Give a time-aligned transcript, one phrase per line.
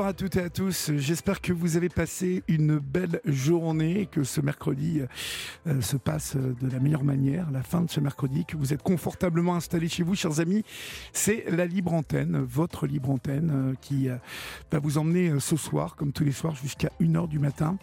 [0.00, 0.92] Bonsoir à toutes et à tous.
[0.96, 5.02] J'espère que vous avez passé une belle journée, que ce mercredi
[5.66, 8.82] euh, se passe de la meilleure manière, la fin de ce mercredi, que vous êtes
[8.82, 10.64] confortablement installés chez vous, chers amis.
[11.12, 14.16] C'est la libre antenne, votre libre antenne, euh, qui euh,
[14.72, 17.76] va vous emmener ce soir, comme tous les soirs, jusqu'à 1h du matin.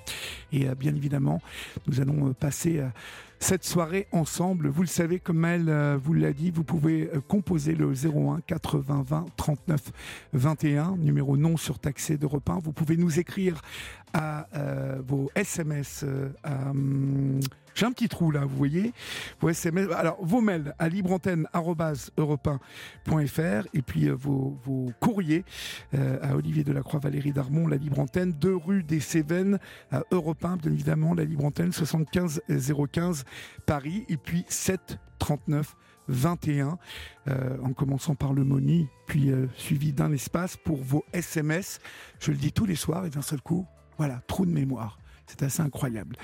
[0.51, 1.39] Et bien évidemment,
[1.85, 2.81] nous allons passer
[3.39, 4.67] cette soirée ensemble.
[4.69, 8.41] Vous le savez, comme elle euh, vous l'a dit, vous pouvez euh, composer le 01
[8.41, 9.81] 80 20 39
[10.33, 12.59] 21, numéro non surtaxé de 1.
[12.63, 13.61] Vous pouvez nous écrire
[14.17, 16.03] à euh, vos SMS.
[16.43, 17.39] Hum,
[17.75, 18.91] j'ai un petit trou là, vous voyez.
[19.39, 25.45] Vos SMS, alors vos mails à libreantenne.europe1.fr et puis vos, vos, courriers
[25.93, 29.59] à Olivier Delacroix, Valérie Darmon, la Libre Antenne, 2 rue des Cévennes
[29.91, 32.41] à Europe 1, bien évidemment, la Libre Antenne, 75
[32.91, 33.25] 015
[33.67, 35.75] Paris, et puis 7 39
[36.07, 36.79] 21,
[37.27, 41.79] en commençant par le Moni, puis suivi d'un espace pour vos SMS.
[42.19, 44.99] Je le dis tous les soirs et d'un seul coup, voilà, trou de mémoire.
[45.25, 46.15] C'est assez incroyable.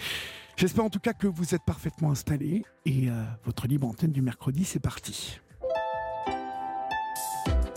[0.55, 3.09] J'espère en tout cas que vous êtes parfaitement installés et
[3.43, 5.41] votre libre antenne du mercredi, c'est parti.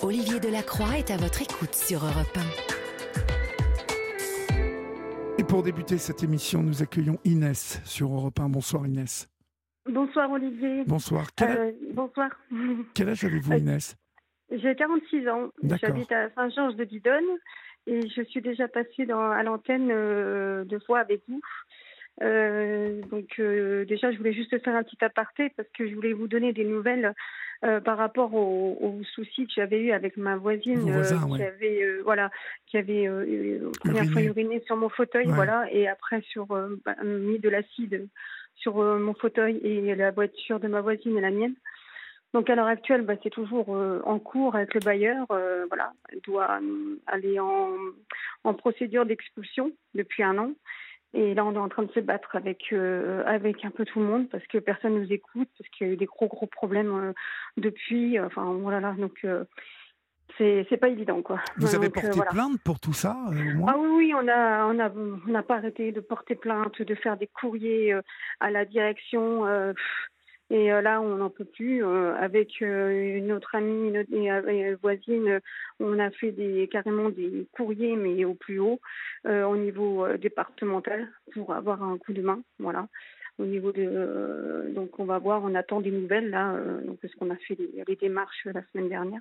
[0.03, 2.77] Olivier Delacroix est à votre écoute sur Europe 1.
[5.39, 8.51] Et pour débuter cette émission, nous accueillons Inès sur Europe 1.
[8.51, 9.29] Bonsoir Inès.
[9.91, 10.85] Bonsoir Olivier.
[10.87, 11.29] Bonsoir.
[11.35, 12.31] Quel, euh, bonsoir.
[12.95, 13.97] Quel âge avez-vous Inès?
[14.51, 15.51] J'ai 46 ans.
[15.63, 17.25] J'habite à Saint-Georges de Didonne
[17.87, 21.41] et je suis déjà passée dans, à l'antenne euh, deux fois avec vous.
[22.23, 26.13] Euh, donc euh, déjà, je voulais juste faire un petit aparté parce que je voulais
[26.13, 27.15] vous donner des nouvelles
[27.85, 32.31] par rapport aux, aux soucis que j'avais eu avec ma voisine voisin, qui avait voilà
[32.67, 33.09] qui avait
[33.81, 35.33] première fois uriné sur mon fauteuil, Ouais.
[35.33, 38.07] voilà, et après sur bah, mis de l'acide
[38.57, 41.55] sur mon fauteuil et la voiture de ma voisine et la mienne.
[42.37, 45.25] Donc à l'heure actuelle, bah, c'est toujours euh, en cours avec le bailleur.
[45.31, 47.71] euh, voilà, elle doit euh, aller en,
[48.45, 50.51] en procédure d'expulsion depuis un an.
[51.15, 52.75] Et là, on est en train de se battre avec
[53.25, 55.93] avec un peu tout le monde parce que personne nous écoute, parce qu'il y a
[55.95, 57.15] eu des gros gros problèmes
[57.57, 58.21] depuis.
[58.21, 59.45] Enfin voilà, donc euh,
[60.37, 61.41] c'est c'est pas évident quoi.
[61.57, 62.33] Vous avez Donc, porté euh, voilà.
[62.33, 63.73] plainte pour tout ça, euh, au moins?
[63.73, 66.95] Ah oui, oui, on a, on a, on n'a pas arrêté de porter plainte, de
[66.95, 68.03] faire des courriers euh,
[68.41, 69.47] à la direction.
[69.73, 70.11] pff,
[70.51, 71.85] et euh, là, on n'en peut plus.
[71.85, 75.41] euh, avec euh, une autre amie, une, voisine,
[75.81, 78.81] on a fait des, carrément des courriers, mais au plus haut,
[79.25, 82.41] au niveau départemental, pour avoir un coup de main.
[82.59, 82.89] Voilà.
[83.39, 86.55] Au niveau de, donc on va voir, on attend des nouvelles là,
[87.03, 89.21] parce qu'on a fait les, les démarches la semaine dernière.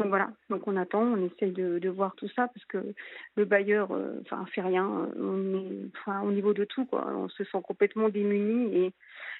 [0.00, 2.94] Donc voilà, donc on attend, on essaye de, de voir tout ça parce que
[3.36, 4.86] le bailleur, euh, enfin, fait rien.
[5.18, 7.06] On est, enfin, au niveau de tout, quoi.
[7.14, 8.92] On se sent complètement démuni et,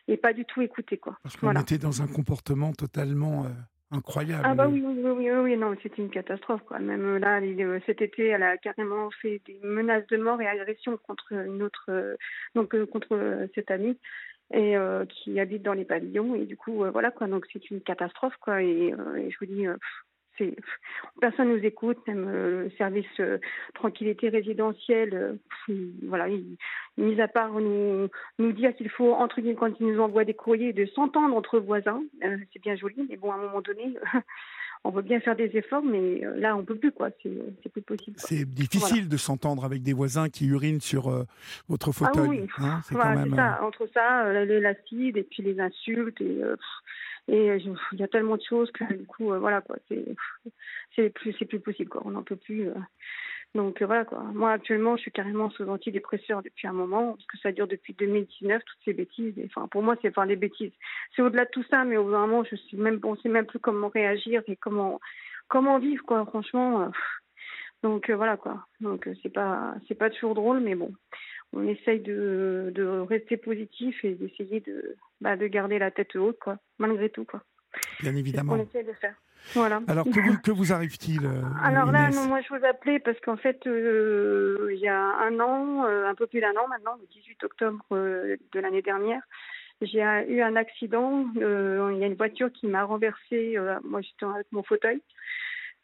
[0.07, 1.17] et pas du tout écouté, quoi.
[1.23, 1.61] Parce qu'on Voilà.
[1.61, 3.49] était dans un comportement totalement euh,
[3.91, 4.43] incroyable.
[4.45, 6.79] Ah bah oui, oui, oui, oui, oui, non, c'était une catastrophe, quoi.
[6.79, 10.47] Même euh, là, euh, cet été, elle a carrément fait des menaces de mort et
[10.47, 12.17] agressions contre une autre, euh,
[12.55, 13.99] donc contre cette amie
[14.53, 14.75] et
[15.09, 17.29] qui habite dans les pavillons et du coup, voilà, quoi.
[17.29, 18.63] Donc c'est une catastrophe, quoi.
[18.63, 19.65] Et, et je vous dis.
[21.21, 23.39] Personne nous écoute, même euh, le service euh,
[23.75, 25.33] tranquillité résidentielle, euh,
[25.67, 26.57] pff, voilà, il-
[26.99, 28.09] mis à part nous,
[28.39, 31.59] nous dire qu'il faut, entre guillemets, quand ils nous envoient des courriers, de s'entendre entre
[31.59, 32.03] voisins,
[32.53, 33.95] c'est bien joli, mais bon, à un moment donné,
[34.85, 38.17] on veut bien faire des efforts, mais là, on peut plus, quoi, c'est plus possible.
[38.19, 41.09] C'est difficile de s'entendre avec des voisins qui urinent sur
[41.69, 42.29] votre Ah fauteuil.
[42.29, 42.49] oui, oui.
[42.59, 43.35] hein, c'est Voilà, même.
[43.35, 46.59] ça, entre ça, euh, le- l'acide et puis les insultes et pff,
[47.31, 47.59] et euh,
[47.93, 49.77] il y a tellement de choses que du coup euh, voilà quoi,
[50.97, 52.69] c'est plus plus possible quoi, on n'en peut plus.
[52.69, 52.75] euh.
[53.55, 54.23] Donc voilà quoi.
[54.35, 57.95] Moi actuellement, je suis carrément sous antidépresseur depuis un moment parce que ça dure depuis
[57.95, 59.35] 2019 toutes ces bêtises.
[59.47, 60.73] Enfin pour moi, c'est enfin des bêtises.
[61.15, 63.29] C'est au-delà de tout ça, mais au bout d'un moment, je suis même on sait
[63.29, 65.01] même plus comment réagir et comment
[65.49, 66.25] comment vivre quoi.
[66.27, 66.91] Franchement.
[67.83, 68.67] donc voilà quoi.
[68.81, 70.93] Donc c'est pas c'est pas toujours drôle, mais bon
[71.53, 76.39] on essaye de, de rester positif et d'essayer de, bah, de garder la tête haute,
[76.39, 77.43] quoi, malgré tout, quoi.
[78.01, 78.57] Bien évidemment.
[78.57, 79.15] qu'on essaie de faire.
[79.55, 79.81] Voilà.
[79.89, 83.19] Alors, que vous, que vous arrive-t-il euh, Alors là, non, moi je vous appelais parce
[83.21, 86.95] qu'en fait, euh, il y a un an, euh, un peu plus d'un an maintenant,
[87.01, 89.23] le 18 octobre de l'année dernière,
[89.81, 91.27] j'ai eu un accident.
[91.35, 93.57] il y a une voiture qui m'a renversée.
[93.83, 95.01] moi, j'étais avec mon fauteuil.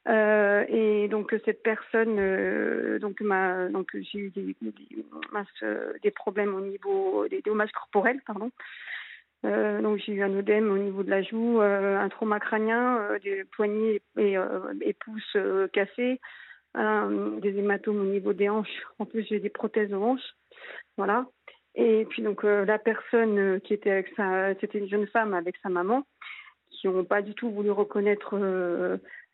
[0.09, 2.15] Et donc cette personne,
[3.21, 4.57] m'a, donc j'ai eu des,
[6.03, 8.51] des, problèmes au niveau des dommages corporels, pardon.
[9.45, 12.99] Euh, donc j'ai eu un œdème au niveau de la joue, euh, un trauma crânien,
[12.99, 14.37] euh, des poignets et,
[14.81, 15.37] et pouces
[15.73, 16.21] cassés,
[16.75, 18.83] des hématomes au niveau des hanches.
[18.99, 20.35] En plus j'ai des prothèses aux hanches,
[20.97, 21.27] voilà.
[21.75, 25.69] Et puis donc la personne qui était avec sa, c'était une jeune femme avec sa
[25.69, 26.07] maman,
[26.71, 28.35] qui n'ont pas du tout voulu reconnaître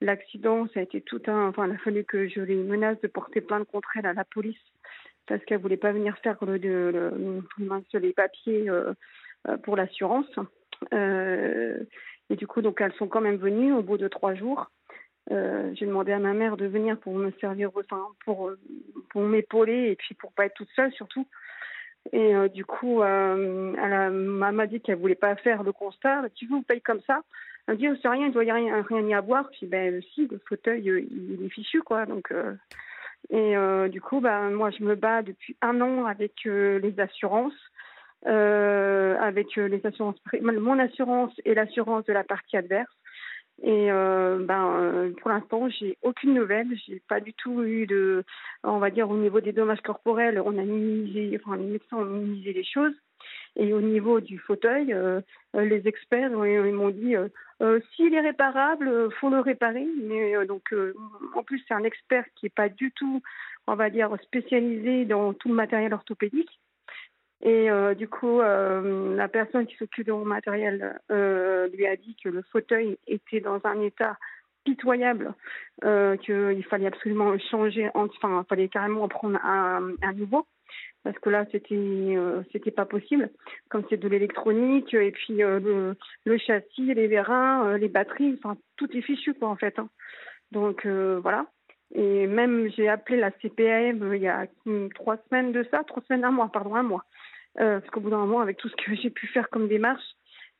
[0.02, 0.66] l'accident.
[0.75, 3.40] Ça a été tout un, enfin il a fallu que je les menace de porter
[3.40, 4.60] plainte contre elle à la police
[5.26, 6.90] parce qu'elle voulait pas venir faire le, le,
[7.58, 8.93] le les papiers euh,
[9.62, 10.31] pour l'assurance.
[10.93, 11.78] Euh,
[12.31, 14.70] et du coup, donc elles sont quand même venues au bout de trois jours.
[15.31, 17.70] Euh, j'ai demandé à ma mère de venir pour me servir,
[18.25, 18.50] pour
[19.14, 21.26] m'épauler et puis pour pas être toute seule surtout.
[22.12, 26.25] Et du coup, euh, elle m'a dit qu'elle voulait pas faire le constat.
[26.34, 27.22] Tu veux, on paye comme ça.
[27.69, 29.49] Me dit, oh, c'est rien, il doit y rien, y avoir.
[29.50, 32.06] Puis ben si, le fauteuil, il est fichu quoi.
[32.06, 32.32] Donc
[33.31, 33.55] et
[33.88, 37.55] du coup, ben moi je me bats depuis un an avec les assurances
[38.26, 42.93] euh, avec euh, les assurances, mon assurance et l'assurance de la partie adverse.
[43.62, 46.69] Et euh, ben, euh, pour l'instant, j'ai aucune nouvelle.
[46.87, 48.25] J'ai pas du tout eu de,
[48.65, 52.05] on va dire, au niveau des dommages corporels, on a minimisé, enfin les médecins ont
[52.05, 52.94] minimisé les choses.
[53.56, 55.20] Et au niveau du fauteuil, euh,
[55.54, 59.87] les experts ils m'ont dit euh, s'il est réparable, faut le réparer.
[60.02, 60.75] Mais donc,
[61.34, 63.22] en plus, c'est un expert qui est pas du tout,
[63.66, 66.58] on va dire, spécialisé dans tout le matériel orthopédique.
[67.43, 71.96] Et euh, du coup, euh, la personne qui s'occupe de mon matériel euh, lui a
[71.96, 74.16] dit que le fauteuil était dans un état
[74.64, 75.34] pitoyable,
[75.81, 80.46] qu'il fallait absolument changer, enfin, il fallait carrément en prendre un nouveau
[81.04, 82.16] parce que là c'était
[82.52, 83.31] c'était pas possible.
[83.69, 88.90] Comme c'est de l'électronique et puis le, le, châssis les vérins les batteries enfin tout
[88.96, 89.88] est fichu quoi en fait hein.
[90.50, 91.46] donc voilà.
[91.94, 94.46] Et même j'ai appelé la CPAM il y a
[94.94, 97.05] trois semaines de ça trois semaines un mois pardon un mois.
[97.60, 100.02] Euh, parce qu'au bout d'un moment, avec tout ce que j'ai pu faire comme démarche,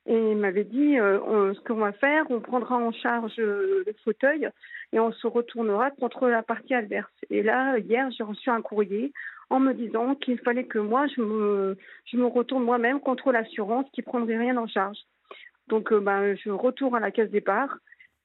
[0.07, 3.93] et il m'avait dit euh, ce qu'on va faire, on prendra en charge euh, le
[4.05, 4.49] fauteuil
[4.93, 7.13] et on se retournera contre la partie adverse.
[7.31, 9.13] Et là, hier, j'ai reçu un courrier
[9.49, 14.39] en me disant qu'il fallait que moi, je me, retourne moi-même contre l'assurance qui prendrait
[14.39, 14.99] rien en charge.
[15.69, 17.79] Donc, bah, je retourne à la caisse départ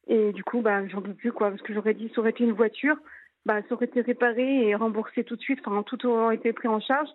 [0.07, 2.43] et du coup, bah, j'en peux plus, quoi, parce que j'aurais dit, ça aurait été
[2.43, 2.97] une voiture,
[3.45, 6.67] bah, ça aurait été réparé et remboursé tout de suite, enfin, tout aurait été pris
[6.67, 7.09] en charge.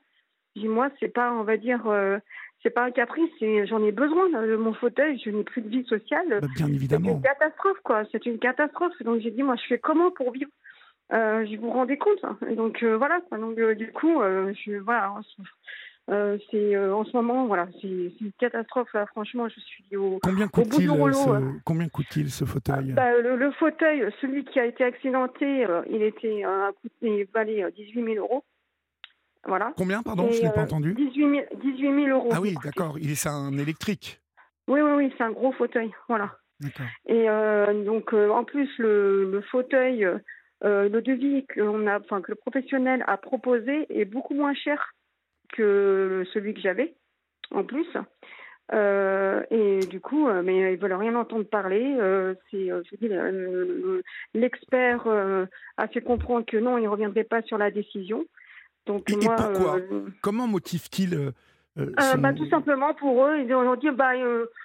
[0.56, 2.18] Dis moi, c'est pas, on va dire, euh,
[2.62, 3.30] c'est pas un caprice.
[3.40, 5.20] J'en ai besoin de mon fauteuil.
[5.24, 6.40] Je n'ai plus de vie sociale.
[6.40, 7.08] Bah, bien évidemment.
[7.08, 8.02] C'est une catastrophe, quoi.
[8.12, 8.92] C'est une catastrophe.
[9.02, 10.50] Donc j'ai dit, moi, je fais comment pour vivre?
[11.12, 12.22] Euh, Je vous rendez compte.
[12.22, 12.36] Hein.
[12.54, 13.20] donc euh, voilà.
[13.30, 15.20] Donc du coup, je voilà.
[16.06, 18.92] c'est en ce moment, voilà, c'est une catastrophe.
[18.92, 21.14] Là, franchement, je suis au, combien coûte bout du rouleau.
[21.14, 22.92] Ce, combien coûte-t-il ce fauteuil?
[22.92, 28.16] Bah, le, fauteuil, celui qui a été accidenté, il était a coûté valait 18 000
[28.16, 28.44] euros.
[29.46, 29.72] Voilà.
[29.76, 30.30] Combien, pardon?
[30.30, 30.94] Je n'ai pas euh, entendu.
[30.94, 32.30] 18 000, euros.
[32.32, 32.98] Ah oui, d'accord.
[32.98, 34.20] Il est un électrique.
[34.68, 35.92] Oui, oui, oui, c'est un gros fauteuil.
[36.08, 36.36] Voilà.
[37.06, 40.06] Et euh, donc, euh, en plus, le, fauteuil,
[40.62, 44.92] le devis que, a, que le professionnel a proposé est beaucoup moins cher
[45.52, 46.94] que celui que j'avais,
[47.50, 47.88] en plus.
[48.72, 51.96] et du coup, mais ils veulent rien entendre parler.
[52.50, 52.70] c'est,
[54.34, 55.08] l'expert
[55.76, 58.24] a fait comprendre que non, il ne reviendrait pas sur la décision.
[58.86, 61.30] Donc et, moi, pourquoi euh, Comment motive-t-il euh,
[61.78, 64.12] euh, bah, Tout simplement pour eux, ils ont dit bah,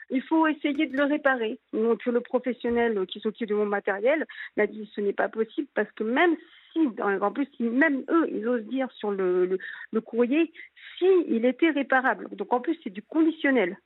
[0.09, 1.59] il faut essayer de le réparer.
[1.73, 5.91] Donc le professionnel qui s'occupe de mon matériel m'a dit ce n'est pas possible parce
[5.91, 6.35] que même
[6.73, 9.57] si, en plus, même eux, ils osent dire sur le, le,
[9.91, 10.51] le courrier,
[10.97, 12.27] si il était réparable.
[12.31, 13.77] Donc en plus, c'est du conditionnel.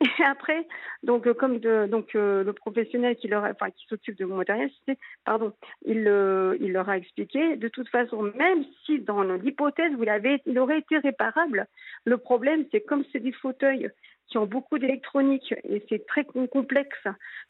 [0.00, 0.66] Et après,
[1.02, 4.36] donc euh, comme de, donc euh, le professionnel qui leur, enfin qui s'occupe de mon
[4.36, 4.70] matériel,
[5.24, 5.52] pardon,
[5.84, 7.56] il, euh, il leur a expliqué.
[7.56, 11.66] De toute façon, même si dans l'hypothèse vous l'avez, il aurait été réparable.
[12.04, 13.90] Le problème, c'est comme c'est des fauteuils
[14.26, 17.06] qui ont beaucoup d'électronique et c'est très complexe.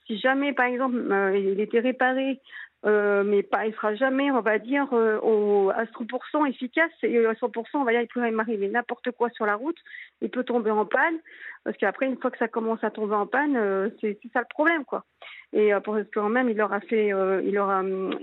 [0.07, 0.97] Si jamais, par exemple,
[1.35, 2.41] il était réparé
[2.87, 6.93] euh, mais pas, il sera jamais, on va dire, euh, à 100% efficace.
[7.03, 9.79] Et à 100%, on va dire, il peut m'arriver n'importe quoi sur la route.
[10.21, 11.19] Il peut tomber en panne,
[11.65, 14.47] parce qu'après, une fois que ça commence à tomber en panne, euh, c'est ça le
[14.51, 15.05] problème, quoi.
[15.53, 17.09] Et pour quand même, il leur a fait,
[17.45, 17.83] il leur a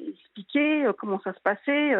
[0.09, 1.93] expliqué comment ça se passait.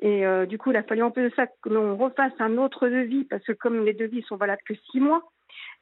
[0.00, 2.86] et du coup, il a fallu en plus de ça que l'on refasse un autre
[2.86, 5.22] devis, parce que comme les devis sont valables que six mois,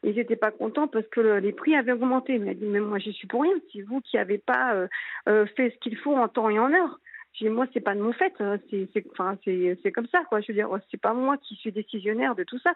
[0.02, 2.38] ils n'étaient pas contents parce que les prix avaient augmenté.
[2.38, 3.54] Dit, mais moi, je suis pour rien.
[3.72, 4.88] C'est vous qui n'avez pas euh,
[5.28, 7.00] euh, fait ce qu'il faut en temps et en heure.
[7.32, 8.32] J'ai dit, moi, c'est pas de mon fait.
[8.40, 8.58] Hein.
[8.70, 10.40] C'est, comme ça, quoi.
[10.40, 12.72] Je veux dire, c'est pas moi qui suis décisionnaire de tout ça.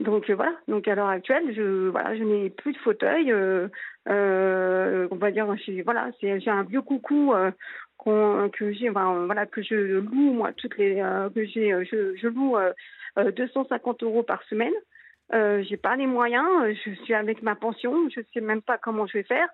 [0.00, 0.54] Donc voilà.
[0.68, 3.32] Donc à l'heure actuelle, je n'ai plus de fauteuil.
[3.32, 7.34] on va dire, j'ai un vieux coucou
[8.04, 12.56] que je loue moi toutes les, je, loue
[13.16, 14.72] 250 euros par semaine.
[15.32, 16.46] Euh, j'ai pas les moyens,
[16.84, 19.48] je suis avec ma pension, je sais même pas comment je vais faire.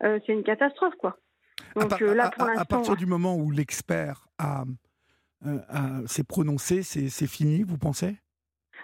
[0.00, 1.18] c'est une catastrophe, quoi.
[1.76, 4.64] Donc là, pour à, à, partir du moment où l'expert a,
[6.06, 8.16] s'est prononcé, c'est fini, vous pensez?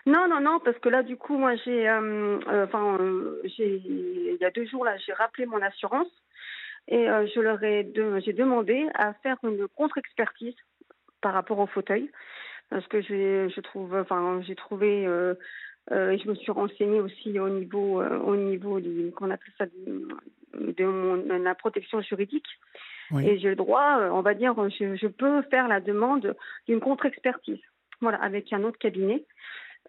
[0.06, 2.98] Non, non, non, parce que là, du coup, moi, j'ai, enfin,
[3.44, 6.08] il y a deux jours là, j'ai rappelé mon assurance
[6.88, 7.90] et euh, je leur ai
[8.24, 10.56] j'ai demandé à faire une contre-expertise
[11.20, 12.10] par rapport au fauteuil
[12.68, 15.06] parce que je trouve enfin j'ai trouvé
[15.92, 19.66] euh, euh, je me suis renseignée aussi au niveau au niveau du qu'on appelle ça
[19.66, 22.46] de, la protection juridique
[23.20, 26.34] et j'ai le droit on va dire je, je peux faire la demande
[26.66, 27.60] d'une contre-expertise
[28.00, 29.24] voilà avec un autre cabinet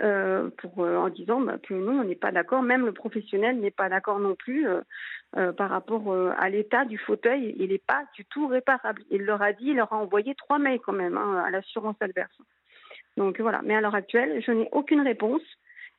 [0.02, 3.60] euh, pour, euh, en disant bah, que nous, on n'est pas d'accord, même le professionnel
[3.60, 7.56] n'est pas d'accord non plus euh, par rapport à l'état du fauteuil.
[7.60, 9.04] Il n'est pas du tout réparable.
[9.12, 11.98] Il leur a dit, il leur a envoyé trois mails quand même hein, à l'assurance
[12.00, 12.36] adverse.
[13.16, 15.44] Donc voilà, mais à l'heure actuelle, je n'ai aucune réponse.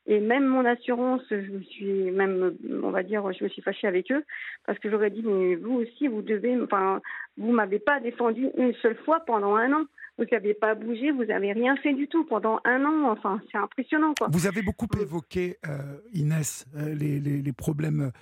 [0.07, 3.87] Et même mon assurance, je me suis même, on va dire, je me suis fâchée
[3.87, 4.25] avec eux
[4.67, 7.01] parce que j'aurais dit, mais vous aussi, vous devez, enfin,
[7.37, 9.85] vous m'avez pas défendu une seule fois pendant un an
[10.19, 13.11] vous n'avez pas bougé, vous n'avez rien fait du tout pendant un an.
[13.11, 14.13] Enfin, c'est impressionnant.
[14.19, 14.29] Quoi.
[14.31, 18.13] Vous avez beaucoup évoqué, euh, Inès, euh, les, les, problèmes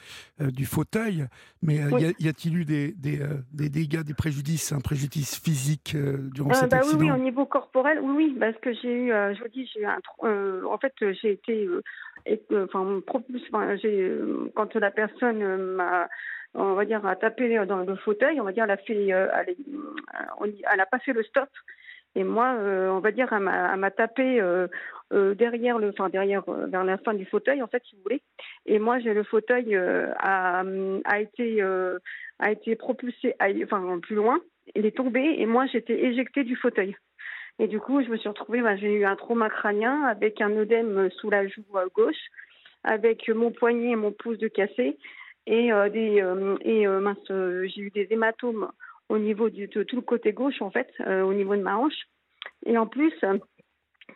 [0.40, 1.26] euh, du fauteuil,
[1.62, 1.76] mais
[2.18, 3.20] y a-t-il eu des, des,
[3.52, 5.96] des, dégâts, des préjudices, un préjudice physique
[6.32, 9.08] durant cet bah accident oui, oui, au niveau corporel, oui, oui, parce que j'ai eu,
[9.08, 9.98] je vous dis, j'ai un,
[10.66, 11.68] en fait, j'ai été,
[12.52, 13.00] enfin,
[13.82, 14.12] j'ai,
[14.54, 16.08] quand la personne m'a
[16.54, 20.80] on va dire, a tapé dans le fauteuil, on va dire, elle a fait, elle,
[20.80, 21.48] a pas fait le stop.
[22.16, 24.66] Et moi, euh, on va dire, elle m'a tapé euh,
[25.12, 28.20] euh, derrière le, enfin derrière, vers la fin du fauteuil, en fait, si vous voulez.
[28.66, 30.64] Et moi, j'ai le fauteuil a,
[31.04, 34.40] a été a été propulsé, enfin plus loin.
[34.74, 36.96] Il est tombé et moi, j'étais éjectée du fauteuil.
[37.58, 40.50] Et du coup, je me suis retrouvée, bah, j'ai eu un trauma crânien avec un
[40.56, 41.62] œdème sous la joue
[41.94, 42.30] gauche,
[42.82, 44.96] avec mon poignet et mon pouce de cassé,
[45.46, 46.22] et des
[46.62, 48.70] et mince, j'ai eu des hématomes
[49.10, 52.06] au niveau de tout le côté gauche, en fait, euh, au niveau de ma hanche.
[52.64, 53.12] Et en plus,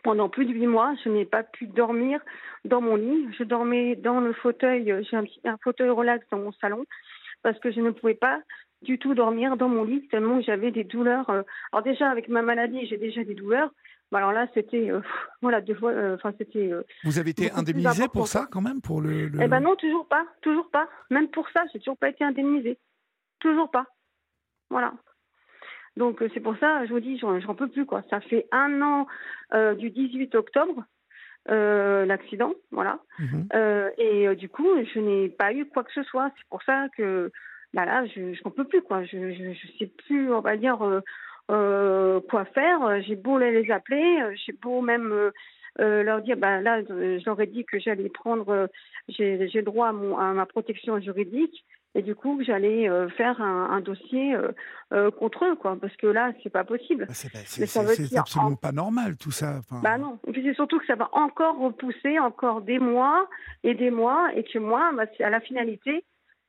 [0.03, 2.21] pendant plus de huit mois, je n'ai pas pu dormir
[2.63, 3.27] dans mon lit.
[3.37, 6.85] Je dormais dans le fauteuil, j'ai un, un, fauteuil relax dans mon salon,
[7.43, 8.39] parce que je ne pouvais pas
[8.83, 11.29] du tout dormir dans mon lit, tellement j'avais des douleurs.
[11.29, 11.41] Euh.
[11.73, 13.71] alors déjà, avec ma maladie, j'ai déjà des douleurs.
[14.13, 15.01] Alors là, c'était, euh,
[15.41, 16.71] voilà, deux fois, enfin, c'était.
[17.03, 20.25] Vous avez été indemnisé pour ça, quand même, pour le, Eh ben non, toujours pas,
[20.41, 20.87] toujours pas.
[21.09, 22.77] Même pour ça, j'ai toujours pas été indemnisé,
[23.39, 23.85] toujours pas.
[24.69, 24.93] Voilà.
[25.97, 28.03] Donc euh, c'est pour ça, je vous dis, j'en peux plus quoi.
[28.09, 29.07] Ça fait un an
[29.53, 30.83] euh, du 18 octobre
[31.49, 32.99] euh, l'accident, voilà.
[33.19, 33.47] Mhm.
[33.97, 36.31] et du coup, je n'ai pas eu quoi que ce soit.
[36.37, 37.31] C'est pour ça que
[37.73, 39.03] bah là, je n'en peux plus quoi.
[39.03, 40.79] Je, je, sais plus, on va dire
[41.47, 43.01] quoi faire.
[43.03, 45.31] J'ai beau les appeler, j'ai beau même
[45.77, 46.81] leur dire, bah là,
[47.23, 48.69] j'aurais dit que j'allais prendre,
[49.09, 51.65] j'ai droit à, mon, à ma protection juridique.
[51.97, 54.51] Et du coup j'allais euh, faire un, dossier euh,
[54.93, 55.77] euh, contre eux quoi.
[55.79, 57.05] Parce que là c'est pas possible.
[57.07, 60.19] Bah, c'est absolument pas normal tout ça bah non.
[60.27, 63.29] Et puis c'est surtout que ça va encore repousser encore des mois
[63.63, 66.03] et des mois et que moi bah, à la finalité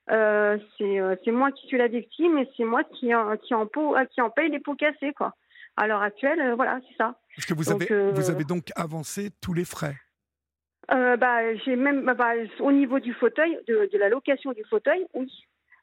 [0.08, 4.30] c'est moi qui suis la victime et c'est moi qui en, qui en qui en
[4.30, 5.34] paye les pots cassés quoi
[5.76, 9.52] à l'heure actuelle voilà c'est ça parce que vous avez vous avez donc avancé tous
[9.52, 9.96] les frais?
[10.92, 14.62] Euh, bah, j'ai même bah, bah, au niveau du fauteuil, de, de, la location du
[14.64, 15.32] fauteuil, oui.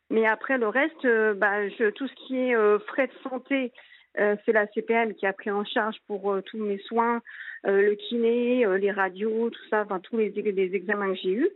[0.10, 3.74] Mais après le reste, euh, bah, je, tout ce qui est euh, frais de santé,
[4.20, 7.22] euh, c'est la CPM qui a pris en charge pour tous mes soins,
[7.66, 11.50] le kiné, les radios, tout ça, enfin tous les, les examens que j'ai eus.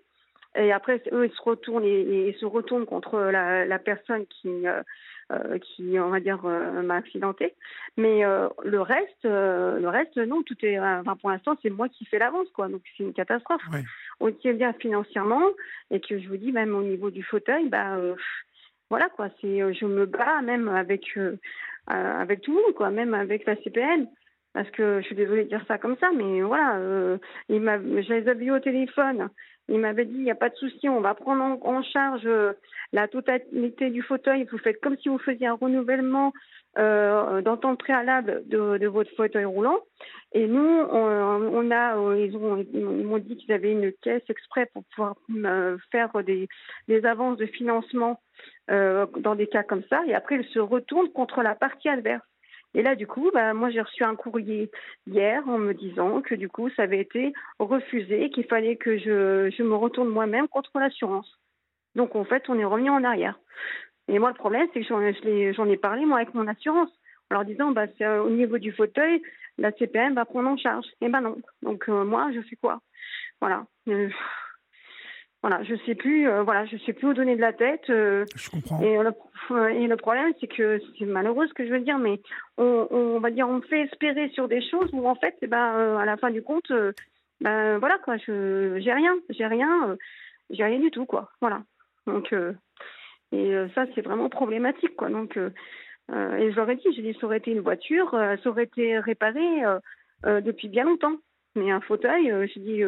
[0.57, 4.65] Et après, eux, ils se retournent et, se retournent contre la, la personne qui
[5.29, 7.53] euh, qui, on va dire, euh, m'a accidenté.
[7.97, 10.79] Mais euh, le reste, le reste, non, tout est.
[10.79, 12.69] Enfin, pour l'instant, c'est moi qui fais l'avance, quoi.
[12.69, 13.61] Donc c'est une catastrophe.
[14.21, 15.43] On tient bien financièrement
[15.91, 17.97] et que je vous dis, même au niveau du fauteuil, bah
[18.89, 19.27] voilà quoi.
[19.41, 21.03] C'est, je me bats même avec
[21.87, 24.07] avec tout le monde, quoi, même avec la CPN
[24.57, 27.77] parce que je suis désolée de dire ça comme ça, mais voilà, euh, il m'a,
[27.77, 29.29] je les avais au téléphone.
[29.69, 32.53] Il m'avait dit, il n'y a pas de souci, on va prendre en, charge euh,
[32.93, 34.47] la totalité du fauteuil.
[34.51, 36.31] Vous faites comme si vous faisiez un renouvellement
[36.77, 39.79] euh, d'entente préalable de, votre fauteuil roulant.
[40.33, 44.67] Et nous, on, a, euh, ils, ont, ils m'ont dit qu'ils avaient une caisse exprès
[44.73, 45.15] pour pouvoir
[45.91, 46.47] faire des,
[46.87, 48.21] des avances de financement
[48.69, 50.03] dans des cas comme ça.
[50.07, 52.23] Et après, ils se retournent contre la partie adverse.
[52.73, 54.69] Et là, du coup, bah, moi, j'ai reçu un courrier
[55.07, 59.49] hier en me disant que du coup, ça avait été refusé, qu'il fallait que je,
[59.55, 61.39] je me retourne moi-même contre l'assurance.
[61.95, 63.39] Donc, en fait, on est revenu en arrière.
[64.07, 66.91] Et moi, le problème, c'est que j'en ai parlé, moi, avec mon assurance,
[67.29, 69.21] en leur disant, bah, c'est au niveau du fauteuil,
[69.57, 70.85] la CPM va prendre en charge.
[71.01, 71.37] Et ben non.
[71.61, 72.79] Donc, euh, moi, je fais quoi?
[73.41, 73.65] Voilà.
[73.87, 74.09] Euh,
[75.41, 77.85] voilà, je sais plus, euh, voilà, je sais plus où donner de la tête.
[77.87, 78.81] je comprends.
[78.81, 82.19] Et le, et le problème, c'est que c'est malheureux ce que je veux dire, mais
[82.57, 85.47] on, on, va dire, on me fait espérer sur des choses où en fait, eh
[85.47, 86.71] ben, à la fin du compte,
[87.39, 89.95] ben voilà quoi, je j'ai rien, j'ai rien,
[90.49, 91.29] j'ai rien du tout quoi.
[91.39, 91.61] Voilà.
[92.07, 92.33] Donc
[93.31, 95.09] et euh, ça, c'est vraiment problématique, quoi.
[95.09, 95.49] Donc, euh,
[96.11, 98.63] euh, et je leur ai dit, j'ai dit, ça aurait été une voiture, ça aurait
[98.63, 99.63] été réparé
[100.23, 101.17] depuis bien longtemps.
[101.55, 102.81] Mais un fauteuil, je dis,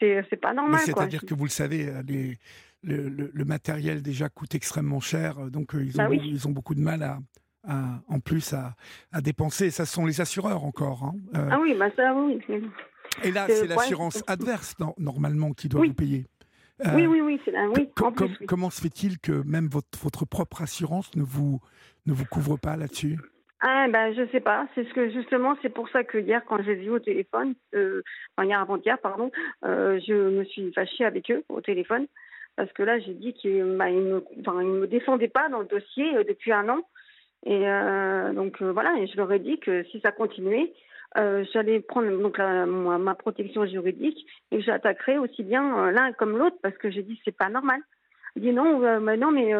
[0.00, 0.80] c'est pas normal.
[0.84, 2.38] C'est-à-dire que vous le savez, les,
[2.82, 6.80] le, le, matériel déjà coûte extrêmement cher, donc ils, ont, bah ils ont beaucoup de
[6.80, 8.74] mal à, en plus à,
[9.12, 9.70] à, dépenser.
[9.70, 11.04] Ça sont les assureurs encore.
[11.04, 11.14] Hein.
[11.50, 12.40] ah oui, bah ça oui.
[13.24, 16.26] Et là, c'est l'assurance adverse normalement qui doit vous payer.
[16.86, 17.40] Euh, oui, oui, oui,
[17.76, 17.90] oui,
[18.46, 21.60] Comment se fait-il que même votre, votre propre assurance ne vous,
[22.06, 23.18] ne vous couvre pas là-dessus?
[23.60, 26.62] Ah ben je sais pas, c'est ce que justement c'est pour ça que hier quand
[26.62, 28.02] j'ai vu au téléphone, euh,
[28.36, 29.30] enfin hier avant-hier pardon,
[29.64, 32.06] euh, je me suis fâchée avec eux au téléphone
[32.56, 36.24] parce que là j'ai dit qu'ils bah, me, enfin, me défendaient pas dans le dossier
[36.24, 36.80] depuis un an.
[37.46, 37.64] Et
[38.34, 38.94] donc voilà.
[38.98, 40.72] Et je leur ai dit que si ça continuait,
[41.16, 46.56] euh, j'allais prendre donc ma, protection juridique et j'attaquerai aussi bien euh, l'un comme l'autre
[46.62, 47.80] parce que j'ai dit c'est pas normal.
[48.36, 49.52] Il dit non, euh, mais non, mais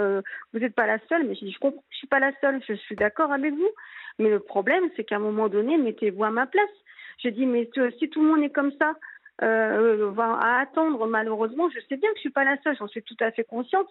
[0.53, 1.27] vous n'êtes pas la seule.
[1.27, 3.71] Mais j'ai dit je comprends, je suis pas la seule, je suis d'accord avec vous.
[4.19, 6.71] Mais le problème, c'est qu'à un moment donné, mettez-vous à ma place.
[7.19, 8.95] J'ai dit mais si tout le monde est comme ça,
[9.41, 11.07] va à attendre.
[11.07, 13.45] Malheureusement, je sais bien que je suis pas la seule, j'en suis tout à fait
[13.45, 13.89] consciente.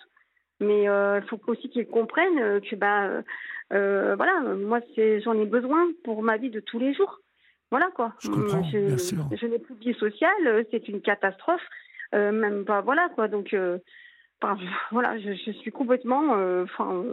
[0.60, 3.24] Mais il faut aussi qu'ils comprennent que bah
[3.70, 7.22] voilà, moi c'est j'en ai besoin pour ma vie de tous les jours.
[7.72, 8.14] Voilà quoi.
[8.20, 8.30] Je.
[8.30, 11.62] Je n'ai plus de vie sociale, euh, c'est une catastrophe.
[12.16, 13.28] Euh, même pas, voilà quoi.
[13.28, 13.80] Donc, euh,
[14.92, 17.04] voilà, je, je, suis complètement, enfin,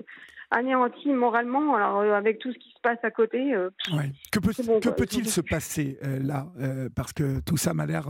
[0.50, 1.74] anéantie moralement.
[1.74, 3.56] Alors, avec tout ce qui se passe à côté.
[3.56, 4.10] Ouais.
[4.30, 6.46] Que, peut, que peut-il se passer là
[6.94, 8.06] Parce que tout ça m'a l'air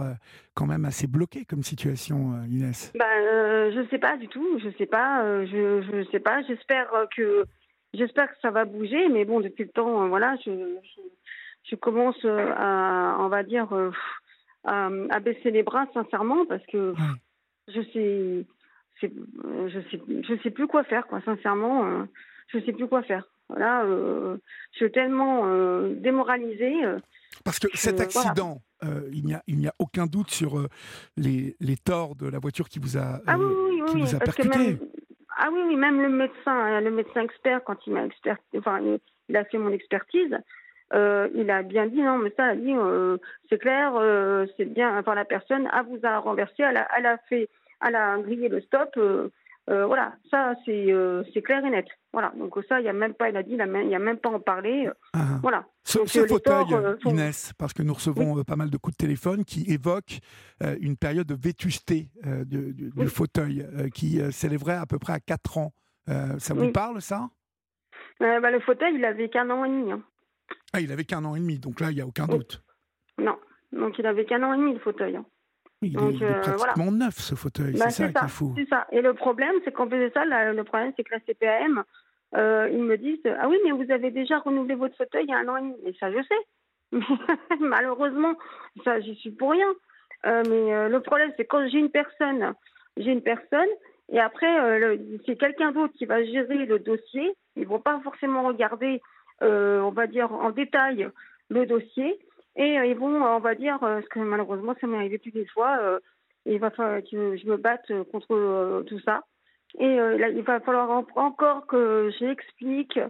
[0.54, 2.92] quand même assez bloqué comme situation, Inès.
[2.98, 4.58] Ben, je sais pas du tout.
[4.58, 5.44] Je sais pas.
[5.46, 6.42] je, je sais pas.
[6.42, 7.44] J'espère que,
[7.94, 9.08] j'espère que ça va bouger.
[9.08, 10.50] Mais bon, depuis le temps, voilà, je
[11.70, 13.90] je commence euh, à, on va dire, euh,
[14.64, 16.94] à, baisser les bras sincèrement parce que
[17.68, 18.46] je sais,
[19.02, 21.20] je sais, je sais plus quoi faire, quoi.
[21.24, 22.04] Sincèrement, euh,
[22.48, 23.28] je sais plus quoi faire.
[23.48, 24.38] Voilà, je
[24.72, 25.46] suis tellement
[25.88, 26.72] démoralisée.
[27.44, 28.62] Parce que cet accident,
[29.12, 30.66] il n'y a, il n'y a aucun doute sur
[31.18, 34.78] les, les torts de la voiture qui vous a, ah, oui, oui, oui, percuté.
[35.36, 38.80] ah oui, oui, même le médecin, le médecin expert, quand il m'a expert, enfin,
[39.28, 40.38] il a fait mon expertise,
[40.92, 43.16] euh, il a bien dit non, mais ça, a dit euh,
[43.48, 44.98] c'est clair, euh, c'est bien.
[44.98, 47.48] Enfin, la personne a vous a renversé, elle a, elle a fait,
[47.86, 48.98] elle a grillé le stop.
[49.66, 50.92] voilà, ça c'est
[51.32, 51.86] c'est clair et net.
[52.12, 54.18] Voilà, donc ça il y a même pas, il a dit, il y a même
[54.18, 54.88] pas en parler.
[55.12, 55.38] Ah.
[55.42, 55.66] Voilà.
[55.84, 56.64] Ce, fauteuil,
[57.04, 60.20] Inès, parce que nous recevons pas mal de coups de téléphone qui évoquent
[60.80, 62.08] une période de vétusté
[62.46, 65.72] du, fauteuil qui s'élèverait à peu près à 4 ans.
[66.38, 67.28] ça vous parle ça?
[68.20, 69.92] Bah, Le fauteuil, il avait qu'un an et demi.
[69.92, 70.02] Hein.
[70.72, 72.62] Ah, il avait qu'un an et demi, donc là, il n'y a aucun doute.
[73.18, 73.36] Non,
[73.72, 75.16] donc il avait qu'un an et demi, le fauteuil.
[75.16, 75.24] Hein.
[75.86, 78.52] Il, est, euh, pratiquement neuf, ce fauteuil, bah, c'est ça, qu'il faut.
[78.56, 78.86] C'est ça.
[78.92, 81.84] Et le problème, c'est qu'en plus de ça, le problème, c'est que la CPAM,
[82.36, 85.34] euh, ils me disent Ah oui, mais vous avez déjà renouvelé votre fauteuil il y
[85.34, 85.76] a un an et demi.
[85.86, 86.98] Et ça, je sais.
[87.60, 88.34] Malheureusement,
[88.84, 89.68] ça, j'y suis pour rien.
[90.26, 92.54] Euh, mais le problème, c'est quand j'ai une personne,
[92.96, 93.68] j'ai une personne,
[94.10, 97.34] et après, c'est quelqu'un d'autre qui va gérer le dossier.
[97.56, 99.00] Ils ne vont pas forcément regarder
[99.40, 101.08] on va dire, en détail
[101.50, 102.18] le dossier.
[102.56, 105.32] Et euh, ils vont, on va dire, euh, parce que malheureusement, ça m'est arrivé plus
[105.32, 106.00] des fois,
[106.46, 109.22] il va falloir que je me batte contre tout ça.
[109.78, 113.00] Et il va falloir encore que j'explique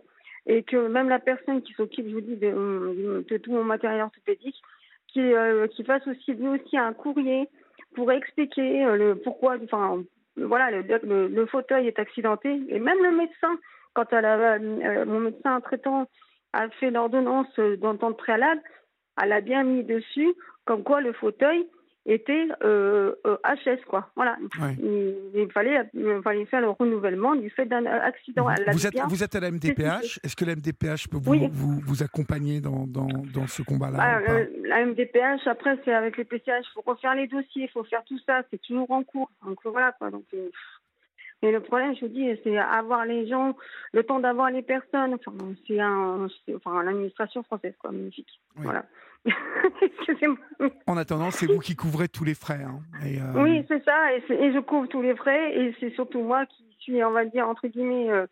[0.47, 4.61] et que même la personne qui s'occupe, je vous dis, de, tout mon matériel orthopédique,
[5.09, 5.33] qui,
[5.85, 7.49] fasse aussi lui aussi un courrier
[7.95, 10.03] pour expliquer le pourquoi, enfin
[10.37, 13.59] voilà, le, fauteuil est accidenté et même le médecin
[13.95, 16.07] quand euh, mon médecin traitant
[16.53, 18.61] a fait l'ordonnance d'entente préalable,
[19.23, 21.67] elle a bien mis dessus comme quoi le fauteuil
[22.07, 24.11] était euh, HS euh, quoi.
[24.15, 24.37] Voilà.
[24.79, 28.47] Il, fallait, il, fallait, faire le renouvellement du fait d'un accident.
[28.73, 30.21] Vous, êtes, vous êtes à la MDPH.
[30.23, 34.21] Est-ce que la MDPH peut vous, vous, vous, accompagner dans, dans, dans ce combat-là ah,
[34.65, 36.47] La MDPH, après, c'est avec les PCH.
[36.47, 38.43] Il faut refaire les dossiers, il faut faire tout ça.
[38.51, 39.31] C'est toujours en cours.
[39.45, 40.11] Donc voilà quoi.
[40.11, 40.25] Donc,
[41.45, 43.55] Et le problème, je vous dis, c'est avoir les gens,
[43.93, 45.13] le temps d'avoir les personnes.
[45.15, 45.33] Enfin,
[45.67, 46.27] c'est un,
[46.57, 48.41] enfin, l'administration française, quoi, magnifique.
[48.57, 48.87] Voilà.
[50.87, 52.61] En attendant, c'est vous qui couvrez tous les frais.
[52.63, 52.81] Hein.
[53.05, 56.45] Euh, oui, c'est ça, et, et, je couvre tous les frais, et c'est surtout moi
[56.45, 58.27] qui suis, on va dire, entre guillemets, euh,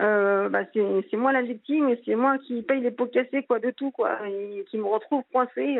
[0.00, 3.60] euh, bah c'est moi la victime, et c'est moi qui paye les pots cassés, quoi,
[3.60, 5.78] de tout, quoi, et qui me retrouve coincée.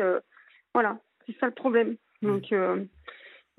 [0.73, 1.95] voilà, c'est ça le problème.
[2.21, 2.53] Donc,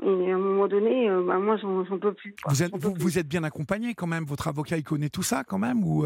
[0.02, 2.34] et à un moment donné, bah, moi, j'en peux plus.
[2.46, 5.44] Vous êtes, vous, vous, êtes bien accompagné quand même Votre avocat, il connaît tout ça
[5.44, 6.04] quand même ou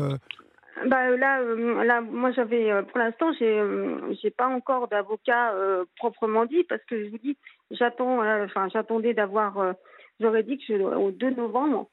[0.86, 5.54] bah là, euh, là, moi j'avais, euh, pour l'instant, j'ai, euh, j'ai pas encore d'avocat
[5.96, 7.36] proprement dit parce que je vous dis,
[7.70, 9.74] j'attends, enfin, j'attendais d'avoir,
[10.20, 11.88] j'aurais dit que au 2 novembre,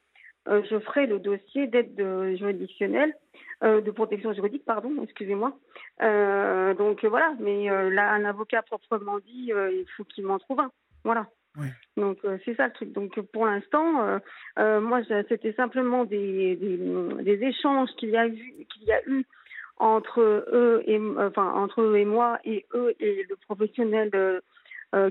[0.46, 1.96] je ferai le dossier d'aide
[2.36, 3.14] juridictionnelle,
[3.62, 5.58] de protection juridique, pardon, excusez-moi.
[6.00, 10.70] donc voilà, mais là, un avocat proprement dit, il faut qu'il m'en trouve un,
[11.04, 11.26] voilà.
[11.96, 12.92] Donc euh, c'est ça le truc.
[12.92, 14.18] Donc pour l'instant, euh,
[14.58, 16.58] euh, moi c'était simplement des,
[17.24, 19.26] échanges qu'il y a eu
[19.78, 24.10] entre eux et enfin entre moi et eux et le professionnel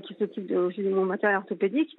[0.02, 1.96] qui s'occupe de, mon matériel orthopédique.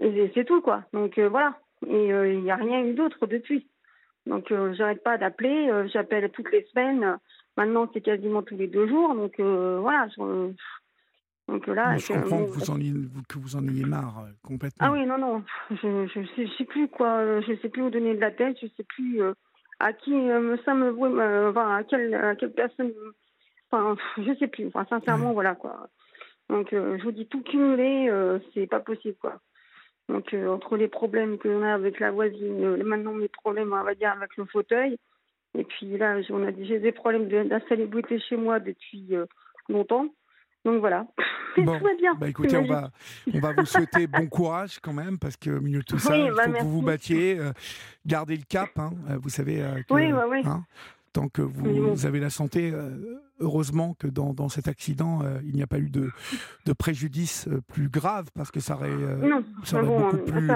[0.00, 0.84] Et c'est tout quoi.
[0.92, 1.58] Donc voilà.
[1.86, 3.66] Et il n'y a rien eu d'autre depuis.
[4.26, 5.88] Donc j'arrête pas d'appeler.
[5.92, 7.18] J'appelle toutes les semaines.
[7.56, 9.14] Maintenant c'est quasiment tous les deux jours.
[9.14, 10.08] Donc voilà.
[11.48, 12.92] Donc là, je comprends que, vous en ayez,
[13.26, 14.86] que vous en ayez marre euh, complètement.
[14.86, 17.88] Ah oui, non, non, je ne sais, sais, plus quoi, euh, je sais plus où
[17.88, 19.32] donner de la tête, je sais plus euh,
[19.80, 20.10] à qui
[20.66, 22.92] ça me enfin à quelle, à quelle personne,
[23.70, 25.88] enfin je sais plus, enfin sincèrement voilà quoi.
[26.50, 28.10] Donc je vous dis tout cumulé,
[28.52, 29.40] c'est pas possible quoi.
[30.08, 33.94] Donc entre les problèmes que l'on a avec la voisine, maintenant mes problèmes on va
[33.94, 34.98] dire avec le fauteuil,
[35.56, 39.14] et puis là on a j'ai des problèmes d'insalubrité chez moi depuis
[39.68, 40.08] longtemps.
[40.64, 41.06] Donc voilà.
[41.56, 42.14] Bon, tout va bien.
[42.14, 42.90] Bah écoutez, on va,
[43.32, 46.32] on va vous souhaiter bon courage quand même, parce qu'au milieu de tout ça, il
[46.32, 47.52] bah, faut que vous vous battiez, euh,
[48.06, 48.70] gardez le cap.
[48.76, 50.42] Hein, euh, vous savez euh, que, oui, oui.
[50.44, 50.64] Hein,
[51.18, 52.90] tant que vous, avez la santé, euh,
[53.40, 56.10] heureusement que dans, dans cet accident, euh, il n'y a pas eu de,
[56.64, 58.90] de préjudice euh, plus grave, parce que ça aurait,
[59.64, 60.46] ça, aurait beaucoup plus,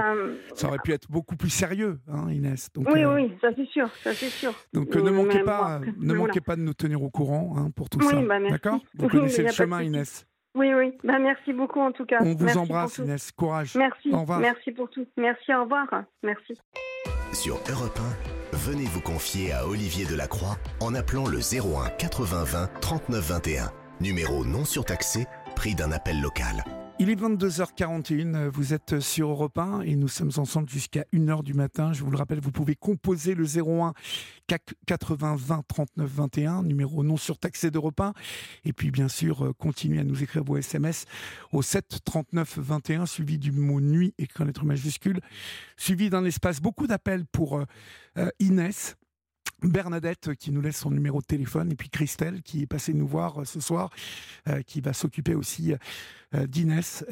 [0.55, 0.69] ça...
[0.69, 2.69] aurait pu être beaucoup plus sérieux, hein, Inès.
[2.75, 4.55] Donc, oui, oui, ça c'est sûr, ça c'est sûr.
[4.73, 8.01] Donc ne manquez pas, ne manquez pas de nous tenir au courant hein, pour tout
[8.01, 8.23] ça.
[8.23, 8.79] Bah, D'accord?
[8.95, 10.29] Vous connaissez le chemin, Inès?
[10.55, 10.93] Oui, oui.
[11.03, 12.19] Bah, merci beaucoup en tout cas.
[12.21, 13.33] On vous embrasse, Inès.
[13.33, 13.75] Courage.
[13.75, 14.11] Merci.
[14.13, 14.39] Au revoir.
[14.39, 15.07] Merci pour tout.
[15.17, 16.05] Merci, au revoir.
[16.23, 16.55] Merci.
[17.33, 17.99] Sur Europe
[18.29, 18.32] 1
[18.63, 23.73] venez vous confier à Olivier Delacroix en appelant le 01 80 20 39 21.
[24.01, 26.65] Numéro non surtaxé, prix d'un appel local.
[26.99, 31.55] Il est 22h41, vous êtes sur Europe 1 et nous sommes ensemble jusqu'à 1h du
[31.55, 31.93] matin.
[31.93, 33.93] Je vous le rappelle, vous pouvez composer le 01
[34.87, 38.13] 80 20 39 21, numéro non surtaxé d'Europe 1.
[38.65, 41.07] Et puis bien sûr, euh, continuez à nous écrire vos SMS
[41.51, 45.21] au 7 39 21, suivi du mot nuit, écrit en lettres majuscules,
[45.77, 46.61] suivi d'un espace.
[46.61, 47.65] Beaucoup d'appels pour euh,
[48.19, 48.97] euh, Inès.
[49.69, 53.07] Bernadette qui nous laisse son numéro de téléphone et puis Christelle qui est passée nous
[53.07, 53.91] voir euh, ce soir,
[54.49, 55.75] euh, qui va s'occuper aussi
[56.35, 57.05] euh, d'Inès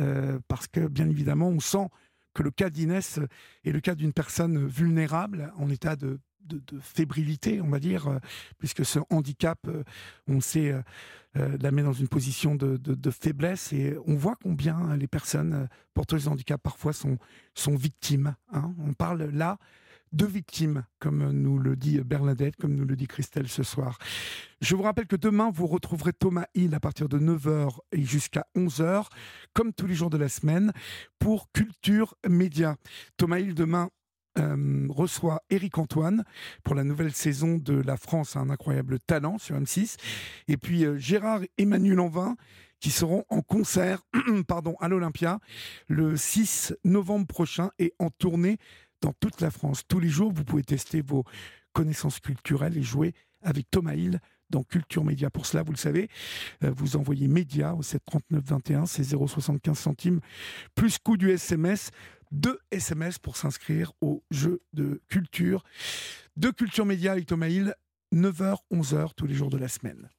[0.48, 1.88] parce que bien évidemment on sent
[2.34, 3.18] que le cas d'Inès
[3.64, 6.18] est le cas d'une personne vulnérable en état de,
[6.80, 8.18] fébrilité, on va dire,
[8.58, 9.68] puisque ce handicap,
[10.26, 10.74] on sait,
[11.34, 16.30] la met dans une position de, faiblesse et on voit combien les personnes porteuses de
[16.30, 17.18] handicap parfois sont,
[17.54, 18.34] sont victimes.
[18.52, 18.74] Hein.
[18.78, 19.58] On parle là
[20.12, 23.98] deux victimes, comme nous le dit Bernadette, comme nous le dit Christelle ce soir.
[24.60, 28.46] Je vous rappelle que demain, vous retrouverez Thomas Hill à partir de 9h et jusqu'à
[28.56, 29.06] 11h,
[29.54, 30.72] comme tous les jours de la semaine,
[31.18, 32.76] pour Culture Média.
[33.16, 33.90] Thomas Hill, demain,
[34.38, 36.24] euh, reçoit Éric Antoine
[36.62, 39.96] pour la nouvelle saison de La France un incroyable talent sur M6.
[40.46, 42.36] Et puis euh, Gérard Emmanuel Envin
[42.78, 44.02] qui seront en concert
[44.48, 45.40] pardon, à l'Olympia
[45.88, 48.58] le 6 novembre prochain et en tournée
[49.00, 49.82] dans toute la France.
[49.86, 51.24] Tous les jours, vous pouvez tester vos
[51.72, 55.30] connaissances culturelles et jouer avec Thomas Hill dans Culture Média.
[55.30, 56.08] Pour cela, vous le savez,
[56.64, 60.20] euh, vous envoyez Média au 73921, c'est 0,75 centimes,
[60.74, 61.90] plus coût du SMS,
[62.32, 65.64] deux SMS pour s'inscrire au jeu de culture.
[66.36, 67.74] De Culture Média avec Thomas Hill,
[68.12, 70.10] 9h, 11h tous les jours de la semaine.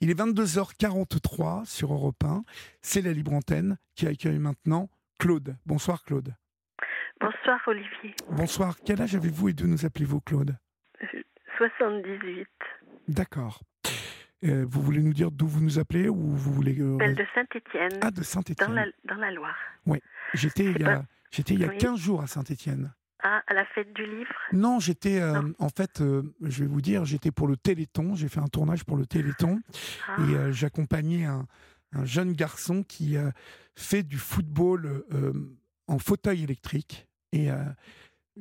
[0.00, 2.44] Il est 22h43 sur Europe 1.
[2.80, 5.56] C'est la libre antenne qui accueille maintenant Claude.
[5.66, 6.34] Bonsoir Claude.
[7.20, 8.14] Bonsoir Olivier.
[8.30, 8.76] Bonsoir.
[8.82, 10.56] Quel âge avez-vous et d'où nous appelez-vous Claude
[11.58, 12.48] 78.
[13.10, 13.48] Euh,
[14.44, 18.00] euh vous voulez nous dire d'où vous nous appelez ou vous voulez euh, de Saint-Étienne.
[18.00, 18.68] Ah, de Saint-Étienne.
[18.68, 19.58] Dans la, dans la Loire.
[19.84, 19.98] Oui.
[20.32, 22.94] J'étais il y a, j'étais il y a 15 jours à Saint-Étienne.
[23.22, 24.34] Ah, à la fête du livre?
[24.54, 26.02] Non, j'étais euh, en fait,
[26.40, 28.14] je vais vous dire, j'étais pour le Téléthon.
[28.14, 29.60] J'ai fait un tournage pour le Téléthon
[30.08, 30.16] ah.
[30.22, 31.44] et j'accompagnais un,
[31.92, 33.18] un, jeune garçon qui
[33.76, 35.04] fait du football
[35.86, 37.09] en fauteuil électrique.
[37.32, 37.62] Et euh,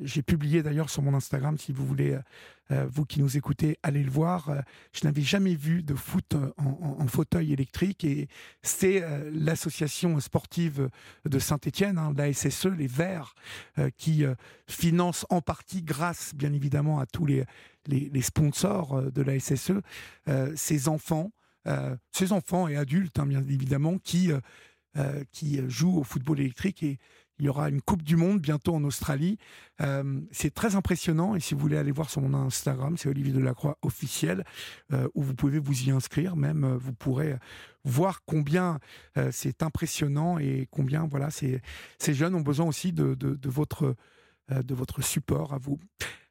[0.01, 2.17] j'ai publié d'ailleurs sur mon Instagram, si vous voulez,
[2.71, 4.49] euh, vous qui nous écoutez, allez le voir.
[4.49, 4.61] Euh,
[4.93, 8.27] je n'avais jamais vu de foot en, fauteuil électrique et
[8.61, 10.89] c'est euh, l'association sportive
[11.25, 13.33] de Saint-Étienne, hein, la SSE, les Verts,
[13.97, 14.23] qui
[14.67, 17.45] finance en partie, grâce bien évidemment à tous les,
[17.87, 19.81] les, sponsors de la SSE,
[20.55, 21.31] ces enfants,
[22.11, 24.31] ces enfants et adultes, hein, bien évidemment, qui
[25.31, 26.99] qui jouent au football électrique et
[27.39, 29.37] il y aura une Coupe du Monde bientôt en Australie.
[29.81, 33.31] Euh, c'est très impressionnant et si vous voulez aller voir sur mon Instagram, c'est Olivier
[33.31, 34.43] Delacroix officiel,
[34.91, 36.35] euh, où vous pouvez vous y inscrire.
[36.35, 37.37] Même euh, vous pourrez
[37.85, 38.77] voir combien
[39.31, 41.61] c'est impressionnant et combien voilà ces,
[42.01, 43.95] jeunes ont besoin aussi de, votre,
[44.49, 45.79] de votre support à vous.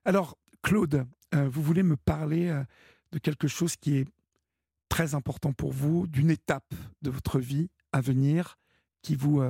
[0.04, 2.54] Alors Claude, vous voulez me parler
[3.12, 4.06] de quelque chose qui est
[4.90, 8.58] très important pour vous, d'une étape de votre vie à venir
[9.00, 9.42] qui vous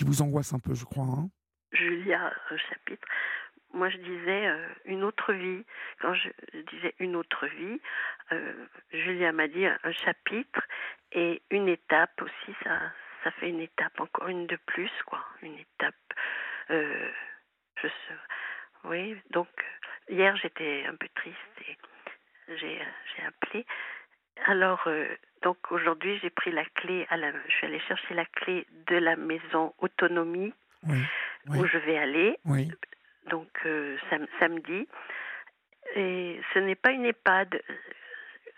[0.00, 1.04] qui vous angoisse un peu, je crois.
[1.04, 1.28] Hein
[1.72, 3.06] Julia, un chapitre.
[3.74, 5.62] Moi, je disais euh, une autre vie.
[6.00, 6.30] Quand je,
[6.72, 7.78] disais une autre vie,
[8.32, 10.62] euh, Julia m'a dit un chapitre
[11.12, 12.56] et une étape aussi.
[12.64, 12.80] Ça,
[13.22, 15.22] ça fait une étape, encore une de plus, quoi.
[15.42, 15.94] Une étape.
[16.70, 17.10] Euh,
[17.82, 17.88] je
[18.84, 19.48] oui, donc
[20.08, 21.36] hier j'étais un peu triste
[21.68, 21.76] et
[22.56, 22.80] j'ai
[23.26, 23.66] appelé.
[24.46, 24.88] Alors,
[25.42, 28.96] donc aujourd'hui, j'ai pris la clé, à la, je suis allée chercher la clé de
[28.96, 30.52] la maison autonomie
[30.86, 32.38] où je vais aller.
[33.30, 33.96] Donc euh,
[34.38, 34.86] samedi.
[35.96, 37.60] Et ce n'est pas une EHPAD.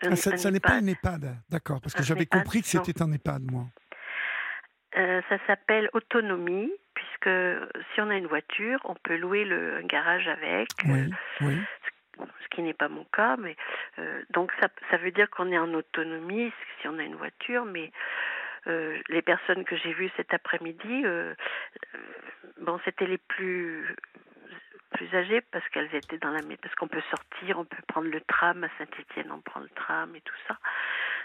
[0.05, 3.43] Ah, ça, n'est pas une EHPAD, d'accord, parce que j'avais compris que c'était un EHPAD,
[3.51, 3.67] moi.
[4.97, 7.31] Euh, ça s'appelle autonomie, puisque
[7.95, 10.69] si on a une voiture, on peut louer le un garage avec.
[10.85, 11.59] Oui, euh, oui
[12.19, 13.57] ce qui n'est pas mon cas, mais
[13.99, 17.65] euh, donc ça, ça veut dire qu'on est en autonomie si on a une voiture,
[17.65, 17.91] mais
[18.67, 21.35] euh, les personnes que j'ai vues cet après-midi, euh,
[22.61, 23.95] bon, c'était les plus
[24.93, 28.21] plus âgées parce qu'elles étaient dans la parce qu'on peut sortir, on peut prendre le
[28.21, 30.59] tram à Saint-Étienne, on prend le tram et tout ça.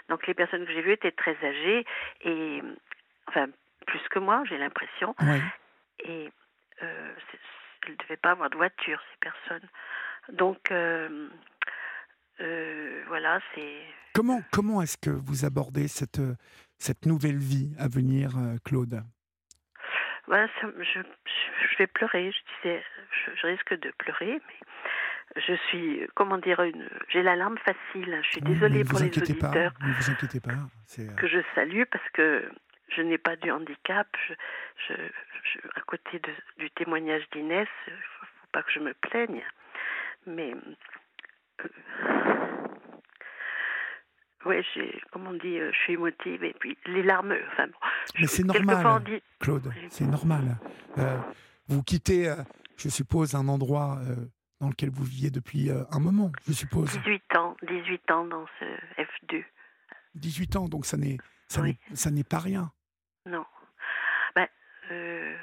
[0.08, 1.84] Donc les personnes que j'ai vues étaient très âgées
[2.22, 2.62] et
[3.26, 3.46] enfin
[3.86, 5.14] plus que moi, j'ai l'impression.
[6.00, 6.30] Et
[6.80, 9.68] elles ne devaient pas avoir de voiture ces personnes.
[10.32, 11.28] Donc, euh,
[12.40, 13.82] euh, voilà, c'est.
[14.14, 16.20] Comment, comment est-ce que vous abordez cette,
[16.78, 19.02] cette nouvelle vie à venir, euh, Claude?
[20.26, 22.84] Voilà, je, je, vais pleurer, je disais,
[23.40, 28.20] je, risque de pleurer, mais je suis, comment dire, une, j'ai la larme facile.
[28.22, 29.72] Je suis désolée pour les auditeurs.
[29.80, 30.52] ne vous inquiétez pas.
[31.16, 32.46] Que je salue parce que
[32.94, 34.08] je n'ai pas du handicap.
[34.86, 34.94] Je,
[35.76, 39.42] à côté de, du témoignage d'Inès, il ne faut pas que je me plaigne
[40.28, 40.54] mais
[41.60, 41.68] euh,
[44.44, 47.34] ouais, j'ai, comme on dit, euh, je suis émotive et puis les larmes.
[47.52, 47.66] Enfin,
[48.20, 50.56] mais c'est normal, Claude, c'est normal.
[50.98, 51.18] Euh,
[51.68, 52.32] vous quittez,
[52.76, 53.98] je suppose, un endroit
[54.60, 56.90] dans lequel vous viviez depuis un moment, je suppose.
[56.90, 58.64] 18 ans, 18 ans dans ce
[59.02, 59.44] F2.
[60.14, 62.72] 18 ans, donc ça n'est, ça n'est, pas rien.
[63.26, 63.44] Non.
[64.34, 64.48] Ben,
[64.90, 65.36] Euh,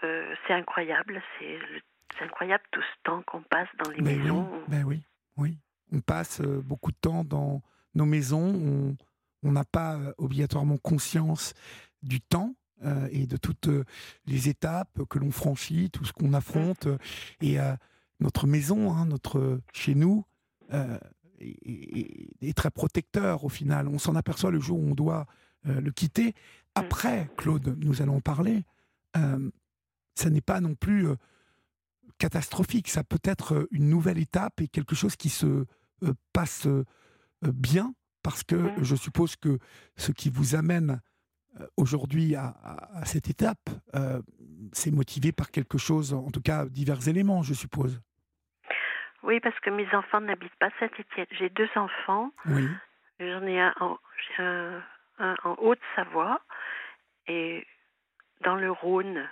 [0.00, 4.48] c'est incroyable, c'est incroyable tout ce temps qu'on passe dans les maisons.
[4.52, 5.02] Oui, ben oui,
[5.36, 5.58] oui.
[5.92, 7.62] On passe euh, beaucoup de temps dans
[7.94, 8.96] nos maisons,
[9.42, 11.54] on n'a pas euh, obligatoirement conscience
[12.02, 12.54] du temps
[13.10, 13.68] et de toutes
[14.26, 16.86] les étapes que l'on franchit, tout ce qu'on affronte.
[17.40, 17.56] Et
[18.20, 20.24] notre maison, hein, notre chez nous,
[20.70, 23.88] est, est, très protecteur au final.
[23.88, 25.26] On s'en aperçoit le jour où on doit
[25.64, 26.28] le quitter.
[26.28, 26.32] Mm.
[26.76, 28.62] Après, Claude, nous allons en parler
[30.18, 31.14] ça n'est pas non plus euh,
[32.18, 32.88] catastrophique.
[32.88, 36.68] Ça peut être euh, une nouvelle étape et quelque chose qui se euh, passe
[37.42, 39.58] bien, parce que je suppose que
[39.96, 41.00] ce qui vous amène
[41.76, 42.54] aujourd'hui à,
[43.04, 43.70] cette étape,
[44.72, 48.00] c'est motivé par quelque chose, en tout cas divers éléments, je suppose.
[49.22, 51.26] Oui, parce que mes enfants n'habitent pas Saint-Étienne.
[51.32, 52.30] J'ai deux enfants.
[52.46, 52.68] Oui.
[53.20, 53.98] J'en ai un en,
[54.38, 56.40] un en Haute-Savoie
[57.28, 57.64] et
[58.42, 59.28] dans le Rhône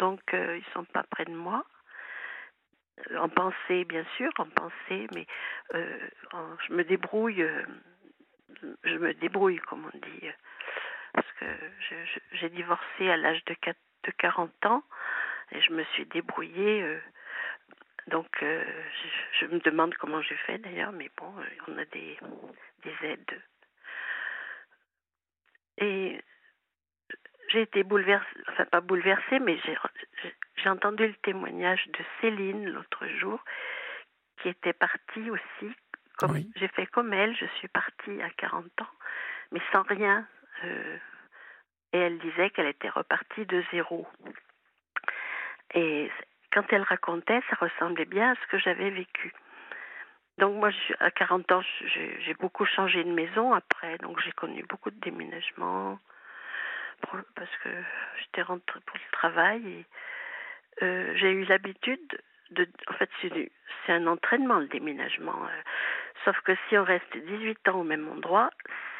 [0.00, 1.64] donc euh, ils sont pas près de moi.
[3.10, 5.26] Euh, en pensée, bien sûr, en pensée, mais
[5.74, 6.08] euh,
[6.66, 7.46] je me débrouille,
[8.84, 10.28] je me débrouille, comme on dit,
[11.12, 11.46] parce que
[12.32, 13.54] j'ai divorcé à l'âge de,
[14.04, 14.82] de 40 ans
[15.52, 16.98] et je me suis débrouillée.
[18.06, 21.32] donc, je, me demande comment j'ai fait d'ailleurs, mais bon,
[21.68, 22.18] on a des,
[22.84, 23.42] des aides.
[25.78, 26.20] Et
[27.50, 29.58] j'ai été bouleversée, enfin pas bouleversée, mais
[30.56, 33.42] j'ai entendu le témoignage de Céline l'autre jour,
[34.40, 35.74] qui était partie aussi.
[36.56, 38.90] J'ai fait comme elle, je suis partie à 40 ans,
[39.52, 40.26] mais sans rien.
[40.64, 40.98] Euh,
[41.92, 44.06] et elle disait qu'elle était repartie de zéro.
[45.74, 46.10] Et
[46.52, 49.32] quand elle racontait, ça ressemblait bien à ce que j'avais vécu.
[50.38, 51.62] Donc moi, à 40 ans,
[51.94, 55.98] j'ai beaucoup changé de maison après, donc j'ai connu beaucoup de déménagements
[57.34, 57.68] parce que
[58.20, 59.86] j'étais rentrée pour le travail et
[60.82, 62.68] euh, j'ai eu l'habitude de.
[62.88, 65.44] En fait, c'est un entraînement le déménagement.
[65.44, 65.62] Euh.
[66.24, 68.50] sauf que si on reste 18 ans au même endroit,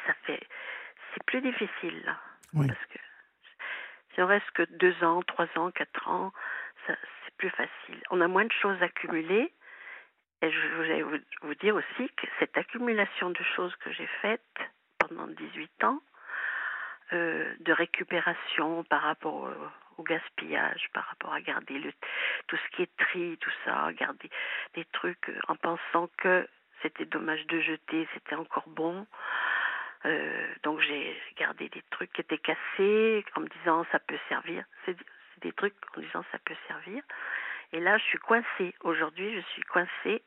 [0.07, 0.41] ça fait.
[1.13, 2.17] C'est plus difficile là.
[2.53, 2.99] Parce que
[4.13, 6.33] si on reste que 2 ans, 3 ans, 4 ans,
[6.85, 6.97] c'est
[7.37, 8.01] plus facile.
[8.09, 9.53] On a moins de choses accumulées.
[10.43, 14.59] Et je voulais vous dire aussi que cette accumulation de choses que j'ai faites
[14.97, 16.01] pendant 18 ans,
[17.13, 19.49] euh, de récupération par rapport
[19.97, 21.93] au, gaspillage, par rapport à garder
[22.47, 24.29] tout ce qui est tri, tout ça, garder
[24.75, 26.47] des trucs euh, en pensant que
[26.81, 29.05] c'était dommage de jeter, c'était encore bon.
[30.05, 34.63] Euh, donc j'ai gardé des trucs qui étaient cassés en me disant ça peut servir.
[34.85, 34.95] C'est
[35.41, 37.03] des trucs en disant ça peut servir.
[37.73, 38.73] Et là, je suis coincée.
[38.81, 40.23] Aujourd'hui, je suis coincée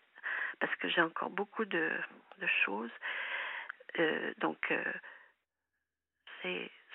[0.61, 1.91] parce que j'ai encore beaucoup de
[2.65, 2.93] choses.
[4.39, 4.71] donc,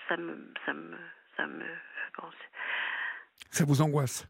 [0.08, 0.98] ça me ça me
[1.36, 1.66] ça me
[3.52, 4.28] ça vous angoisse?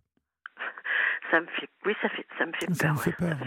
[1.32, 3.38] Ça me fait oui ça fait ça me fait ça peur, me fait peur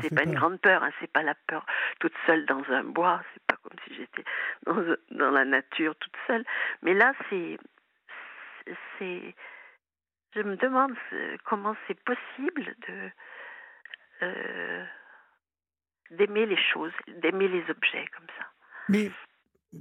[0.00, 1.66] c'est pas une grande peur hein, c'est pas la peur
[2.00, 4.24] toute seule dans un bois c'est pas comme si j'étais
[4.64, 6.44] dans, dans la nature toute seule.
[6.82, 7.58] Mais là c'est
[8.98, 9.34] c'est
[10.34, 10.94] je me demande
[11.44, 13.10] comment c'est possible de
[14.22, 14.84] euh,
[16.12, 18.46] d'aimer les choses d'aimer les objets comme ça.
[18.88, 19.10] Mais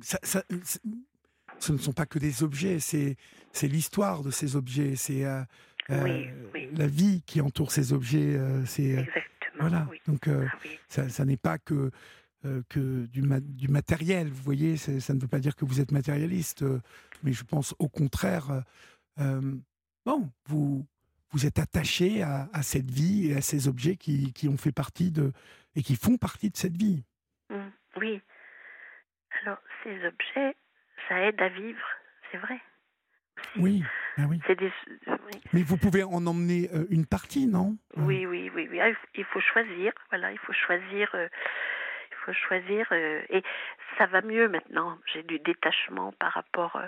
[0.02, 0.44] ça, ça,
[1.60, 3.18] ce ne sont pas que des objets, c'est
[3.63, 5.41] l'histoire de ces objets, c'est euh,
[5.89, 6.26] euh,
[6.74, 8.36] la vie qui entoure ces objets.
[8.36, 9.08] Euh, c'est
[9.60, 9.88] voilà.
[10.08, 10.46] Donc ah
[10.88, 11.91] ça, ça n'est pas que
[12.70, 14.28] que du, du, matériel.
[14.28, 16.63] Vous voyez, ça ne veut pas dire que vous êtes matérialiste,
[17.24, 18.63] mais je pense au contraire.
[19.18, 20.86] bon, vous
[21.32, 24.72] vous êtes attaché à, à, cette vie et à ces objets qui, qui ont fait
[24.72, 25.34] partie de
[25.76, 27.04] et qui font partie de cette vie.
[27.50, 27.56] Mmh,
[27.98, 28.22] oui.
[29.41, 30.56] Alors ces objets,
[31.08, 31.86] ça aide à vivre,
[32.32, 32.60] c'est vrai.
[33.58, 33.84] Oui,
[34.18, 34.41] ben oui.
[34.56, 34.72] Des...
[35.54, 37.78] Mais vous pouvez en emmener euh, une partie, non?
[37.98, 38.80] Oui, oui, oui, oui.
[38.80, 39.91] Ah, il faut choisir.
[40.10, 41.10] Voilà, il faut choisir.
[41.15, 41.28] Euh,
[42.12, 42.88] il faut choisir.
[42.91, 43.44] Euh, et
[43.98, 44.98] ça va mieux maintenant.
[45.13, 46.82] J'ai du détachement par rapport.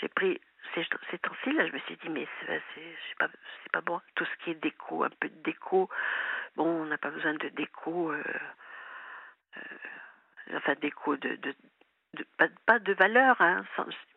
[0.00, 0.40] J'ai pris
[0.74, 1.66] ces, ces temps-ci là.
[1.66, 3.28] Je me suis dit, mais c'est pas,
[3.72, 4.00] pas bon.
[4.14, 5.88] Tout ce qui est déco, un peu de déco.
[6.56, 8.12] Bon, on n'a pas besoin de déco.
[10.54, 11.54] enfin, déco de, de
[12.66, 13.64] pas, de valeur, hein,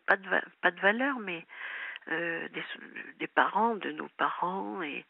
[0.06, 0.28] pas, de,
[0.60, 1.46] pas de valeur, mais
[2.08, 2.64] euh, des,
[3.18, 5.04] des, parents, de nos parents et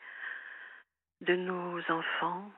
[1.21, 2.51] de nos enfants.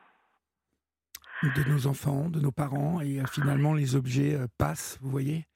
[1.43, 5.47] De nos enfants, de nos parents, et euh, finalement les objets euh, passent, vous voyez.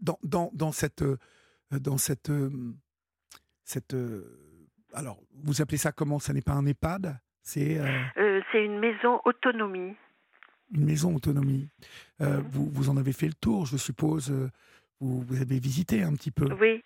[0.00, 1.04] dans, dans, dans, cette.
[1.70, 2.30] dans cette,
[3.64, 3.96] cette
[4.94, 6.18] alors, vous appelez ça comment?
[6.18, 7.18] Ça n'est pas un EHPAD?
[7.40, 7.80] C'est
[8.52, 9.96] C'est une maison autonomie
[10.72, 11.68] une maison autonomie.
[12.20, 12.42] Euh, mhm.
[12.48, 14.30] vous, vous en avez fait le tour, je suppose.
[14.30, 14.50] Euh,
[15.00, 16.46] vous, vous avez visité un petit peu.
[16.54, 16.82] Oui,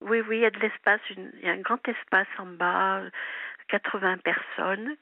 [0.00, 1.00] oui, oui, il y a de l'espace.
[1.10, 3.02] Il y a un grand espace en bas,
[3.68, 4.96] 80 personnes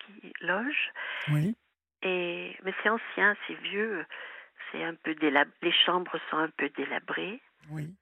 [0.00, 0.92] qui, logent.
[1.32, 1.56] Oui.
[2.02, 4.04] Et, mais c'est ancien, c'est vieux.
[4.70, 5.52] C'est un peu délabré.
[5.62, 7.40] Les chambres sont un peu délabrées.
[7.70, 7.94] Oui.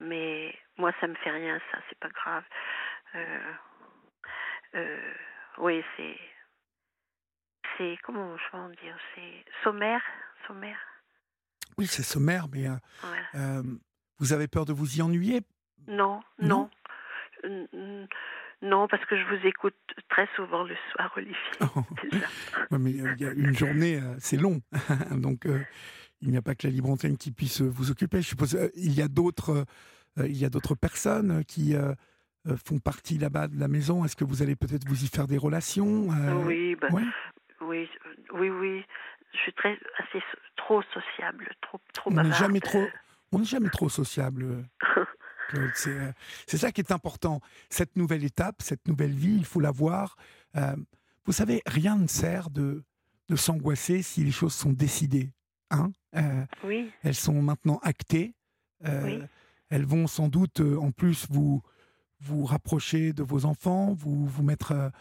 [0.00, 2.44] Mais moi, ça me fait rien, ça, c'est pas grave.
[4.74, 5.12] Euh,
[5.58, 6.18] oui, c'est
[7.78, 10.00] c'est comment je vais dire, c'est sommaire,
[10.46, 10.78] sommaire.
[11.78, 12.76] Oui, c'est sommaire, mais euh,
[13.34, 13.62] euh,
[14.18, 15.40] vous avez peur de vous y ennuyer?
[15.88, 16.70] Non, non?
[18.62, 19.76] Non, parce que je vous écoute
[20.08, 21.36] très souvent le soir, Olivier.
[22.70, 22.78] Oh.
[22.78, 24.60] mais euh, y a une journée, c'est long.
[25.10, 25.46] Donc,
[26.20, 28.22] il n'y a pas que la libre antenne qui puisse vous occuper.
[28.22, 29.66] Je suppose il y a d'autres
[30.16, 31.74] il y a d'autres personnes qui
[32.64, 34.04] font partie là-bas de la maison.
[34.04, 36.08] Est-ce que vous allez peut-être vous y faire des relations?
[36.46, 37.12] Oui, ben,
[37.60, 37.88] oui,
[38.32, 38.84] oui, oui.
[39.32, 40.22] Je suis très, assez
[40.56, 42.86] trop sociable, trop, trop On n'est jamais trop,
[43.32, 44.64] on n'est jamais trop sociable.
[45.54, 46.12] Euh,
[46.46, 47.40] c'est ça qui est important.
[47.68, 50.16] Cette nouvelle étape, cette nouvelle vie, il faut la voir.
[50.56, 50.76] Euh,
[51.26, 52.82] vous savez, rien ne sert de,
[53.28, 55.32] de s'angoisser si les choses sont décidées.
[55.70, 56.90] Hein euh, oui.
[57.02, 58.34] Elles sont maintenant actées.
[58.84, 59.20] oui.
[59.70, 61.62] Elles vont sans doute, en plus, vous,
[62.20, 64.92] vous rapprocher de vos enfants, vous, vous mettre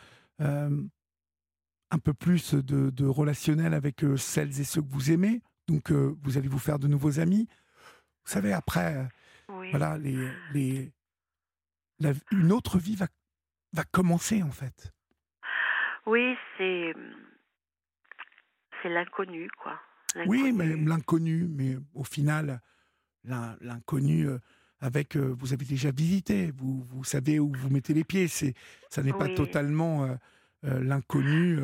[1.94, 5.42] un peu plus de, relationnel avec euh, celles et ceux que vous aimez.
[5.68, 7.48] Donc, euh, vous allez vous faire de nouveaux amis.
[8.26, 10.18] Vous savez, après, euh, voilà, les,
[10.54, 10.92] les,
[12.32, 13.06] une autre vie va,
[13.74, 14.92] va commencer, en fait.
[16.06, 16.94] Oui, c'est
[18.82, 19.80] c'est l'inconnu, quoi.
[20.26, 22.60] Oui, mais l'inconnu, mais au final,
[23.24, 24.28] l'inconnu
[24.82, 25.16] avec.
[25.16, 28.28] vous avez déjà visité, vous, vous savez où vous mettez les pieds.
[28.28, 28.54] C'est,
[28.90, 30.18] ça n'est pas totalement
[30.64, 31.60] l'inconnu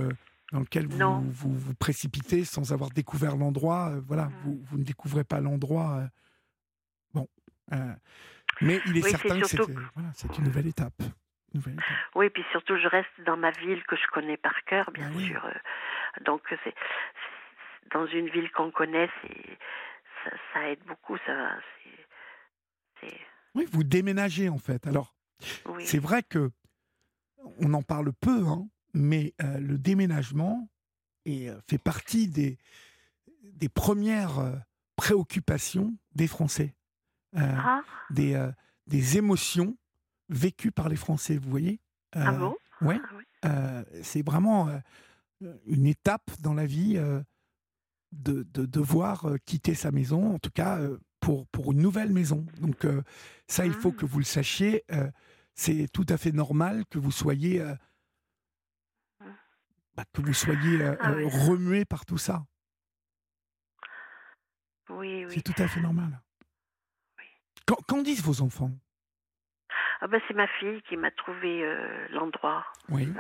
[0.52, 3.94] dans lequel vous, vous, vous précipitez sans avoir découvert l'endroit.
[4.06, 4.34] voilà, mmh.
[4.44, 6.04] vous, vous, ne découvrez pas l'endroit.
[7.14, 7.28] bon.
[8.62, 11.02] mais il est certain que c'est, voilà, c'est une nouvelle étape.
[12.16, 15.20] Oui, puis surtout, je reste dans ma ville que je connais par cœur, bien bah
[15.20, 15.48] sûr.
[16.26, 16.76] Donc, c'est
[17.92, 19.10] dans une ville qu'on connaît,
[20.24, 21.18] ça, ça, aide beaucoup.
[21.26, 21.56] Ça,
[23.56, 24.86] oui, vous déménagez en fait.
[24.88, 25.16] Alors,
[25.80, 26.52] c'est vrai que
[27.60, 30.70] on en parle peu, hein, mais euh, le déménagement
[31.26, 32.58] est, euh, fait partie des,
[33.44, 34.56] des premières euh,
[34.96, 36.76] préoccupations des Français,
[37.36, 37.82] ah.
[38.10, 38.50] des,
[38.88, 39.78] des émotions
[40.28, 41.80] vécues par les Français, vous voyez
[42.12, 42.56] ah bon?
[42.82, 43.00] ouais,
[43.44, 44.68] ah C'est vraiment
[45.66, 46.96] une étape dans la vie
[48.12, 50.82] de, de, devoir quitter sa maison, en tout cas
[51.22, 52.46] pour, pour une nouvelle maison.
[52.60, 52.86] Donc
[53.48, 54.84] ça, il faut que vous le sachiez.
[55.56, 57.64] c'est tout à fait normal que vous soyez
[60.00, 61.12] bah, que vous soyez ah
[61.48, 62.44] remué par tout ça.
[64.90, 65.34] Oui, oui.
[65.34, 66.22] C'est tout à fait normal.
[67.88, 68.72] Qu'en disent vos enfants?
[70.02, 71.64] Ah ben, C'est ma fille qui m'a trouvé
[72.12, 72.66] l'endroit.
[72.90, 73.14] Oui.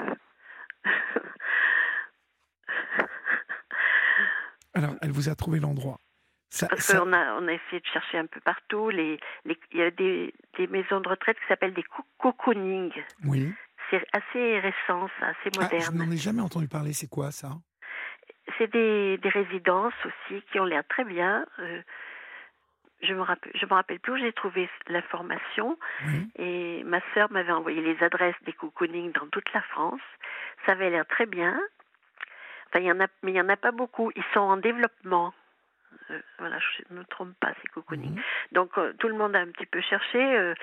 [4.73, 5.99] Alors, elle vous a trouvé l'endroit.
[6.61, 8.89] Parce qu'on a, on a essayé de chercher un peu partout.
[8.89, 11.85] Les, il y a des, des maisons de retraite qui s'appellent des
[12.17, 12.91] cocooning.
[13.25, 13.53] Oui.
[13.89, 15.81] C'est assez récent, ça, assez moderne.
[15.81, 16.93] Ah, je n'en ai jamais entendu parler.
[16.93, 17.49] C'est quoi ça?
[18.57, 21.45] C'est des, des, résidences aussi qui ont l'air très bien.
[21.59, 21.81] Euh,
[23.01, 25.77] je me rappelle, je me rappelle plus où j'ai trouvé l'information.
[26.37, 30.01] Et ma sœur m'avait envoyé les adresses des cocooning dans toute la France.
[30.65, 31.59] Ça avait l'air très bien.
[32.67, 34.11] Enfin, il y en a, mais il y en a pas beaucoup.
[34.15, 35.33] Ils sont en développement.
[36.11, 38.15] Euh, voilà, je ne me trompe pas, c'est cocooning.
[38.15, 38.21] Mhm.
[38.51, 40.19] Donc euh, tout le monde a un petit peu cherché.
[40.19, 40.53] Euh,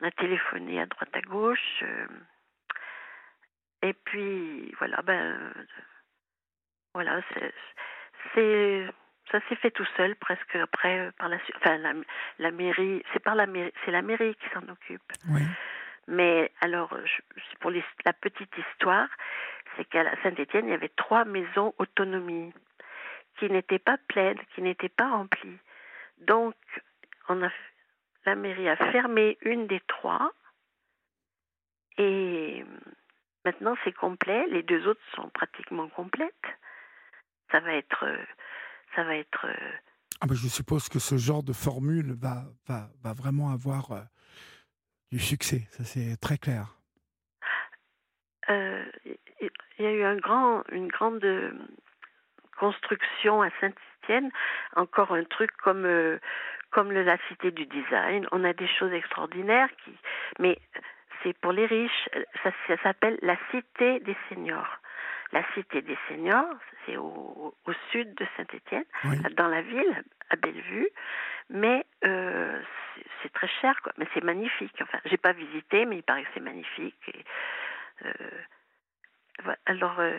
[0.00, 1.84] on a téléphoné à droite à gauche.
[3.82, 5.52] Et puis voilà, ben
[6.94, 7.20] voilà,
[8.34, 8.86] c'est
[9.30, 11.94] ça s'est fait tout seul presque après par la enfin la,
[12.38, 15.40] la mairie c'est par la mairie c'est la mairie qui s'en occupe oui.
[16.06, 16.94] mais alors
[17.60, 19.08] pour la petite histoire
[19.76, 22.52] c'est qu'à Saint-Étienne, il y avait trois maisons autonomie
[23.38, 25.58] qui n'étaient pas pleines, qui n'étaient pas remplies.
[26.18, 26.54] Donc,
[27.28, 27.50] on a,
[28.26, 30.32] la mairie a fermé une des trois
[31.98, 32.64] et
[33.44, 34.46] maintenant c'est complet.
[34.48, 36.46] Les deux autres sont pratiquement complètes.
[37.50, 38.06] Ça va être,
[38.94, 39.46] ça va être.
[40.20, 44.00] Ah ben je suppose que ce genre de formule va, va, va vraiment avoir euh,
[45.10, 45.66] du succès.
[45.70, 46.76] Ça c'est très clair.
[48.50, 51.52] Euh, il y a eu un grand, une grande euh,
[52.58, 54.30] construction à Saint-Étienne,
[54.76, 56.18] encore un truc comme euh,
[56.70, 58.26] comme la cité du design.
[58.32, 59.92] On a des choses extraordinaires qui,
[60.38, 60.58] mais
[61.22, 62.08] c'est pour les riches.
[62.42, 62.52] Ça,
[62.82, 64.78] s'appelle la cité des seniors.
[65.32, 66.54] La cité des seniors,
[66.84, 68.84] c'est au, au, sud de Saint-Étienne,
[69.36, 70.88] dans la ville, à Bellevue.
[71.48, 72.60] Mais euh,
[73.22, 73.92] c'est très cher, quoi.
[73.96, 74.76] Mais c'est magnifique.
[74.82, 76.98] Enfin, j'ai pas visité, mais il paraît que c'est magnifique.
[77.08, 77.24] Et,
[79.66, 80.18] alors, euh,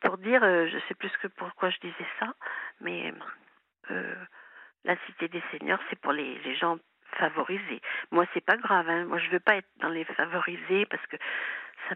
[0.00, 2.34] pour dire, euh, je sais plus que pourquoi je disais ça,
[2.80, 3.12] mais
[3.90, 4.14] euh,
[4.84, 6.78] la cité des seniors, c'est pour les, les, gens
[7.16, 7.80] favorisés.
[8.10, 8.88] Moi, c'est pas grave.
[8.88, 9.04] Hein.
[9.06, 11.16] Moi, je veux pas être dans les favorisés parce que
[11.88, 11.94] ça,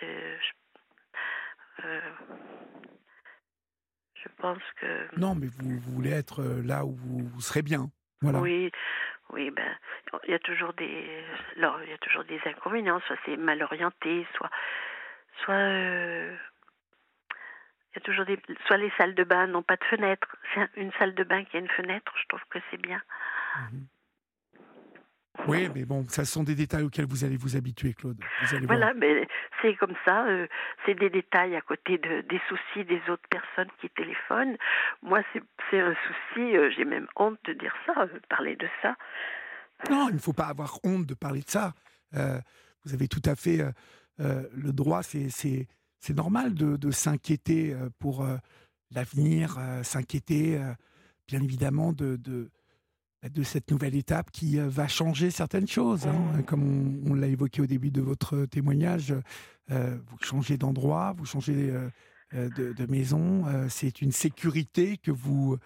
[0.00, 2.00] je,
[4.14, 5.16] je pense que.
[5.16, 7.90] Non, mais vous, voulez être là où vous, serez bien.
[8.20, 8.40] Voilà.
[8.40, 8.72] Oui,
[9.30, 9.76] oui, ben,
[10.24, 11.24] il y a toujours des,
[11.56, 13.00] alors, il y a toujours des inconvénients.
[13.06, 14.50] Soit c'est mal orienté, soit
[15.44, 16.36] soit euh,
[17.92, 20.68] il y a toujours des soit les salles de bain n'ont pas de fenêtre c'est
[20.76, 23.00] une salle de bain qui a une fenêtre je trouve que c'est bien
[23.72, 23.86] mhm.
[25.46, 28.18] Oui mais bon ça sont des détails auxquels vous allez vous habituer Claude.
[28.62, 29.26] Voilà mais
[29.62, 30.46] c'est comme ça euh,
[30.84, 34.56] c'est des détails à côté de des soucis des autres personnes qui téléphonent.
[35.02, 35.20] Moi
[35.70, 38.96] c'est un souci euh, j'ai même honte de dire ça parler de ça.
[39.90, 41.74] Non il ne faut pas avoir honte de parler de ça.
[42.84, 43.60] Vous avez tout à fait
[44.20, 45.68] euh, le droit, c'est
[46.14, 48.36] normal de, s'inquiéter euh, pour euh,
[48.90, 50.60] l'avenir, s'inquiéter
[51.26, 52.50] bien évidemment de, de,
[53.22, 56.06] de, cette nouvelle étape qui va changer certaines choses.
[56.06, 56.42] Hein.
[56.46, 59.14] Comme on, l'a évoqué au début de votre témoignage,
[59.68, 61.72] vous changez d'endroit, vous changez
[62.34, 63.46] euh, de, maison.
[63.46, 65.56] Euh, c'est une sécurité que vous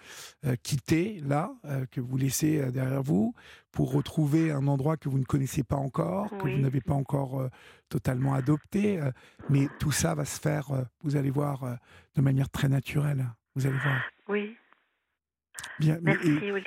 [0.44, 1.52] euh, quittez là,
[1.90, 3.34] que vous laissez derrière vous,
[3.72, 7.48] pour retrouver un endroit que vous ne connaissez pas encore, que vous n'avez pas encore
[7.88, 9.00] totalement adopté.
[9.48, 10.68] mais tout ça va se faire,
[11.02, 11.78] vous allez voir,
[12.14, 13.26] de manière très naturelle.
[13.56, 14.02] Vous allez voir.
[14.28, 14.56] Oui.
[15.78, 15.98] Bien,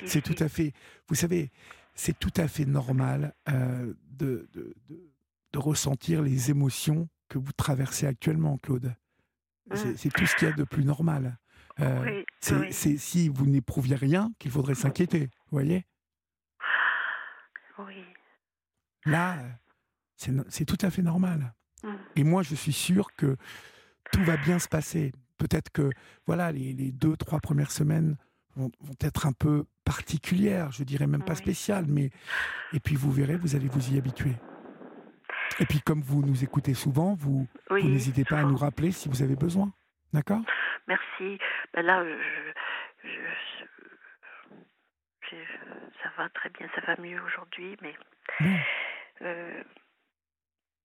[0.04, 0.72] c'est tout à fait.
[1.08, 1.50] Vous savez,
[1.94, 5.10] c'est tout à fait normal euh, de, de, de-
[5.52, 8.94] de ressentir les émotions que vous traversez actuellement, Claude.
[9.74, 9.96] C'est Mm.
[9.96, 11.38] c'est tout ce qu'il y a de plus normal.
[11.80, 12.98] Euh, Oui, c'est oui.
[12.98, 15.26] si vous n'éprouviez rien qu'il faudrait s'inquiéter.
[15.26, 15.86] Vous voyez
[17.78, 18.02] Oui.
[19.04, 19.38] Là,
[20.16, 21.54] c'est tout à fait normal.
[21.82, 21.88] Mm.
[22.16, 23.36] Et moi, je suis sûr que
[24.12, 25.12] tout va bien se passer.
[25.38, 25.90] Peut-être que
[26.26, 28.16] voilà, les, les deux, trois premières semaines
[28.56, 31.38] vont, vont être un peu particulières, je dirais même pas Oui.
[31.38, 32.10] spéciales, mais
[32.72, 34.34] et puis vous verrez, vous allez vous y habituer.
[35.60, 37.82] Et puis comme vous nous écoutez souvent, vous, Oui.
[37.82, 39.72] vous n'hésitez pas à nous rappeler si vous avez besoin.
[40.12, 40.40] D'accord?
[40.88, 41.38] Merci.
[41.74, 43.08] Ben là, je, je-
[45.30, 47.94] je- je- ça va très bien, ça va mieux aujourd'hui, mais
[49.22, 49.62] euh,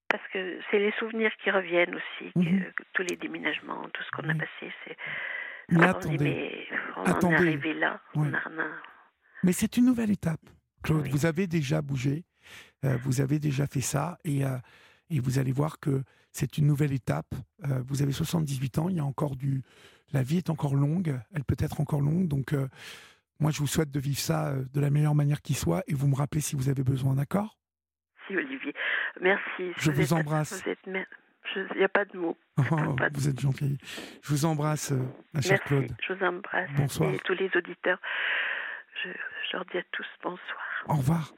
[0.08, 2.72] parce que c'est les souvenirs qui reviennent aussi, que- Mhm.
[2.72, 4.96] que tous les déménagements, tout ce qu'on a passé, c'est.
[5.78, 6.66] Mais on attendez, mais
[6.96, 8.00] on en est arrivé là.
[8.14, 8.28] Oui.
[8.30, 8.72] On a rien.
[9.44, 10.40] mais c'est une nouvelle étape.
[10.82, 11.10] Claude, Oui.
[11.10, 12.24] vous avez déjà bougé,
[12.84, 14.56] euh, vous avez déjà fait ça, et, euh,
[15.10, 16.02] et vous allez voir que
[16.32, 17.34] c'est une nouvelle étape.
[17.64, 19.62] Euh, vous avez 78 ans, il y a encore du...
[20.12, 22.54] La vie est encore longue, elle peut être encore longue, donc
[23.40, 26.06] moi je vous souhaite de vivre ça de la meilleure manière qui soit, et vous
[26.06, 27.56] me rappelez si vous avez besoin, d'accord?
[28.26, 28.74] Si, Olivier.
[29.20, 29.72] Merci.
[29.78, 30.62] Je vous êtes- embrasse.
[30.62, 31.06] Vous êtes.
[31.56, 32.36] Il n'y a pas de mots.
[32.58, 32.62] Oh,
[32.96, 33.78] Pas de- Vous êtes gentil.
[34.22, 34.96] Je vous embrasse, euh,
[35.34, 35.64] ma chère Merci.
[35.66, 35.96] Claude.
[36.06, 36.70] Je vous embrasse.
[36.76, 37.12] Bonsoir.
[37.12, 37.98] Et tous les auditeurs,
[39.02, 40.84] je, je leur dis à tous bonsoir.
[40.88, 41.32] Au revoir.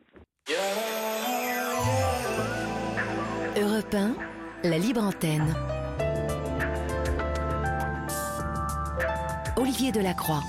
[3.57, 4.14] Europe 1,
[4.68, 5.55] la libre antenne.
[9.57, 10.40] Olivier Delacroix.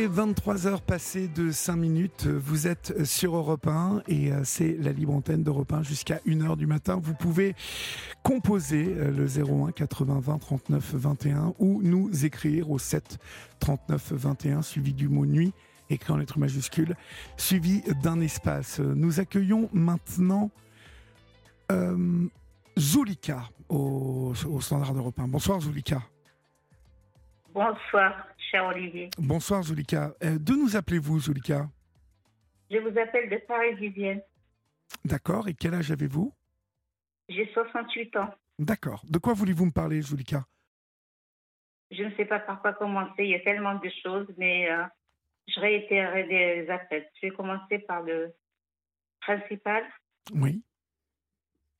[0.00, 2.26] Est 23h passé de 5 minutes.
[2.26, 6.56] Vous êtes sur Europe 1 et euh, c'est la libre antenne d'Europe 1 jusqu'à 1h
[6.56, 6.98] du matin.
[7.02, 7.54] Vous pouvez
[8.22, 13.18] composer euh, le 01 80 20 39 21 ou nous écrire au 7
[13.58, 15.52] 39 21 suivi du mot nuit
[15.90, 16.94] écrit en lettres majuscules
[17.36, 18.80] suivi d'un espace.
[18.80, 20.50] Nous accueillons maintenant
[21.72, 22.26] euh,
[22.78, 25.28] Zulika au, au standard d'Europe 1.
[25.28, 26.00] Bonsoir Zulika.
[27.52, 28.14] Bonsoir,
[28.50, 29.10] cher Olivier.
[29.18, 30.12] Bonsoir Zulika.
[30.22, 31.68] Euh, de nous appelez-vous Zulika?
[32.70, 34.22] Je vous appelle de Paris-Vivienne.
[35.04, 35.48] D'accord.
[35.48, 36.32] Et quel âge avez-vous?
[37.28, 38.34] J'ai 68 ans.
[38.58, 39.04] D'accord.
[39.08, 40.44] De quoi voulez-vous me parler, Zulika?
[41.90, 43.24] Je ne sais pas par quoi commencer.
[43.24, 44.84] Il y a tellement de choses, mais euh,
[45.48, 47.08] je réitérerai des appels.
[47.20, 48.32] Je vais commencer par le
[49.20, 49.84] principal.
[50.34, 50.62] Oui.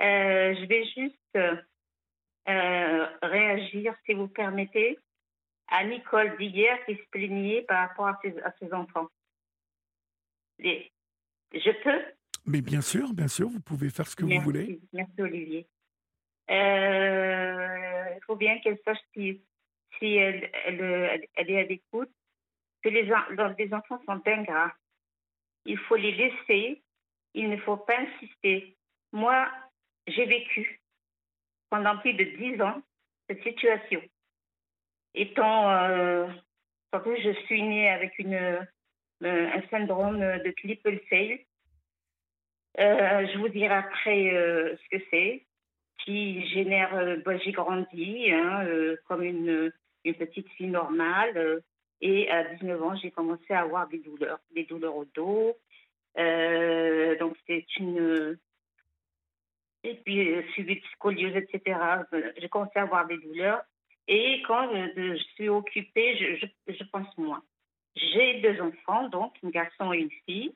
[0.01, 1.16] Euh, je vais juste
[3.23, 4.99] réagir, si vous permettez,
[5.71, 9.09] à Nicole d'hier qui se plaignait par rapport à ses, à ses enfants.
[10.59, 12.05] Je peux?
[12.47, 14.39] Mais bien sûr, bien sûr, vous pouvez faire ce que Merci.
[14.39, 14.81] vous voulez.
[14.93, 15.66] Merci Olivier.
[16.51, 19.41] Euh, il faut bien qu'elle sache si,
[19.99, 22.11] si elle, elle, elle- elle est à l'écoute,
[22.83, 23.03] que les,
[23.59, 24.73] les enfants sont ingrats.
[25.66, 26.83] Il faut les laisser,
[27.35, 28.77] il ne faut pas insister.
[29.12, 29.49] Moi,
[30.07, 30.81] j'ai vécu
[31.68, 32.83] pendant plus de dix ans
[33.29, 34.03] cette situation.
[35.15, 36.27] Étant, euh,
[36.93, 38.61] surtout, je suis née avec une, euh,
[39.23, 41.47] un syndrome de Klippel-Feil.
[42.79, 45.45] Euh, je vous dirai après euh, ce que c'est,
[46.05, 46.95] qui génère.
[46.95, 48.65] euh, bah, J'ai grandi hein,
[49.07, 49.73] comme une,
[50.05, 51.63] une petite fille normale.
[52.01, 55.57] et à 19 ans, j'ai commencé à avoir des douleurs, des douleurs au dos.
[56.17, 58.39] Donc, c'est une.
[59.83, 61.79] Et puis, suivi de scoliose, etc.
[62.39, 63.63] J'ai commencé à avoir des douleurs.
[64.13, 67.45] Et quand je suis occupée, je, je, je pense moins.
[67.95, 70.53] J'ai deux enfants, donc, un garçon et une fille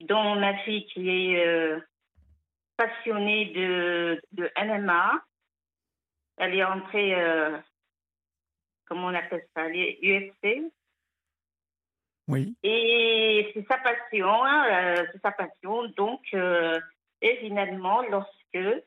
[0.00, 1.80] dont ma fille qui est euh,
[2.78, 5.22] passionnée de, de NMA.
[6.38, 7.58] Elle est entrée, euh,
[8.86, 10.62] comment on appelle ça, les UFC.
[12.26, 12.56] Oui.
[12.62, 15.88] Et c'est sa passion, hein, euh, c'est sa passion.
[15.96, 18.82] Donc, et finalement, lorsque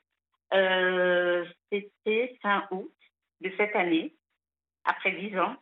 [1.69, 2.91] c'était fin août
[3.41, 4.13] de cette année,
[4.85, 5.55] après dix ans,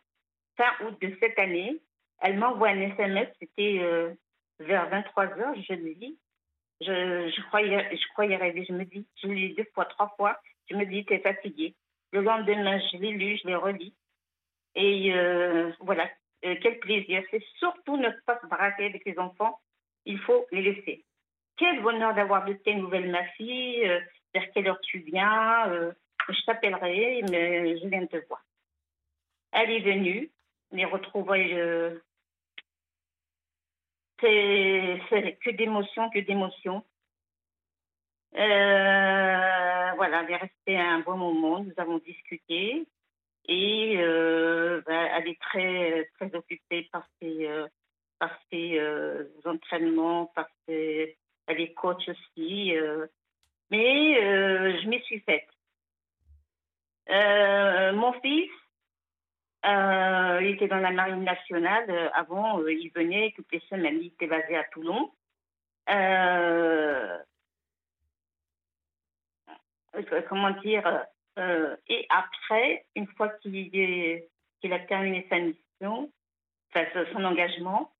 [0.56, 1.80] fin août de cette année,
[2.20, 4.12] elle m'envoie un SMS, c'était euh,
[4.58, 6.18] vers 23 heures, je le dis.
[6.82, 10.76] Je, croyais, je croyais rêver, je me dis, je lu deux fois, trois fois, je
[10.76, 11.74] me dis, t'es fatiguée.
[12.12, 13.94] Le lendemain, je l'ai lu, je l'ai relis.
[14.74, 16.08] Et euh, voilà,
[16.44, 17.22] euh, quel plaisir.
[17.30, 19.60] C'est surtout ne pas se braquer avec les enfants.
[20.06, 21.04] Il faut les laisser.
[21.56, 23.86] Quel bonheur d'avoir de tes nouvelles, ma fille.
[24.32, 25.92] vers quelle heure tu viens
[26.32, 28.44] Je t'appellerai, mais je viens te voir.
[29.52, 30.30] Elle est venue.
[30.72, 31.98] Les retrouvailles, euh,
[34.20, 36.84] c'est que d'émotions, que d'émotions.
[38.34, 41.64] Euh, voilà, elle est restée un bon moment.
[41.64, 42.86] Nous avons discuté.
[43.46, 47.66] Et euh, ben, elle est très, très occupée par ses, euh,
[48.18, 48.80] par ses
[49.44, 51.16] entraînements, par ses,
[51.46, 52.74] elle est coach aussi.
[53.70, 54.14] mais
[54.80, 55.48] je m'y suis faite.
[57.10, 58.50] Euh, mon fils,
[59.66, 61.90] euh, il était dans la marine nationale.
[61.90, 63.98] Euh, Avant, il venait toutes les semaines.
[64.00, 65.12] Il était basé à Toulon.
[70.28, 71.04] Comment dire
[71.88, 74.22] Et après, une fois qu'il
[74.72, 76.12] a terminé sa mission,
[77.12, 77.92] son engagement,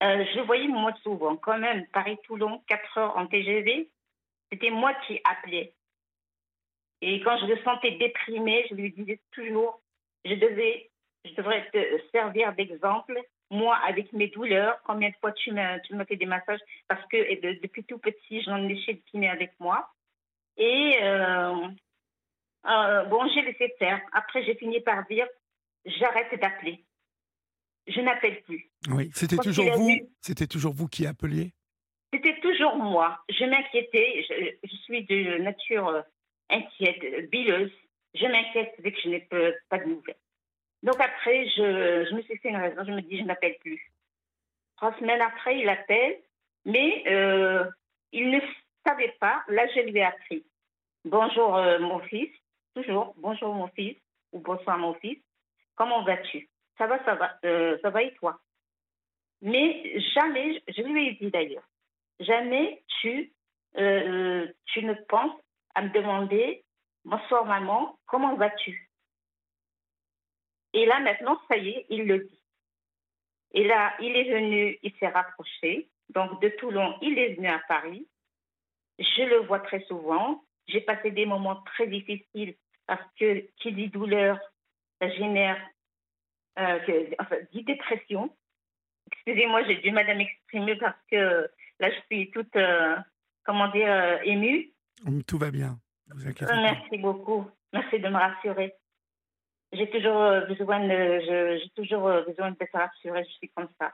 [0.00, 1.36] je voyais moins souvent.
[1.36, 3.90] Quand même, Paris-Toulon, 4 heures en TGV,
[4.50, 5.74] c'était moi qui appelais.
[7.06, 9.82] Et quand je le sentais déprimé, je lui disais toujours,
[10.24, 10.90] je devais,
[11.26, 11.78] je devrais te
[12.12, 13.20] servir d'exemple.
[13.50, 17.04] Moi, avec mes douleurs, combien de fois tu m'as, tu m'as fait des massages Parce
[17.08, 19.86] que et de- depuis tout petit, j'en ai chez le kiné avec moi.
[20.56, 21.68] Et euh,
[22.66, 24.00] euh, bon, j'ai laissé faire.
[24.12, 25.26] Après, j'ai fini par dire,
[25.84, 26.84] j'arrête d'appeler.
[27.86, 28.70] Je n'appelle plus.
[28.88, 29.88] Oui, c'était Quand toujours vous.
[29.88, 31.52] vu- C'était toujours vous qui appeliez?
[32.14, 33.18] C'était toujours moi.
[33.28, 34.24] Je m'inquiétais.
[34.28, 36.02] Je, je suis de nature euh,
[36.50, 37.72] inquiète, bileuse.
[38.14, 39.20] Je m'inquiète dès que je n'ai
[39.68, 40.16] pas, de nouvelles.
[40.82, 42.84] Donc après, je, je me suis fait une raison.
[42.84, 43.90] Je me dis, je n'appelle plus.
[44.76, 46.18] Trois semaines après, il appelle,
[46.64, 47.64] mais euh,
[48.12, 48.40] il ne
[48.86, 49.42] savait pas.
[49.48, 50.44] Là, je lui ai appris.
[51.04, 52.30] Bonjour, euh, mon fils.
[52.74, 53.96] Toujours, bonjour, mon fils.
[54.32, 55.18] Ou bonsoir, mon fils.
[55.74, 56.48] Comment vas-tu?
[56.78, 57.38] Ça va, ça va.
[57.44, 58.38] euh, ça va et toi?
[59.42, 61.68] Mais jamais, je lui ai dit d'ailleurs,
[62.20, 63.32] jamais tu,
[63.76, 65.38] tu ne penses
[65.74, 66.64] à me demander
[67.04, 68.90] Bonsoir maman, comment vas-tu?
[70.72, 72.42] Et là maintenant, ça y est, il le dit.
[73.52, 75.88] Et là, il est venu, il s'est rapproché.
[76.08, 78.08] Donc de Toulon, il est venu à Paris.
[78.98, 80.42] Je le vois très souvent.
[80.66, 82.56] J'ai passé des moments très difficiles
[82.86, 84.38] parce que qui dit douleur,
[85.00, 85.60] ça génère,
[86.58, 88.34] euh, enfin, dit dépression.
[89.12, 91.50] Excusez-moi, j'ai du mal à m'exprimer parce que
[91.80, 92.96] là, je suis toute, euh,
[93.44, 94.73] comment dire, euh, émue.
[95.06, 95.78] Hum, Tout va bien.
[96.14, 97.46] Merci beaucoup.
[97.72, 98.74] Merci de me rassurer.
[99.72, 103.24] J'ai toujours euh, besoin de, j'ai toujours euh, besoin d'être rassurée.
[103.24, 103.92] Je suis comme ça.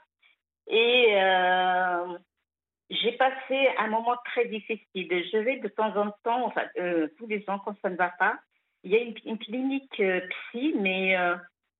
[0.66, 2.18] Et euh,
[2.90, 4.84] j'ai passé un moment très difficile.
[4.94, 6.66] Je vais de temps en temps, enfin
[7.16, 8.38] tous les ans quand ça ne va pas,
[8.82, 11.14] il y a une, clinique psy, mais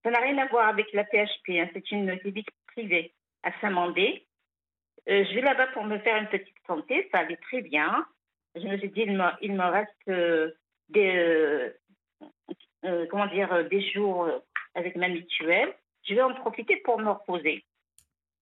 [0.02, 1.50] ça n'a rien à voir avec la PHP.
[1.50, 1.68] hein.
[1.72, 3.12] C'est une clinique privée
[3.42, 4.26] à Saint-Mandé.
[5.06, 7.08] Je vais là-bas pour me faire une petite santé.
[7.12, 8.06] Ça allait très bien.
[8.54, 10.50] Je me suis dit, il me, il me reste euh,
[10.88, 11.70] des, euh,
[12.84, 14.28] euh, comment dire, des jours
[14.74, 15.72] avec ma mutuelle.
[16.04, 17.64] Je vais en profiter pour me reposer.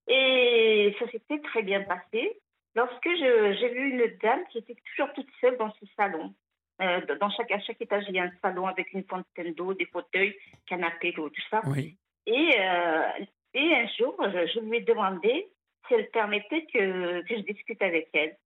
[0.07, 2.41] Et ça s'était très bien passé.
[2.75, 6.35] Lorsque j'ai vu une dame qui était toujours toute seule dans ce salon.
[6.81, 9.75] Euh, dans chaque, à chaque étage, il y a un salon avec une fontaine d'eau,
[9.75, 10.37] des fauteuils,
[10.67, 11.61] canapé, tout ça.
[11.67, 11.97] Oui.
[12.27, 15.49] Et, euh, et un jour, je, je lui ai demandé
[15.87, 18.37] si elle permettait que, que je discute avec elle.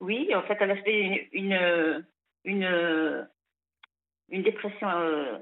[0.00, 2.06] Oui, en fait, elle a fait une, une,
[2.44, 3.28] une,
[4.30, 5.38] une dépression euh,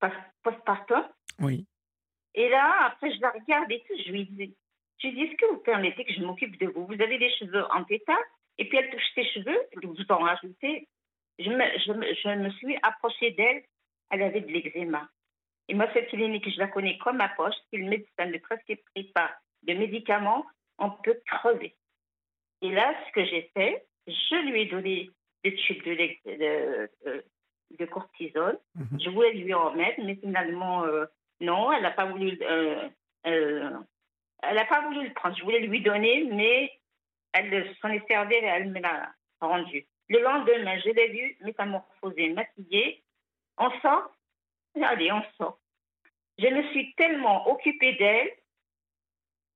[0.00, 1.04] post- postpartum.
[1.40, 1.66] Oui.
[2.34, 4.54] Et là, après, je la regarde et tout, je lui dis,
[4.98, 6.86] je lui dis, est-ce que vous permettez que je m'occupe de vous?
[6.86, 8.18] Vous avez des cheveux en pétard,
[8.58, 10.88] et puis elle touche ses cheveux, vous en rajoutez.
[11.38, 13.62] Je me, je, je me suis approchée d'elle,
[14.10, 15.08] elle avait de l'eczéma.
[15.68, 17.54] Et moi, cette clinique, je la connais comme ma poche.
[17.70, 18.80] Si le médecin ne prescrit
[19.14, 20.46] pas de médicaments,
[20.78, 21.74] on peut crever.
[22.62, 25.10] Et là, ce que j'ai fait, je lui ai donné
[25.44, 27.24] des tubes de, lex- de, de-
[27.78, 28.58] de cortisone.
[28.74, 29.00] Mhm.
[29.00, 31.04] Je voulais lui en mettre, mais finalement, euh,
[31.40, 32.38] non, elle n'a pas voulu.
[32.42, 32.88] euh,
[33.26, 33.70] euh,
[34.42, 35.36] elle n'a pas voulu le prendre.
[35.36, 36.72] Je voulais lui donner, mais
[37.32, 39.84] elle s'en est servie et elle me l'a rendu.
[40.08, 43.02] Le lendemain, je l'ai vue métamorphosée, maquillée.
[43.58, 44.10] On sort
[44.80, 45.58] Allez, on sort.
[46.38, 48.30] Je me suis tellement occupée d'elle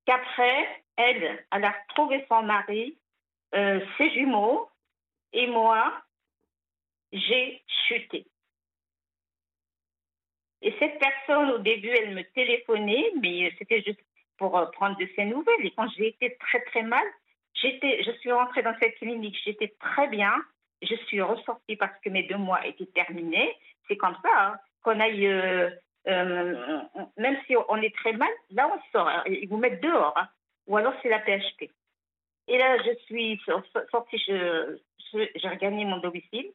[0.06, 0.66] qu'après,
[1.00, 2.96] elle, a retrouvé son mari,
[3.54, 4.68] euh, ses jumeaux,
[5.32, 5.92] et moi,
[7.12, 8.26] j'ai chuté.
[10.62, 14.00] Et cette personne, au début, elle me téléphonait, mais c'était juste
[14.36, 15.64] pour euh, prendre de ses nouvelles.
[15.64, 17.04] Et quand j'ai été très, très mal,
[17.54, 20.32] je suis rentrée dans cette clinique, j'étais très bien.
[20.82, 23.54] Je suis ressortie parce que mes deux mois étaient terminés.
[23.88, 25.26] C'est comme ça, hein, qu'on aille
[26.08, 26.80] euh,
[27.16, 29.10] même si on est très mal, là on sort.
[29.26, 30.14] Ils vous mettent dehors.
[30.16, 30.28] Hein.
[30.66, 31.70] Ou alors c'est la PHP.
[32.48, 33.40] Et là, je suis
[33.90, 36.52] sortie, j'ai regagné mon domicile.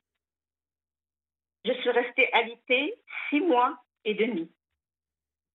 [1.63, 2.95] Je suis restée alitée
[3.29, 4.51] six mois et demi.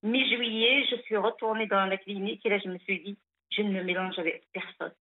[0.02, 3.18] Mi-juillet, je suis retournée dans la clinique et là, je me suis dit,
[3.50, 4.94] je ne me mélange avec personne.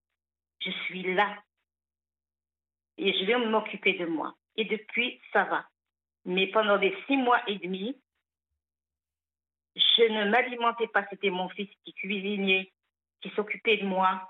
[0.60, 1.42] Je suis là.
[2.98, 4.34] Et je vais m'occuper de moi.
[4.56, 5.64] Et depuis, ça va.
[6.26, 7.96] Mais pendant les six mois et demi,
[9.74, 11.06] je ne m'alimentais pas.
[11.08, 12.70] C'était mon fils qui cuisinait,
[13.20, 14.28] qui s'occupait de moi.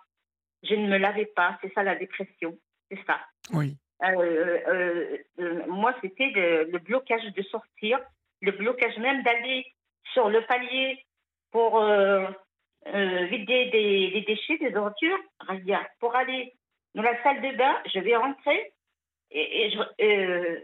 [0.63, 1.59] Je ne me lavais pas.
[1.63, 2.59] C'est ça la dépression.
[2.91, 3.21] C'est ça.
[3.53, 3.77] Oui.
[4.03, 8.01] Euh, euh, euh, moi, c'était le, blocage de sortir,
[8.41, 9.67] le blocage même d'aller
[10.13, 11.05] sur le palier
[11.51, 15.19] pour vider des, déchets, des ordures.
[15.99, 16.55] Pour aller
[16.95, 18.73] dans la salle de bain, je vais rentrer
[19.31, 20.61] et, et je,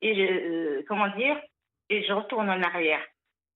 [0.00, 1.40] et je, comment dire,
[1.88, 3.04] et je retourne en arrière.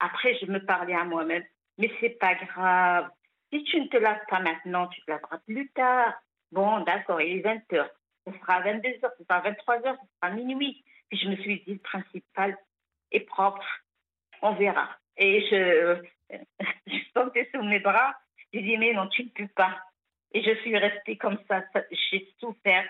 [0.01, 1.45] Après, je me parlais à moi-même,
[1.79, 3.09] mais c'est pas grave.
[3.55, 6.13] Si tu ne te laves pas maintenant, tu te laveras plus tard.
[6.51, 7.89] Bon, d'accord, il est 20 h
[8.27, 10.85] Ce sera 22 h ce sera 23 h ce sera minuit.
[11.09, 12.59] Puis je me suis dit, le principal
[13.13, 13.65] est propre.
[14.43, 14.91] On verra.
[15.17, 16.03] Et je,
[16.89, 18.17] je sentais sous mes bras.
[18.53, 19.79] Je dis, mais non, tu ne peux pas.
[20.33, 21.63] Et je suis restée comme ça.
[21.93, 22.89] J'ai souffert,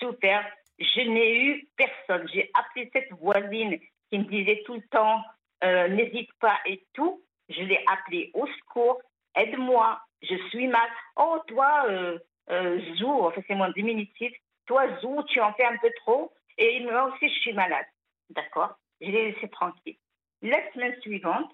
[0.00, 0.50] souffert.
[0.78, 2.26] Je n'ai eu personne.
[2.32, 5.22] J'ai appelé cette voisine qui me disait tout le temps,
[5.62, 7.22] euh, n'hésite pas et tout.
[7.50, 9.02] Je l'ai appelé au secours,
[9.34, 10.88] aide-moi, je suis mal.
[11.16, 12.18] Oh, toi, euh,
[12.50, 14.32] euh, Zou, enfin c'est mon diminutif,
[14.66, 17.86] toi, Zou, tu en fais un peu trop, et moi aussi, je suis malade.
[18.30, 18.76] D'accord?
[19.00, 19.96] Je l'ai laissé tranquille.
[20.42, 21.50] La semaine suivante,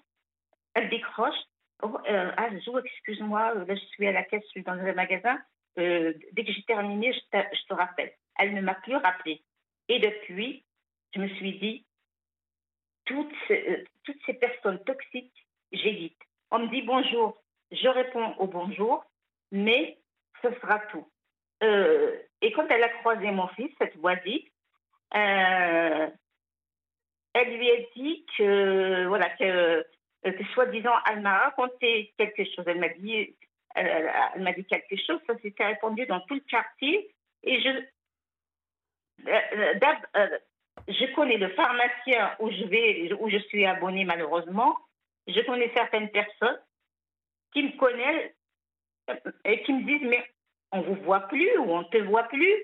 [0.73, 1.35] elle décroche.
[1.81, 4.93] Oh, euh, ah, Zou, excuse-moi, là, je suis à la caisse, je suis dans le
[4.93, 5.37] magasin.
[5.75, 8.13] dès que j'ai terminé, je te, rappelle.
[8.37, 9.43] Elle ne m'a plus rappelé.
[9.89, 10.63] Et depuis,
[11.13, 11.85] je me suis dit,
[13.05, 16.17] toutes ces, euh, toutes ces personnes toxiques, j'évite.
[16.51, 17.42] On me dit bonjour,
[17.73, 19.03] je réponds au bonjour,
[19.51, 19.97] mais
[20.41, 21.07] ce sera tout.
[21.63, 24.41] Euh, et quand elle a croisé mon fils, cette voisine,
[25.15, 26.07] euh,
[27.33, 29.85] elle lui a dit que, voilà, que,
[30.23, 32.65] que soi-disant, elle m'a raconté quelque chose.
[32.67, 33.35] Elle m'a dit,
[33.75, 37.13] elle, m'a dit quelque chose, ça s'était répandu dans tout le quartier.
[37.43, 37.83] Et je,
[40.87, 44.77] je connais le pharmacien où je vais, où je suis abonnée malheureusement.
[45.27, 46.59] Je connais certaines personnes
[47.53, 48.33] qui me connaissent
[49.45, 50.25] et qui me disent mais
[50.71, 52.63] on vous voit plus ou on te voit plus.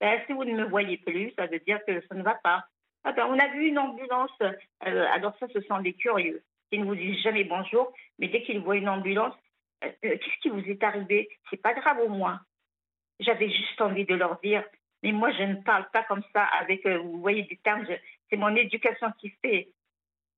[0.00, 2.64] Ben, si vous ne me voyez plus, ça veut dire que ça ne va pas.
[3.04, 4.30] Ah ben, on a vu une ambulance.
[4.40, 8.42] Euh, alors ça, ce sont des curieux qui ne vous disent jamais bonjour, mais dès
[8.42, 9.34] qu'ils voient une ambulance,
[9.84, 11.28] euh, euh, qu'est-ce qui vous est arrivé?
[11.50, 12.40] C'est pas grave au moins.
[13.18, 14.64] J'avais juste envie de leur dire
[15.02, 17.86] mais moi, je ne parle pas comme ça avec, euh, vous voyez, des termes,
[18.28, 19.68] c'est mon éducation qui fait,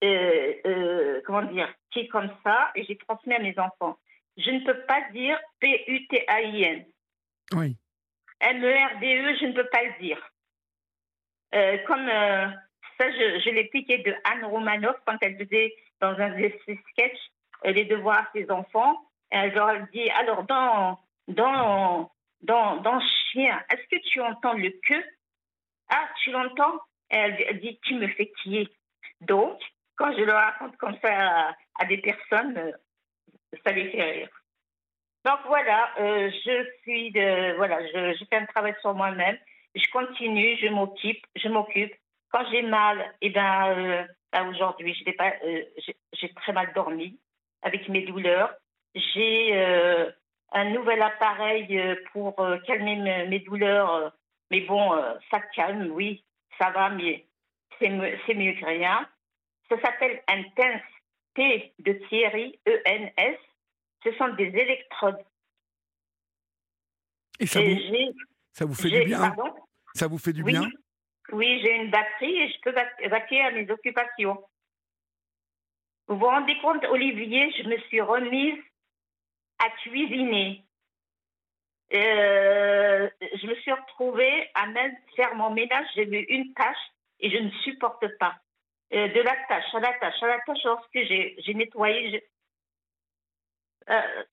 [0.02, 3.98] euh, euh, comment dire, qui est comme ça, et j'ai transmis à mes enfants.
[4.36, 6.84] Je ne peux pas dire P-U-T-A-I-N.
[7.54, 7.76] Oui.
[8.40, 10.18] M-E-R-D-E, e, je ne peux pas le dire.
[11.86, 16.52] comme ça, je, je l'ai piqué de Anne Romanoff quand elle faisait dans un de
[16.66, 17.30] ses sketchs
[17.64, 19.00] les devoirs à ses enfants.
[19.30, 20.98] Elle leur dit alors, dans,
[21.28, 22.10] dans
[22.42, 24.94] dans, dans chien, est-ce que tu entends le que?
[25.88, 26.80] Ah, tu l'entends?
[27.08, 28.72] Elle, dit, tu me fais est
[29.20, 29.60] Donc,
[29.96, 32.72] quand je le raconte comme ça à, des personnes, euh,
[33.64, 34.28] ça les fait rire.
[35.24, 39.38] Donc voilà, euh, je suis de, voilà, je, fais un travail sur moi-même.
[39.74, 41.94] Je continue, je m'occupe, je m'occupe.
[42.30, 47.18] Quand j'ai mal, eh ben, euh, aujourd'hui, j'ai très mal dormi
[47.62, 48.54] avec mes douleurs.
[48.94, 49.54] J'ai
[50.52, 51.80] un nouvel appareil
[52.12, 52.36] pour
[52.66, 54.12] calmer mes douleurs.
[54.50, 54.92] Mais bon,
[55.30, 56.24] ça calme, oui,
[56.58, 57.26] ça va, mais
[57.78, 57.88] c'est
[58.34, 59.06] mieux que rien.
[59.68, 60.82] Ça s'appelle Intense
[61.34, 63.38] T de Thierry, E-N-S.
[64.04, 65.24] Ce sont des électrodes.
[67.40, 67.76] Et ça, vous,
[68.52, 69.34] ça vous fait du bien?
[69.94, 70.68] Ça vous fait du bien?
[71.30, 72.74] Oui, j'ai une batterie et je peux
[73.08, 74.44] vaquer à mes occupations.
[76.08, 78.58] Vous vous rendez compte, Olivier, je me suis remise
[79.58, 80.64] à cuisiner.
[81.94, 85.86] Euh, je me suis retrouvée à même faire mon ménage.
[85.94, 86.76] J'ai eu une tâche
[87.20, 88.41] et je ne supporte pas.
[88.94, 92.22] Euh, de la tâche à la tâche à la tâche, lorsque j'ai nettoyé,
[93.88, 94.24] euh,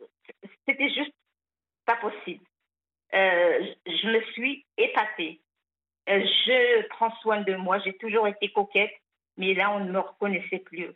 [0.68, 1.14] c'était juste
[1.86, 2.46] pas possible.
[3.12, 5.42] je me suis épatée.
[6.08, 7.80] je prends soin de moi.
[7.80, 8.94] J'ai toujours été coquette,
[9.38, 10.92] mais là, on ne me reconnaissait plus.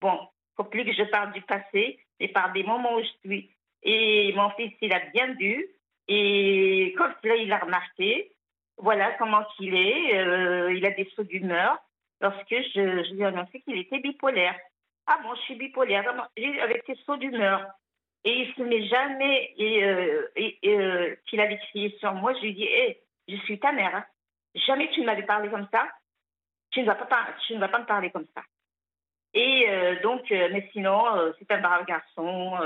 [0.00, 3.50] Bon, faut plus que je parle du passé, mais par des moments où je suis
[3.86, 5.68] et mon fils, il a bien vu.
[6.08, 8.32] Et quand là, il a remarqué,
[8.78, 10.18] voilà comment qu'il est.
[10.18, 11.78] Euh, il a des sauts d'humeur
[12.20, 14.56] lorsque je, je lui ai annoncé qu'il était bipolaire.
[15.06, 16.04] Ah bon, je suis bipolaire,
[16.62, 17.64] avec tes sauts d'humeur.
[18.24, 22.34] Et il se met jamais et, euh, et, euh, qu'il avait crié sur moi.
[22.34, 23.94] Je lui dis, hé, je suis ta mère.
[23.94, 24.04] Hein.
[24.66, 25.86] Jamais tu ne m'avais parlé comme ça.
[26.72, 28.42] Tu ne vas pas, tu ne vas pas me parler comme ça.
[29.32, 31.04] Et euh, donc, mais sinon,
[31.38, 32.58] c'est un brave garçon.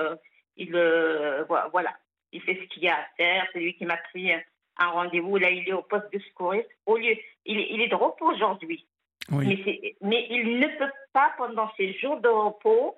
[0.56, 1.94] il, vo- voilà,
[2.32, 3.46] il fait ce qu'il y a à faire.
[3.52, 5.36] C'est lui qui m'a pris un, rendez-vous.
[5.36, 6.70] Là, il est au poste de secouriste.
[6.86, 8.86] Au lieu, il, il est de repos aujourd'hui.
[9.30, 9.46] Oui.
[9.64, 12.96] Mais, mais il ne peut pas pendant ses jours de repos,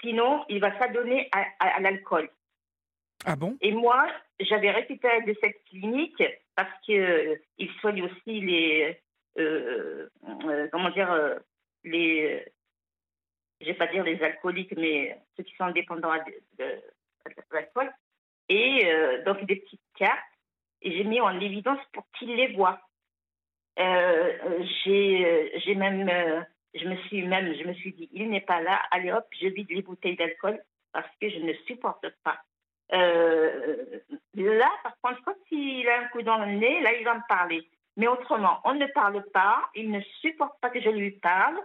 [0.00, 2.28] sinon il va s'adonner à, à- à l'alcool.
[3.24, 3.56] Ah bon?
[3.60, 4.06] Et moi,
[4.40, 6.22] j'avais récupéré de cette clinique
[6.56, 7.36] parce que euh,
[7.80, 8.98] soigne aussi les,
[9.38, 10.08] euh,
[10.44, 11.38] euh, comment dire, euh,
[11.84, 12.44] les,
[13.60, 16.82] je vais pas dire les alcooliques, mais ceux qui sont dépendants à de, de-
[17.28, 17.90] de l'alcool.
[18.48, 18.84] Et
[19.24, 20.18] donc des petites cartes.
[20.82, 22.80] Et j'ai mis en évidence pour qu'ils les voient.
[23.78, 26.10] Euh, euh, j'ai, euh, j'ai même,
[26.74, 28.80] je me suis même, je me suis dit, il n'est pas là.
[28.90, 30.60] Allez hop, je vide les bouteilles d'alcool
[30.92, 32.38] parce que je ne supporte pas.
[32.90, 37.26] Là, par contre, quand il a un coup dans le nez, là, il va me
[37.28, 37.66] parler.
[37.96, 41.58] Mais autrement, on ne parle pas, il ne supporte pas que je lui parle,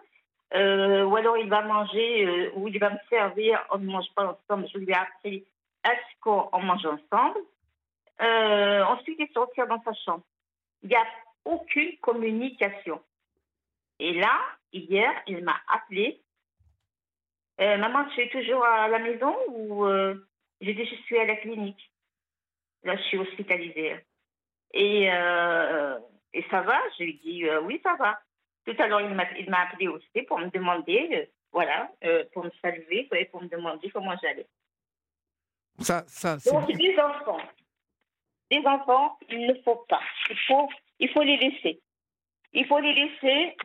[0.53, 4.67] ou alors il va manger, ou il va me servir, on ne mange pas ensemble,
[4.73, 5.45] je lui ai appris
[5.83, 7.39] à ce qu'on on mange ensemble.
[8.19, 10.23] Ensuite, il sortir dans sa chambre.
[10.83, 11.05] Il n'y a
[11.47, 13.01] aucune communication.
[13.99, 14.37] Et là,
[14.71, 16.21] hier, il m'a appelé.
[17.59, 20.13] Euh, maman, tu es toujours à la maison ou euh,
[20.61, 21.91] j'ai dit je suis à la clinique?
[22.83, 23.95] Là, je suis hospitalisée.
[24.73, 25.97] Et, euh,
[26.33, 26.79] et ça va?
[26.97, 28.19] Je lui dis euh, oui, ça va.
[28.65, 31.89] Tout à l'heure, il m'a appelé aussi pour me demander, voilà,
[32.33, 34.45] pour me saluer, et pour me demander comment j'allais.
[35.79, 37.39] Ça, ça, Donc, les enfants,
[38.51, 40.01] les enfants, il ne faut pas.
[40.29, 40.69] Il faut,
[40.99, 41.81] il faut les laisser.
[42.53, 43.55] Il faut les laisser.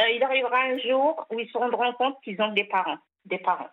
[0.00, 2.98] Euh, il arrivera un jour où ils se rendront compte qu'ils ont des parents.
[3.24, 3.68] Des parents.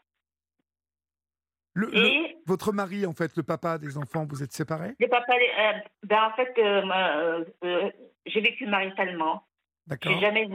[1.77, 4.93] le- le- votre mari, en fait, le papa des enfants, vous êtes séparés?
[4.97, 5.73] Les papas, les- euh,
[6.03, 7.91] ben en fait, euh,
[8.25, 9.43] j'ai vécu maritalement.
[9.85, 10.17] D'accord.
[10.21, 10.49] Jamais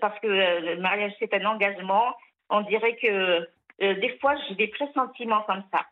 [0.00, 2.14] parce que le mariage c'est un engagement.
[2.48, 3.40] On dirait que
[3.80, 5.84] des fois j'ai des pressentiments comme ça.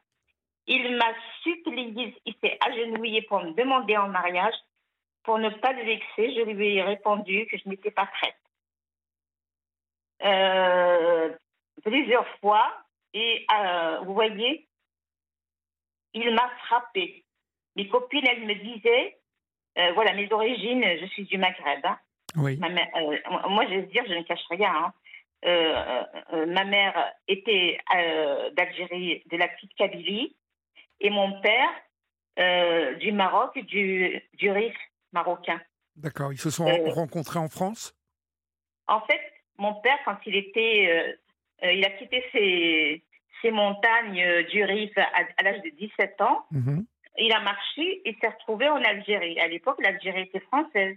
[0.68, 1.12] Il m'a
[1.42, 4.54] supplié, il s'est agenouillé pour me demander en mariage.
[5.24, 8.36] Pour ne pas le vexer, je lui ai répondu que je n'étais pas prête.
[10.22, 11.34] Euh,
[11.82, 12.72] plusieurs fois,
[13.14, 14.66] et euh, vous voyez,
[16.12, 17.24] il m'a frappé.
[17.76, 19.18] Mes copines, elles me disaient,
[19.78, 21.84] euh, voilà, mes origines, je suis du Maghreb.
[21.84, 21.98] hein.
[22.36, 22.56] Oui.
[22.58, 22.90] Ma mère-
[23.48, 24.72] moi, je vais dire, je ne cache rien.
[24.72, 24.92] hein.
[25.46, 30.34] Euh, euh, euh, ma mère était euh, d'Algérie, de la petite Kabylie,
[31.00, 31.70] et mon père
[32.98, 34.76] du Maroc, du, du Rif
[35.14, 35.60] marocain.
[35.96, 36.32] D'accord.
[36.32, 37.94] Ils se sont Euh, rencontrés en France?
[38.88, 39.20] En fait,
[39.56, 43.02] mon père, quand il était, euh, euh, il a quitté ses,
[43.40, 45.08] ses montagnes du Rif à,
[45.38, 46.44] à l'âge de 17 ans.
[46.50, 46.84] Mhm.
[47.16, 49.38] Il a marché et s'est retrouvé en Algérie.
[49.40, 50.96] À l'époque, l'Algérie était française.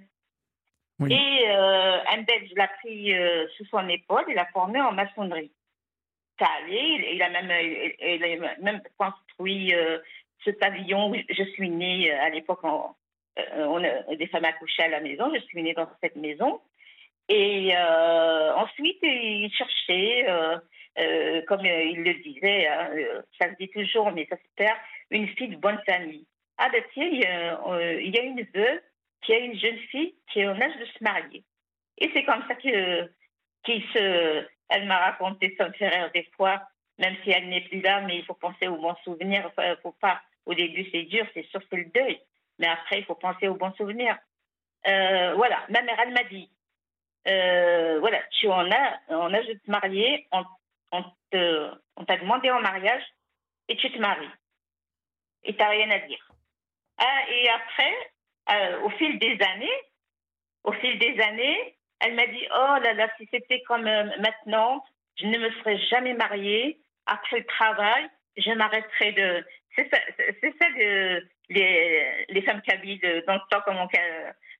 [0.99, 1.13] Oui.
[1.13, 3.13] Et euh, un Belge l'a pris
[3.55, 5.51] sous son épaule et l'a formé en maçonnerie.
[6.39, 9.72] Ça allait, il, il a même, il, il a même construit
[10.43, 12.63] ce pavillon où je suis née à l'époque.
[12.63, 12.95] en-
[13.58, 16.62] on a des femmes accouchées à la maison, je suis née dans cette maison.
[17.30, 20.58] Et euh, ensuite, il cherchait, euh,
[20.98, 24.48] euh, comme euh, il le disait, hein, euh, ça se dit toujours, mais ça se
[24.56, 24.78] perd,
[25.10, 26.26] une fille de bonne famille.
[26.58, 28.80] Ah ben tiens, il y a, euh, une veuve
[29.22, 31.44] qui a une jeune fille qui est en âge de se marier.
[31.98, 33.10] Et c'est comme ça que
[34.70, 36.62] elle m'a raconté, ça me fait rire des fois,
[36.98, 39.52] même si elle n'est plus là, mais il faut penser aux bons souvenirs.
[39.84, 40.22] Faut pas.
[40.46, 42.20] Au début, c'est dur, c'est sûr, c'est le deuil.
[42.60, 44.18] Mais après, il faut penser aux bons souvenirs.
[44.88, 46.49] Euh, voilà, ma mère, elle m'a dit,
[47.28, 50.43] euh, voilà, tu en as, en âge de te marier, on,
[50.91, 51.72] on te,
[52.05, 53.03] t'a demandé en mariage
[53.68, 54.30] et tu te maries.
[55.43, 56.32] Et tu n'as rien à dire.
[56.97, 57.93] Ah, et après,
[58.51, 59.82] euh, au fil des années,
[60.64, 64.84] au fil des années, elle m'a dit Oh là là, si c'était comme maintenant,
[65.16, 66.80] je ne me serais jamais mariée.
[67.05, 69.45] Après le travail, je m'arrêterais de.
[69.76, 73.88] C'est ça, c'est ça que les, les femmes kabyles, dans le temps, comment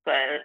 [0.08, 0.40] euh,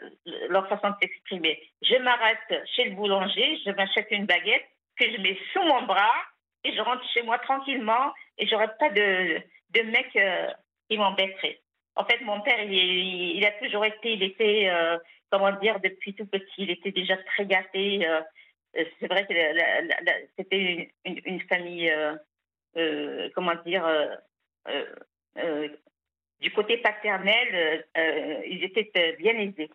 [0.48, 1.62] leur façon de s'exprimer.
[1.82, 4.66] Je m'arrête chez le boulanger, je m'achète une baguette
[4.98, 6.14] que je mets sous mon bras
[6.64, 9.38] et je rentre chez moi tranquillement et j'aurai pas de,
[9.70, 10.48] de mec euh,
[10.88, 11.60] qui m'embêterait.
[11.94, 12.72] En fait, mon père, il,
[13.36, 14.98] il a toujours été, il était, euh,
[15.30, 18.06] comment dire, depuis tout petit, il était déjà très gâté.
[18.06, 18.20] euh,
[18.76, 19.34] euh, c'est vrai que
[20.36, 21.92] c'était une, une- famille,
[23.34, 23.84] comment dire,
[26.42, 29.70] du côté paternel, euh, euh, ils étaient euh, bien aisés.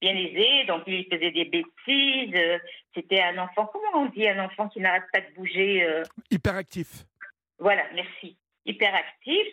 [0.00, 2.60] bien aisé, donc il faisait des bêtises.
[2.94, 7.04] C'était un enfant, comment on dit, un enfant qui n'arrête pas de bouger euh, Hyperactif.
[7.58, 8.36] Voilà, merci.
[8.64, 9.46] Hyperactif.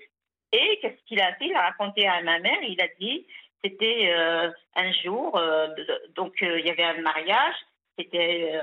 [0.51, 1.45] Et qu'est-ce qu'il a fait?
[1.47, 3.27] Il a raconté à ma mère, il a dit,
[3.63, 5.37] c'était euh, un jour,
[6.15, 7.55] donc il y avait un mariage,
[7.97, 8.53] c'était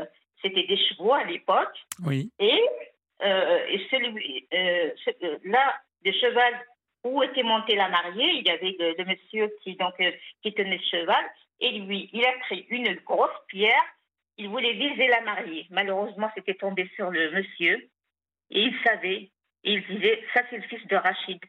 [0.41, 2.31] c'était des chevaux à l'époque, Oui.
[2.39, 2.61] et,
[3.23, 5.65] et celui, ce- là,
[6.05, 6.55] le cheval
[7.05, 10.53] où était montée la mariée, il y avait le, le monsieur qui, donc, euh, qui
[10.55, 11.25] tenait le cheval,
[11.61, 13.85] et lui, il a pris une grosse pierre,
[14.39, 15.67] il voulait viser la mariée.
[15.71, 17.89] Malheureusement, c'était tombé sur le monsieur,
[18.51, 19.31] et il savait,
[19.65, 21.41] il disait, ça c'est le fils de Rachid.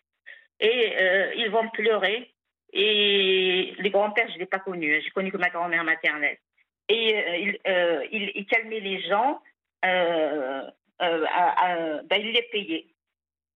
[0.59, 2.31] Et euh, ils vont pleurer,
[2.71, 6.37] et les grands-pères, je ne l'ai pas connu, j'ai connu que ma grand-mère maternelle.
[6.89, 7.37] Et euh,
[8.11, 9.41] il, euh, calmait les gens,
[9.81, 12.85] ben, il les payait.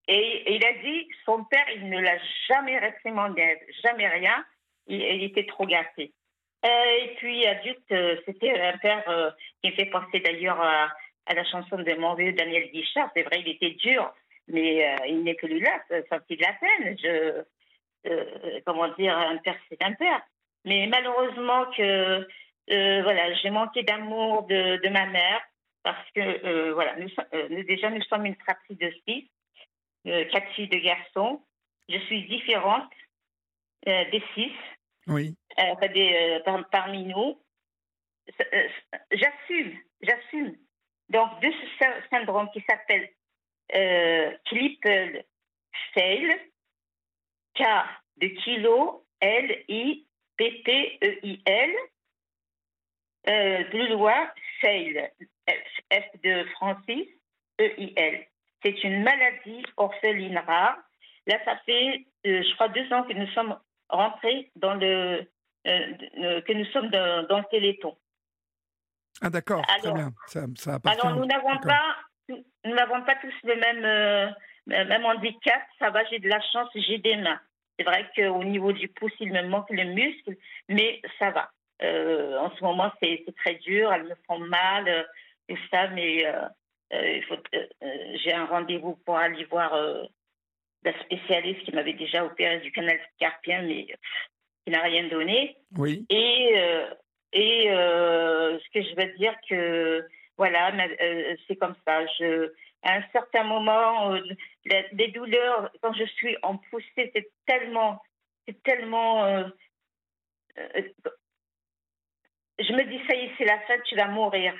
[0.07, 4.45] Et, il a dit, son père, il ne l'a jamais réprimandé, jamais rien.
[4.87, 6.13] Il, était trop gâté.
[6.65, 6.69] Euh,
[7.01, 9.31] et puis, adulte, euh, c'était un père euh,
[9.61, 10.93] qui me fait penser d'ailleurs à,
[11.33, 13.11] la chanson de mon vieux Daniel Guichard.
[13.13, 14.13] C'est vrai, il était dur,
[14.47, 16.95] mais il n'est plus là, ça ça fait de la peine.
[18.65, 20.21] Comment dire, un père, c'est un père.
[20.63, 22.25] Mais malheureusement que,
[23.01, 25.41] voilà, j'ai manqué d'amour de, ma mère
[25.83, 29.29] parce que, voilà, nous- déjà, nous sommes une fratrie de six,
[30.07, 31.43] euh, quatre filles de garçons.
[31.89, 32.91] Je suis différente
[33.87, 34.51] euh, des six,
[35.07, 35.35] Oui.
[35.59, 37.41] euh, enfin, des, par- parmi nous.
[39.11, 40.57] J'assume, j'assume.
[41.09, 43.09] Donc, de ce sy- syndrome qui s'appelle
[44.45, 45.25] Klippel
[45.93, 46.37] fail
[47.55, 47.63] K
[48.17, 50.05] de kilo, L, I,
[50.37, 51.71] P, P, E, I, L.
[53.29, 54.31] Euh, plus loin,
[54.61, 55.11] Fail,
[55.49, 57.07] F, de Francis,
[57.59, 58.25] E, I, L.
[58.63, 60.77] C'est une maladie orpheline rare.
[61.27, 63.57] Là, ça fait, euh, je crois, deux ans que nous sommes
[63.89, 65.27] rentrés dans le,
[65.67, 67.97] euh, euh, que nous sommes dans, dans le Téléthon.
[69.21, 70.11] Ah d'accord, très bien.
[70.27, 70.79] Ça, ça.
[70.85, 71.97] Alors, nous n'avons pas,
[72.29, 74.35] nous n'avons pas tous le même,
[74.67, 75.61] même handicap.
[75.79, 77.39] Ça va, j'ai de la chance, j'ai des mains.
[77.77, 80.35] C'est vrai qu'au niveau du pouce, il me manque le muscle,
[80.67, 81.51] mais ça va.
[81.83, 83.93] Euh, en ce moment, c'est très dur.
[83.93, 85.07] Elles me font mal,
[85.47, 86.41] tout ça, mais euh,
[86.91, 87.35] il faut.
[87.35, 90.03] euh, euh, j'ai un rendez-vous pour aller voir euh,
[90.83, 93.95] la spécialiste qui m'avait déjà opéré du canal carpien, mais euh,
[94.65, 95.57] qui n'a rien donné.
[95.77, 96.05] Oui.
[96.09, 96.93] Et, euh,
[97.33, 100.07] et euh, ce que je veux dire que
[100.37, 102.05] voilà, euh, c'est comme ça.
[102.19, 104.21] Je, à un certain moment, euh,
[104.93, 108.01] les douleurs, quand je suis en poussée, c'est tellement,
[108.47, 109.25] c'est tellement.
[109.25, 109.43] euh,
[110.57, 110.81] euh,
[112.59, 114.53] je me dis ça y est, c'est la fin, tu vas mourir.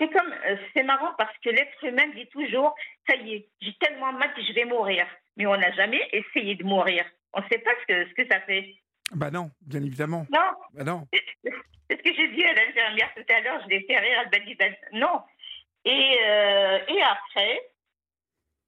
[0.00, 2.74] C'est comme, euh, c'est marrant parce que l'être humain dit toujours,
[3.08, 5.06] ça y est, j'ai tellement mal que je vais mourir.
[5.36, 7.04] Mais on n'a jamais essayé de mourir.
[7.34, 8.74] On ne sait pas ce que, ce que ça fait.
[9.12, 10.26] Bah non, bien évidemment.
[10.32, 11.06] Non, Bah non.
[11.44, 14.40] c'est ce que j'ai dit à l'infirmière tout à l'heure, je l'ai fait rire, elle
[14.40, 15.22] m'a dit ben, non.
[15.84, 17.60] Et, euh, et après,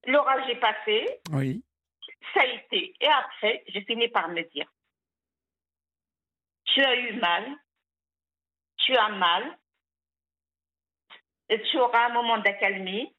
[0.06, 1.64] l'orage est passé, Oui.
[2.34, 2.94] ça a été.
[3.00, 4.66] Et après, j'ai fini par me dire
[6.64, 7.44] tu as eu mal,
[8.78, 9.58] tu as mal,
[11.58, 13.12] tu auras un moment d'accalmie,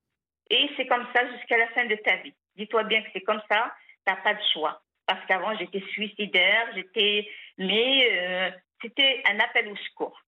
[0.49, 2.33] et c'est comme ça jusqu'à la fin de ta vie.
[2.55, 3.73] Dis-toi bien que c'est comme ça,
[4.05, 4.81] tu n'as pas de choix.
[5.05, 7.27] Parce qu'avant, j'étais suicidaire, j'étais.
[7.57, 10.19] Mais euh, c'était un appel au secours.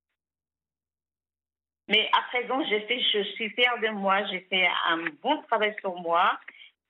[1.87, 6.37] Mais à présent, je suis fière de moi, j'ai fait un bon travail sur moi.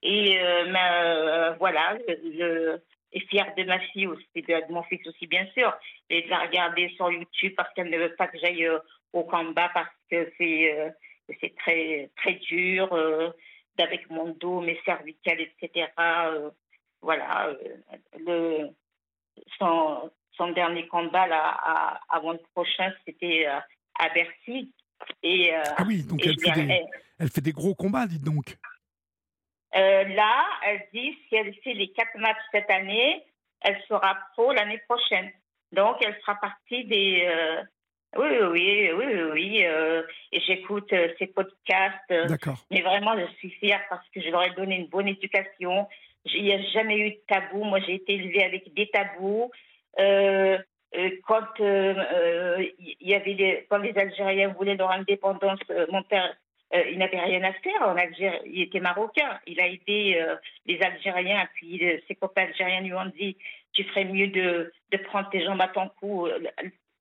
[0.02, 2.80] Et euh, euh, voilà, je,
[3.12, 5.74] et fière de ma fille aussi, de, mon fils aussi, bien sûr.
[6.10, 8.70] Et de la regarder sur YouTube parce qu'elle ne veut pas que j'aille
[9.16, 10.90] au combat parce que c'est euh,
[11.42, 13.32] c'est très, très dur, euh,
[13.80, 15.88] avec mon dos, mes cervicales, etc.
[16.00, 16.52] euh,
[17.02, 17.56] voilà, euh,
[18.20, 18.70] le,
[19.58, 24.72] son, son dernier combat là, à- avant le prochain, c'était à Bercy.
[25.24, 26.86] Et, Ah oui, donc et elle fait, des,
[27.20, 28.56] elle fait des gros combats, dites donc.
[29.74, 33.26] là, elle dit si elle fait les quatre matchs cette année,
[33.62, 35.32] elle sera pro l'année prochaine.
[35.72, 37.28] Donc, elle fera partie des.
[38.18, 42.12] Oui, oui, oui, oui, euh, et j'écoute euh, ses podcasts.
[42.12, 42.58] euh, D'accord.
[42.72, 45.88] mais vraiment, je suis fière parce que je leur ai donné une bonne éducation.
[46.34, 47.64] Il n'y a jamais eu de tabou.
[47.64, 49.52] Moi, j'ai été élevée avec des tabous.
[50.00, 50.58] Euh,
[51.28, 55.60] quand il y avait des, quand les Algériens voulaient leur indépendance,
[55.92, 56.34] mon père,
[56.74, 58.40] il n'avait rien à faire en Algérie.
[58.46, 59.40] Il était marocain.
[59.46, 60.26] Il a aidé
[60.66, 61.48] les Algériens.
[61.56, 63.36] Puis ses copains algériens lui ont dit
[63.74, 66.30] Tu ferais mieux de, de prendre tes jambes à ton cou.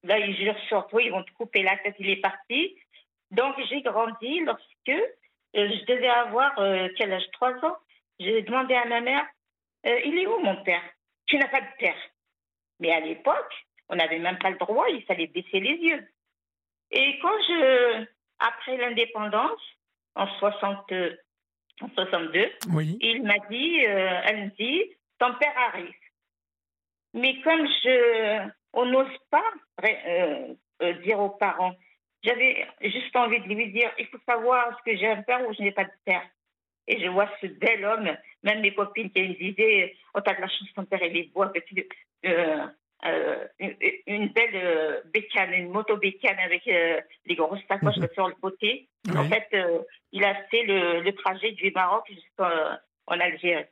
[0.04, 1.96] Là, ils jurent sur toi, ils vont te couper la tête.
[1.98, 2.76] Il est parti.
[3.30, 5.00] Donc, j'ai grandi lorsque euh,
[5.54, 7.24] je devais avoir euh, quel âge?
[7.32, 7.76] Trois ans.
[8.20, 9.26] J'ai demandé à ma mère
[9.86, 10.82] euh, Il est où mon père?
[11.26, 11.96] Tu n'as pas de père.
[12.80, 13.54] Mais à l'époque,
[13.88, 16.06] on n'avait même pas le droit, il fallait baisser les yeux.
[16.90, 18.06] Et quand je,
[18.38, 19.60] après l'indépendance,
[20.14, 20.92] en, 60,
[21.80, 22.98] en 62, Oui.
[23.00, 24.82] il m'a dit, euh, elle me dit,
[25.18, 25.94] ton père arrive.
[27.14, 29.44] Mais comme je, on n'ose pas
[29.84, 31.74] euh, euh, dire aux parents,
[32.22, 35.52] j'avais juste envie de lui dire, il faut savoir est-ce que j'ai un père ou
[35.54, 36.22] je n'ai pas de père.
[36.86, 38.10] Et je vois ce bel homme,
[38.42, 41.32] même mes copines qui me disaient, oh t'as de la chance, ton père il est
[41.32, 41.66] beau avec
[42.26, 42.66] euh,
[43.06, 48.08] euh, une, une belle bécane, une moto bécane avec les grosses sacoches Mhm.
[48.14, 48.88] sur le côté.
[49.08, 49.18] Oui.
[49.18, 49.48] En fait,
[50.12, 52.50] il a fait le, le trajet du Maroc jusqu'en
[53.06, 53.64] en Algérie.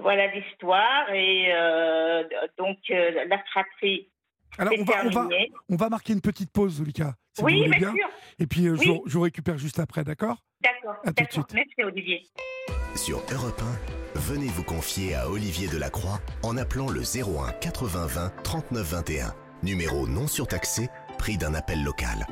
[0.00, 2.22] Voilà l'histoire et euh,
[2.56, 4.08] donc euh, la fratrie
[4.58, 5.52] Alors, on va, on, va, terminé.
[5.68, 7.92] on va marquer une petite pause, Zulika, si oui, bien bien.
[7.94, 8.08] sûr.
[8.38, 8.84] Et puis, euh, Oui.
[8.84, 10.36] je, vous- je vous récupère juste après, d'accord?
[10.62, 10.94] D'accord.
[11.04, 11.32] À tout de D'accord.
[11.32, 11.54] suite.
[11.54, 12.22] Merci Olivier.
[12.94, 13.60] Sur Europe
[14.14, 19.34] 1, venez vous confier à Olivier Delacroix en appelant le 01 80 20 39 21.
[19.62, 20.88] Numéro non surtaxé,
[21.18, 22.26] prix d'un appel local.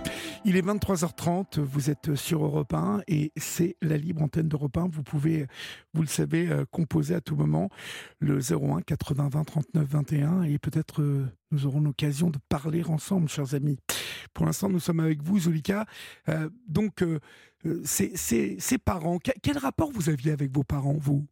[0.45, 4.89] Il est 23h30, vous êtes sur Europe 1 et c'est la libre antenne d'Europe 1.
[4.89, 5.47] Vous pouvez,
[5.93, 7.69] vous le savez, euh, composer à tout moment
[8.21, 13.29] le 01 80 20 39 21 et peut-être euh, nous aurons l'occasion de parler ensemble,
[13.29, 13.79] chers amis.
[14.33, 15.85] Pour l'instant, nous sommes avec vous, Zulika.
[16.29, 17.19] Euh, donc, euh,
[17.85, 21.27] ces parents, que- quel rapport vous aviez avec vos parents, vous?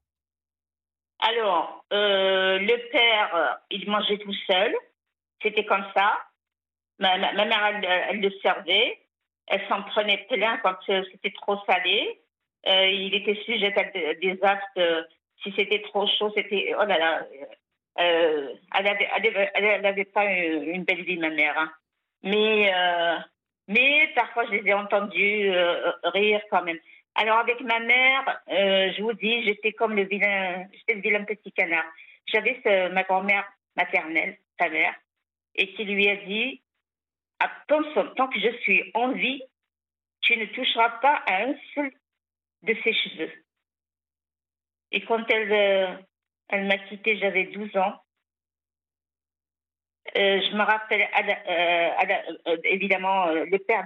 [1.20, 4.72] Alors, euh, le père, il mangeait tout seul.
[5.42, 6.12] C'était comme ça.
[6.98, 8.98] Ma, mère, elle, elle le servait.
[9.46, 12.20] Elle s'en prenait plein quand euh, c'était trop salé.
[12.66, 14.78] Euh, il était sujet à de- des actes.
[14.78, 15.02] euh,
[15.42, 16.72] si c'était trop chaud, c'était.
[16.80, 17.26] Oh là là.
[18.00, 21.58] euh, elle n'avait pas une, belle vie, ma mère.
[21.58, 21.70] hein.
[22.22, 23.18] Mais, euh,
[23.68, 26.78] mais parfois, je les ai entendus euh, rire quand même.
[27.16, 31.24] Alors, avec ma mère, euh, je vous dis, j'étais comme le vilain, j'étais le vilain
[31.24, 31.84] petit canard.
[32.26, 32.58] J'avais
[32.90, 33.44] ma grand-mère
[33.76, 34.94] maternelle, sa mère,
[35.54, 36.62] et qui lui a dit
[37.68, 39.42] Tant, que je suis en vie,
[40.20, 41.92] tu ne toucheras pas à un seul
[42.62, 43.32] de ses cheveux.
[44.92, 45.96] Et quand elle, euh,
[46.48, 48.00] elle m'a quitté, j'avais 12 ans.
[50.16, 51.08] Euh, je me rappelle,
[52.46, 53.84] euh, évidemment, le père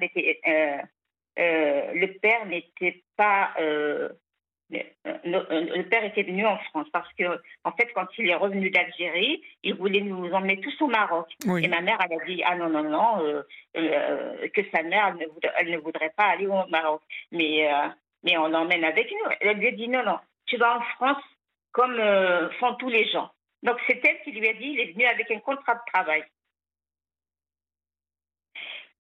[2.46, 3.54] n'était, pas,
[4.70, 7.24] le père était venu en France parce que,
[7.64, 11.26] en fait, quand il est revenu d'Algérie, il voulait nous emmener tous au Maroc.
[11.46, 11.64] Oui.
[11.64, 13.42] Et ma mère, elle a dit ah non non non, euh,
[13.76, 17.02] euh, que sa mère, elle ne, voudrait, elle ne voudrait pas aller au Maroc,
[17.32, 17.88] mais euh,
[18.22, 19.30] mais on l'emmène avec nous.
[19.40, 21.22] Elle lui a dit non non, tu vas en France
[21.72, 23.30] comme euh, font tous les gens.
[23.62, 26.24] Donc c'est elle qui lui a dit il est venu avec un contrat de travail.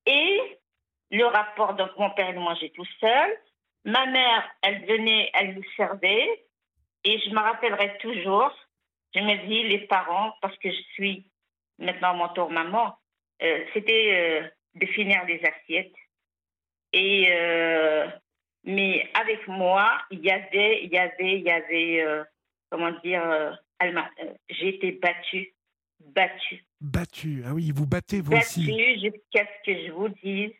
[0.06, 0.58] Et
[1.10, 3.38] le rapport, donc mon père il mangeait tout seul.
[3.84, 6.44] Ma mère, elle venait, elle nous servait.
[7.04, 8.52] Et je me rappellerai toujours,
[9.14, 11.30] je me dis, les parents, parce que je suis
[11.78, 12.96] maintenant mon tour maman,
[13.42, 15.94] euh, c'était euh, de finir les assiettes.
[16.92, 18.08] Et, euh,
[18.64, 22.24] mais avec moi, il y avait, il y avait, il y avait, euh,
[22.70, 23.58] comment dire,
[24.50, 25.54] j'ai été battue,
[26.00, 27.42] battue, Battu.
[27.44, 28.66] Ah oui, vous battez vous aussi.
[28.66, 30.52] battue jusqu'à ce que je vous dise.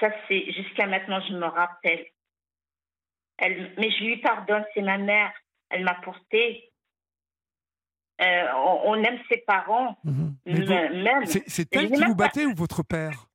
[0.00, 2.06] Ça, c'est jusqu'à maintenant, je me rappelle.
[3.38, 5.32] Elle, mais je lui pardonne, c'est ma mère.
[5.70, 6.72] Elle m'a portée.
[8.22, 10.36] Euh, on, on aime ses parents, Mhm.
[10.46, 13.26] C'est elle qui vous pas- battait ou votre père?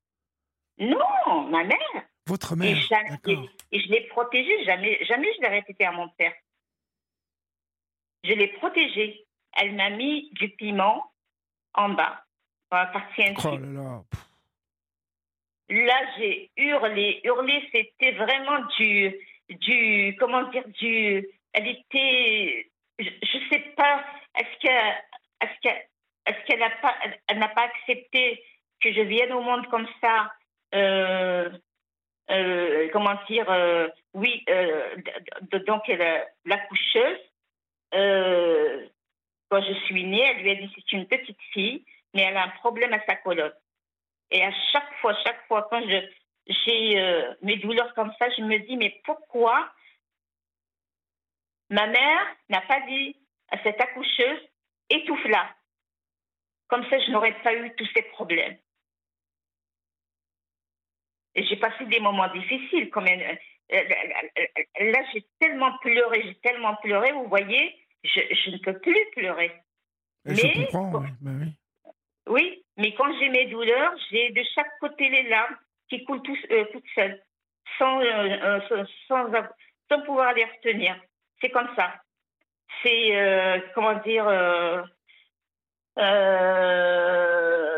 [0.79, 1.77] Non, ma mère.
[2.25, 2.77] Votre Et, mère.
[2.89, 3.45] jamais- D'accord.
[3.71, 4.63] et- et je l'ai protégée.
[4.65, 6.33] Jamais, jamais je l'ai répété à mon père.
[8.23, 9.27] Je l'ai protégée.
[9.53, 11.11] Elle m'a mis du piment
[11.73, 12.23] en bas,
[12.71, 14.03] dans la partie Oh là là.
[14.09, 14.25] Pff,
[15.71, 17.21] Là, j'ai hurlé.
[17.23, 19.15] Hurlé, c'était vraiment du,
[19.49, 22.69] du, comment dire, du, elle était,
[22.99, 24.03] je, je sais pas,
[24.37, 25.73] est-ce que, est-ce que,
[26.25, 26.93] est-ce qu'elle a pas,
[27.29, 28.43] elle, n'a pas accepté
[28.81, 30.33] que je vienne au monde comme ça,
[30.75, 31.49] euh,
[32.31, 34.43] euh, comment dire, euh, oui,
[35.67, 37.19] donc elle, la coucheuse,
[39.49, 42.43] quand je suis née, elle lui a dit c'est une petite fille, mais elle a
[42.43, 43.53] un problème à sa colonne.
[44.31, 46.07] Et à chaque fois, chaque fois, quand je,
[46.47, 49.71] j'ai euh, mes douleurs comme ça, je me dis, mais pourquoi
[51.69, 53.15] ma mère n'a pas dit
[53.49, 54.41] à cette accoucheuse,
[54.89, 55.53] étouffe-la.
[56.67, 58.57] Comme ça, je n'aurais pas eu tous ces problèmes.
[61.35, 62.89] Et j'ai passé des moments difficiles.
[62.89, 63.39] Comme elle-
[63.69, 69.05] elle- là, j'ai tellement pleuré, j'ai tellement pleuré, vous voyez, je, je ne peux plus
[69.15, 69.51] pleurer.
[70.25, 71.09] Je Mais- comprends, oui.
[71.21, 71.53] oui.
[72.27, 75.55] Oui, mais quand j'ai mes douleurs, j'ai de chaque côté les larmes
[75.89, 76.21] qui coulent
[76.51, 77.21] euh, toutes seules,
[77.77, 79.25] sans, euh, euh, sans,
[79.89, 80.95] sans, pouvoir les retenir.
[81.41, 81.93] C'est comme ça.
[82.81, 84.23] C'est, comment dire,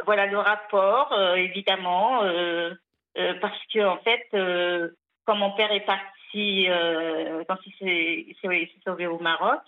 [0.05, 2.21] voilà le rapport, évidemment,
[3.41, 4.27] parce que en fait,
[5.25, 6.67] quand mon père est parti,
[7.47, 9.61] quand il s'est sauvé au Maroc,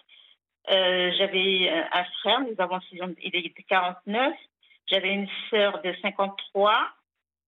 [0.68, 4.36] j'avais un frère, nous avons, il était 49,
[4.88, 6.96] j'avais une sœur de 53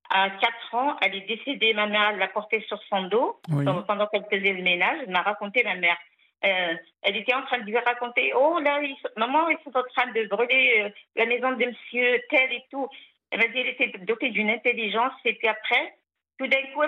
[0.09, 1.73] à 4 ans, elle est décédée.
[1.73, 3.39] Ma mère l'a portée sur son dos
[3.88, 4.99] pendant qu'elle faisait le ménage.
[5.03, 5.97] Elle m'a raconté ma mère.
[6.45, 8.80] Euh, elle était en train de lui raconter Oh là,
[9.18, 12.88] maman, ils sont en train de brûler euh, la maison de monsieur tel et tout.
[13.31, 15.14] Elle m'a dit Elle était dotée d'une intelligence.
[15.26, 15.97] Et puis après,
[16.38, 16.84] tout d'un coup,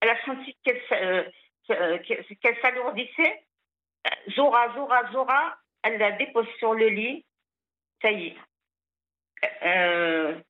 [0.00, 3.44] elle a senti qu'elle euh, qu'elle s'alourdissait.
[4.30, 7.24] Zora, Zora, Zora, elle la dépose sur le lit.
[8.00, 8.36] Ça y est
[9.62, 10.44] elle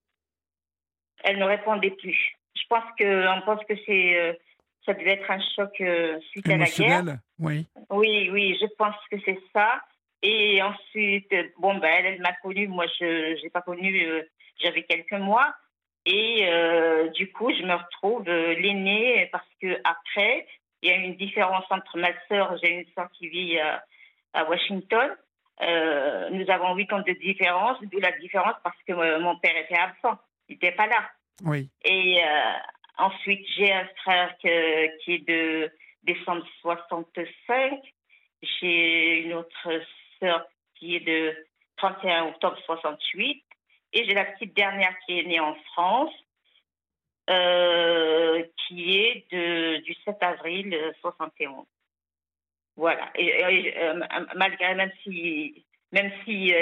[1.38, 2.34] ne répondait plus.
[2.54, 4.32] Je pense que, on pense que c'est, euh,
[4.84, 7.18] ça devait être un choc euh, suite à la guerre.
[7.38, 7.66] Oui.
[7.90, 9.82] Oui, oui, je pense que c'est ça.
[10.22, 12.68] Et ensuite, bon, ben, elle, elle m'a connue.
[12.68, 14.22] Moi, je n'ai pas connu, euh,
[14.60, 15.54] j'avais quelques mois.
[16.06, 16.48] Et
[17.14, 20.46] du coup, je me retrouve l'aînée parce que après,
[20.80, 25.14] il y a une différence entre ma sœur, j'ai une sœur qui vit à Washington.
[25.60, 30.18] Nous avons huit ans de différence, d'où la différence parce que mon père était absent
[30.48, 31.10] il n'était pas là.
[31.44, 31.68] Oui.
[31.84, 32.52] Et euh,
[32.96, 35.70] ensuite, j'ai un frère que, qui est de
[36.02, 37.80] décembre 65.
[38.42, 39.82] J'ai une autre
[40.18, 41.34] sœur qui est de
[41.76, 43.44] 31 octobre 68.
[43.92, 46.12] Et j'ai la petite dernière qui est née en France,
[47.30, 51.64] euh, qui est de, du 7 avril 71.
[52.78, 53.10] Voilà.
[53.16, 53.44] Et,
[53.76, 54.00] euh,
[54.36, 56.54] malgré, même si, même si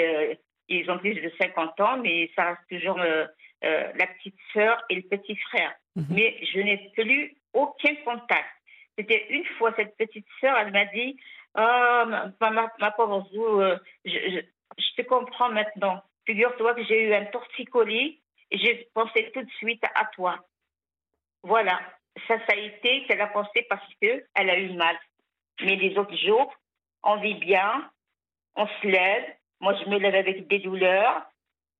[0.67, 2.99] ils ont plus de 50 ans, mais ça reste toujours
[3.63, 5.73] euh, la petite sœur et le petit frère.
[5.95, 6.05] Mhm.
[6.11, 8.49] Mais je n'ai plus aucun contact.
[8.97, 11.17] C'était une fois cette petite sœur, elle m'a dit
[11.55, 14.41] Oh, ma, pauvre Zou, euh, je,
[14.95, 16.03] te comprends maintenant.
[16.27, 18.21] Figure-toi que j'ai eu un torticolis
[18.51, 20.37] et j'ai pensé tout de suite à toi.
[21.41, 21.79] Voilà.
[22.27, 24.97] Ça, ça a été qu'elle a pensé parce qu'elle a eu mal.
[25.61, 26.53] Mais les autres jours,
[27.03, 27.89] on vit bien,
[28.55, 29.25] on se lève.
[29.59, 31.25] Moi, je me lève avec des douleurs.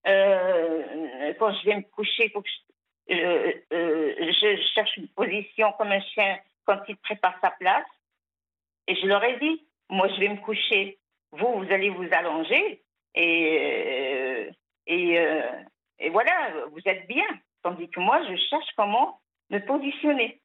[0.08, 6.40] Euh, quand je vais me coucher, euh, euh, je, cherche une position comme un chien
[6.66, 7.86] quand il prépare sa place.
[8.88, 10.98] Et je leur ai dit, moi je vais me coucher,
[11.32, 12.82] vous, vous allez vous allonger
[13.16, 14.50] et
[16.10, 17.28] voilà, vous êtes bien.
[17.64, 20.40] Tandis que moi, je cherche comment me positionner.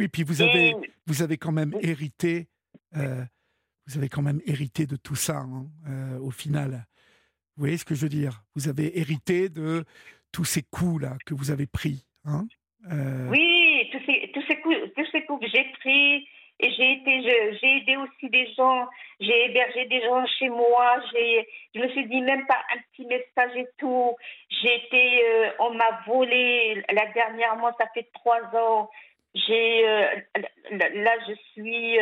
[0.00, 0.74] Oui, puis vous avez,
[1.06, 2.48] vous avez quand même hérité,
[2.92, 5.66] vous avez quand même hérité de tout ça, hein,
[6.20, 6.86] au final.
[7.56, 8.42] Vous voyez ce que je veux dire?
[8.56, 9.84] Vous avez hérité de
[10.32, 12.04] tous ces coups-là que vous avez pris.
[12.24, 12.46] Hein
[12.90, 16.26] euh, Oui, tous ces, tous, ces coups, tous ces coups que j'ai pris.
[16.60, 17.22] Et j'ai été,
[17.60, 18.86] j'ai aidé aussi des gens,
[19.18, 23.06] j'ai hébergé des gens chez moi, j'ai, je me suis dit même pas un petit
[23.06, 24.14] message et tout.
[24.62, 28.88] J'ai été, euh, on m'a volé, la dernière mois, ça fait trois ans.
[29.34, 30.06] J'ai, euh,
[30.70, 31.98] là, je suis,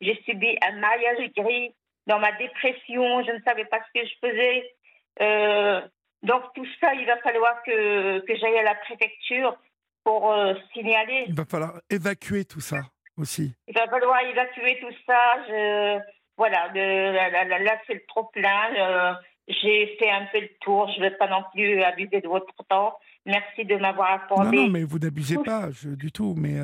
[0.00, 1.74] j'ai subi un maillage gris
[2.08, 4.74] dans ma dépression, je ne savais pas ce que je faisais.
[5.20, 5.80] Euh,
[6.22, 9.56] donc tout ça, il va falloir que, que j'aille à la préfecture
[10.04, 11.24] pour euh, signaler.
[11.28, 12.80] Il va falloir évacuer tout ça
[13.16, 13.54] aussi.
[13.68, 15.18] Il va falloir évacuer tout ça.
[15.48, 15.98] Je,
[16.36, 18.74] voilà, là, c'est le trop plein.
[18.78, 19.12] Euh,
[19.48, 20.90] j'ai fait un peu le tour.
[20.92, 22.96] Je ne vais pas non plus abuser de votre temps.
[23.28, 24.56] Merci de m'avoir accordé.
[24.56, 26.34] Non, non, mais vous n'abusez pas du tout.
[26.36, 26.58] Mais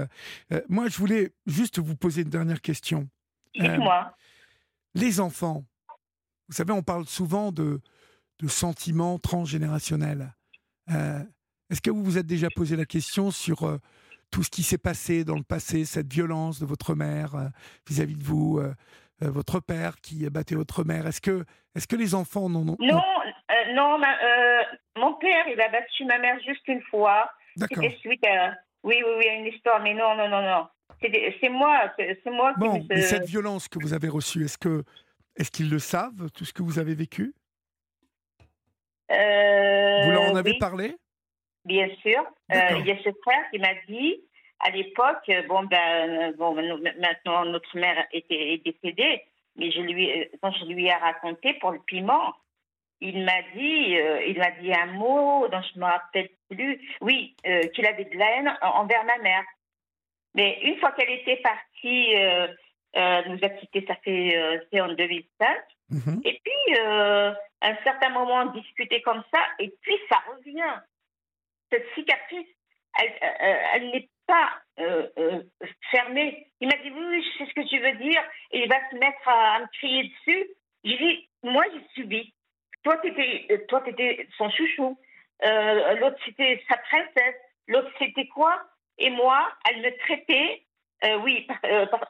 [0.69, 3.09] moi, je voulais juste vous poser une dernière question.
[3.55, 4.16] Dites-moi.
[4.95, 5.65] les enfants,
[6.49, 7.81] vous savez, on parle souvent de,
[8.41, 10.35] de sentiments transgénérationnels.
[10.91, 11.23] Euh,
[11.70, 13.78] est-ce que vous vous êtes déjà posé la question sur euh,
[14.31, 17.49] tout ce qui s'est passé dans le passé, cette violence de votre mère euh,
[17.89, 18.61] vis-à-vis de vous,
[19.20, 21.07] votre père qui battait votre mère?
[21.07, 23.03] Est-ce que, est que les enfants n'en ont Non,
[23.73, 23.99] non
[24.97, 27.31] mon père, il a battu ma mère juste une fois.
[27.57, 27.85] D'accord.
[28.01, 30.69] suite à, oui, oui, oui, une histoire, mais non, non, non, non.
[31.01, 32.89] C'est moi, c'est moi bon, qui.
[32.89, 34.85] Bon, cette violence que vous avez reçue, est-ce que,
[35.36, 37.35] est-ce qu'ils le savent, tout ce que vous avez vécu?
[39.11, 40.97] Euh, Vous leur en avez parlé?
[41.65, 42.24] Bien sûr.
[42.53, 44.20] Euh, il y a ce frère qui m'a dit,
[44.61, 49.23] à l'époque, bon, ben, bon, maintenant notre mère était décédée,
[49.57, 50.11] mais je lui,
[50.43, 52.35] quand je lui ai raconté pour le piment,
[53.05, 56.81] il m'a dit, euh, il m'a dit un mot dont je ne me rappelle plus.
[57.01, 57.36] Oui,
[57.74, 59.44] qu'il avait de la haine envers ma mère.
[60.35, 62.14] Mais une fois qu'elle était partie,
[63.28, 65.48] nous a quittés, ça fait en 2005.
[65.90, 66.22] Mhm.
[66.24, 70.81] Et puis, un certain moment discuter comme ça, et puis ça revient.
[71.70, 72.48] Cette cicatrice,
[72.98, 73.12] elle,
[73.74, 74.51] elle, n'est pas
[74.81, 75.43] euh, euh,
[75.90, 76.48] fermée.
[76.60, 78.22] Il m'a dit oui, oui, je sais ce que tu veux dire,
[78.52, 80.48] et il va se mettre à, me crier dessus.
[80.85, 82.35] Je dis, moi, j'ai subi.
[82.85, 84.98] Toi, tu étais, toi, étais son chouchou.
[85.44, 87.36] Euh, l'autre, c'était sa princesse.
[87.66, 88.62] L'autre, c'était quoi?
[88.98, 90.62] Et moi, elle me traitait.
[91.05, 91.47] Euh, oui,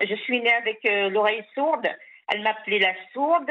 [0.01, 1.89] je suis née avec l'oreille sourde.
[2.29, 3.51] Elle m'appelait la sourde.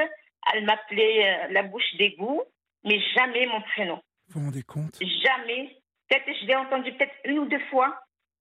[0.54, 2.44] Elle m'appelait la bouche d'égout.
[2.84, 4.02] Mais jamais mon prénom.
[4.28, 5.00] Vous vous rendez compte?
[5.02, 5.78] Jamais.
[6.10, 7.98] Peut-être je l'ai entendu peut-être une ou deux fois,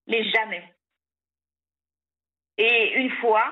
[0.07, 0.65] mais jamais.
[2.59, 3.45] Et une fois,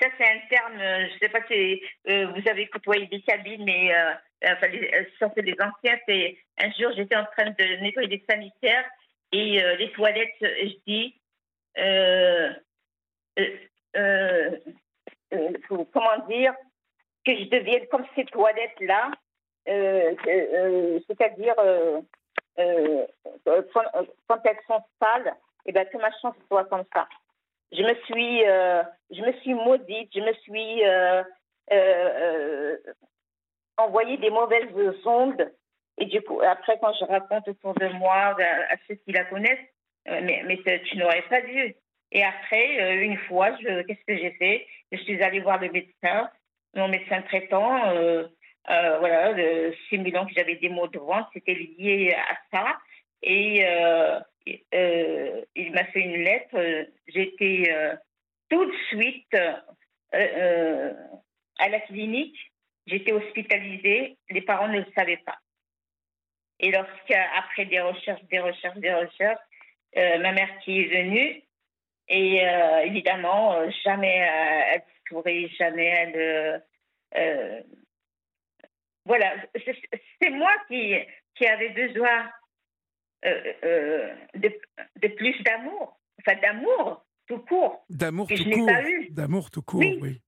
[0.00, 3.94] ça c'est un terme, je ne sais pas si vous avez côtoyé des cabines, mais
[3.94, 4.14] euh,
[4.44, 4.66] enfin,
[5.18, 8.84] ça c'est des anciens, c'est un jour j'étais en train de nettoyer des sanitaires
[9.32, 11.20] et euh, les toilettes, je dis,
[11.78, 12.52] euh,
[15.92, 16.54] comment dire,
[17.24, 19.10] que je devienne comme ces toilettes-là,
[19.66, 21.54] c'est-à-dire
[22.56, 25.34] quand, elles sont sales,
[25.66, 27.08] et eh ben, que ma chance soit comme ça.
[27.72, 28.42] Je me suis,
[29.10, 30.82] je me suis maudite, je me suis
[33.76, 34.72] envoyer des mauvaises
[35.04, 35.52] ondes.
[35.98, 39.24] Et du coup, après, quand je raconte autour de moi ben, à ceux qui la
[39.24, 39.68] connaissent,
[40.08, 41.74] euh, mais, tu n'aurais pas dû.
[42.12, 44.66] Et après, euh, une fois, qu'est-ce que j'ai fait?
[44.92, 46.30] Je suis allée voir le médecin,
[46.74, 48.28] mon médecin traitant, euh,
[48.66, 49.34] voilà,
[49.88, 52.78] simulant que j'avais des maux de ventre, c'était lié à ça.
[53.22, 53.64] Et
[54.46, 56.86] il m'a fait une lettre.
[57.08, 57.72] J'étais
[58.48, 59.34] tout de suite
[60.12, 62.36] à la clinique
[62.86, 65.38] J'étais hospitalisée, les parents ne le savaient pas.
[66.60, 69.40] Et lorsqu'après des recherches, des recherches, des recherches,
[69.96, 71.42] euh, ma mère qui est venue,
[72.08, 76.62] et euh, évidemment, euh, jamais elle sourit, jamais elle.
[79.04, 79.34] voilà,
[80.20, 80.94] c'est moi qui,
[81.34, 82.30] qui avais besoin
[83.24, 84.48] de,
[84.96, 87.84] de, plus d'amour, enfin d'amour tout court.
[87.90, 88.70] D'amour tout court.
[89.10, 90.22] D'amour tout court, oui.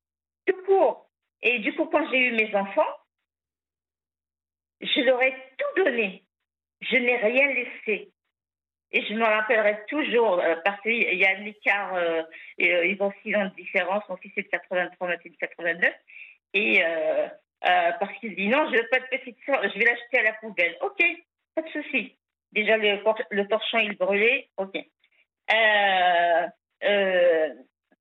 [0.46, 1.07] Tout court.
[1.42, 2.96] Et du coup, quand j'ai eu mes enfants,
[4.80, 6.24] je leur ai tout donné.
[6.80, 8.12] Je n'ai rien laissé.
[8.90, 12.22] Et je me rappellerai toujours, euh, parce qu'il y a un écart, euh,
[12.62, 15.36] euh, ils ont six ans de différence, mon fils est de 83, ma fille de
[15.36, 15.94] 89,
[16.54, 16.82] et
[17.60, 20.22] parce qu'il dit non, je ne veux pas de petite soeur, je vais l'acheter à
[20.22, 20.74] la poubelle.
[20.80, 21.02] Ok,
[21.54, 22.16] pas de souci.
[22.52, 24.72] Déjà, le, le torchon, il brûlait, ok.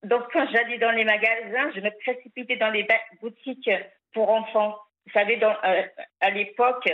[0.04, 2.88] Donc, quand j'allais dans les magasins, je me précipitais dans les
[3.22, 3.70] boutiques
[4.14, 4.78] pour enfants.
[5.06, 5.84] Vous savez, dans, euh,
[6.22, 6.88] à l'époque,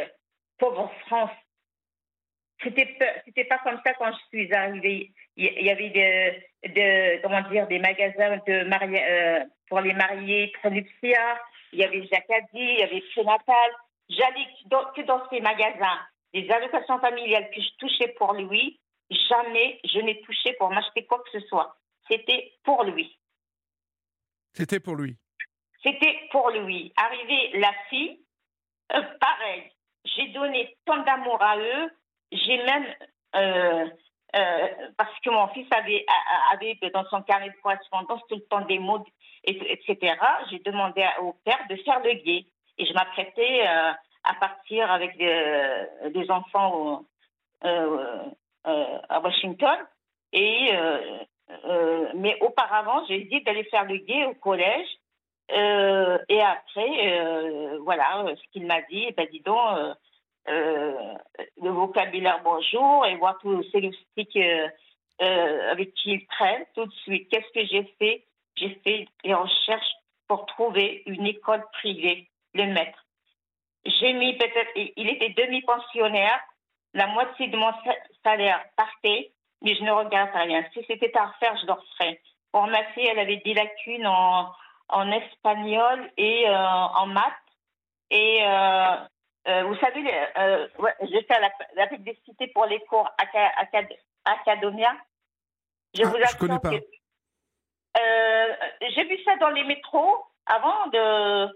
[0.58, 1.32] pauvre France,
[2.64, 5.12] c'était pas comme ça quand je suis arrivée.
[5.36, 10.52] Il y avait des, de, comment dire, des magasins de euh, pour les mariés.
[10.64, 13.72] Il y avait Jacadi, il y avait Prénatal.
[14.10, 14.48] J'allais
[14.96, 16.00] que dans ces magasins.
[16.34, 21.20] Les allocations familiales que je touchais pour lui, jamais je n'ai touché pour m'acheter quoi
[21.20, 21.76] que ce soit.
[22.08, 23.18] C'était pour lui.
[24.54, 25.18] C'était pour lui.
[25.84, 26.94] C'était pour lui.
[26.96, 28.20] Arrivé la fille,
[28.94, 29.72] euh, pareil.
[30.06, 31.92] J'ai donné tant d'amour à eux.
[32.32, 32.86] J'ai même,
[33.36, 33.90] euh,
[34.36, 34.68] euh,
[34.98, 36.06] parce que mon fils avait,
[36.54, 39.06] avait dans son carnet de correspondance tout le temps des mots,
[39.44, 40.16] etc.
[40.50, 42.46] J'ai demandé au père de faire le guet.
[42.78, 47.06] Et je m'apprêtais à partir avec des, enfants
[47.62, 49.78] à Washington.
[50.32, 50.72] Et
[51.66, 54.88] euh, mais auparavant, j'ai dit d'aller faire le guet au collège.
[55.52, 59.96] Euh, et après, euh, voilà, ce qu'il m'a dit, ben dis donc,
[60.48, 64.40] le vocabulaire bonjour et voir tous ces loustiques
[65.20, 67.30] avec qui il traîne tout de suite.
[67.30, 68.26] Qu'est-ce que j'ai fait?
[68.56, 69.94] J'ai fait des recherches
[70.28, 73.06] pour trouver une école privée, le maître.
[73.86, 76.40] J'ai mis peut-être, il était demi-pensionnaire,
[76.94, 77.72] la moitié de mon
[78.24, 79.32] salaire partait
[79.64, 80.64] mais je ne regarde rien.
[80.74, 82.22] Si c'était à refaire, je le referais.
[82.52, 84.52] Pour ma fille, elle avait des lacunes en,
[84.90, 87.34] en espagnol et euh, en maths.
[88.12, 88.96] Et euh,
[89.48, 93.10] euh, vous savez, ouais, je fais la, la publicité pour les cours
[94.26, 94.94] Academia.
[95.96, 96.72] Je ah, vous je connais pas.
[98.82, 101.48] J'ai vu ça dans les métros avant de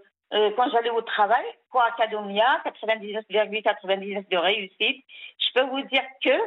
[0.55, 5.05] quand j'allais au travail, cours Academia, 99,99 de réussite.
[5.37, 6.37] Je peux vous dire que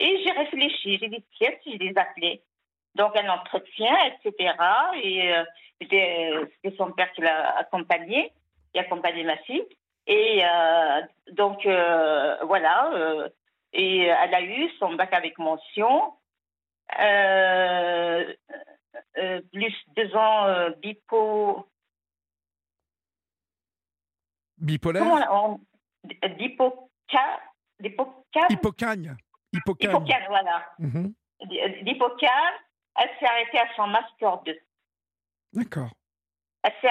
[0.00, 2.42] et j'ai réfléchi, j'ai dit, tiens, si je les appelais.
[2.94, 4.54] Donc, un entretien, etc.
[5.02, 5.44] Et euh,
[5.80, 8.32] c'était son père qui l'a accompagné,
[8.72, 9.62] qui a accompagné ma fille.
[10.06, 11.02] Et euh,
[11.32, 13.28] donc, euh, voilà.
[13.74, 16.14] et elle a eu son bac avec mention.
[19.52, 21.66] plus deux ans bipo.
[24.56, 25.18] Bipolaire Comment
[28.50, 29.14] Hippocagne.
[29.52, 30.26] Hippocane.
[30.28, 30.66] voilà.
[30.78, 31.14] Mhm.
[31.40, 34.58] elle s'est arrêtée à son Master 2.
[35.52, 35.90] D'accord.
[36.62, 36.90] Elle s'est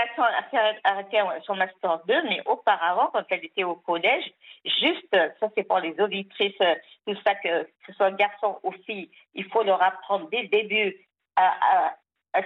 [0.83, 4.25] arrêtée son master 2, mais auparavant, quand elle était au collège,
[4.65, 6.57] juste, ça c'est pour les auditrices,
[7.05, 10.97] tout ça, que, ce soit garçon ou fille, il faut leur apprendre dès le début
[11.35, 11.93] à,
[12.33, 12.41] à,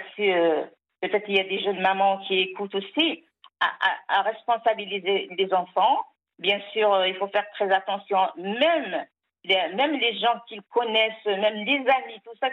[1.01, 3.23] peut-être il y a des jeunes mamans qui écoutent aussi,
[4.09, 5.99] à, responsabiliser les enfants.
[6.39, 9.05] Bien sûr, il faut faire très attention, même
[9.45, 12.49] même les gens qu'ils connaissent, même les amis, tout ça,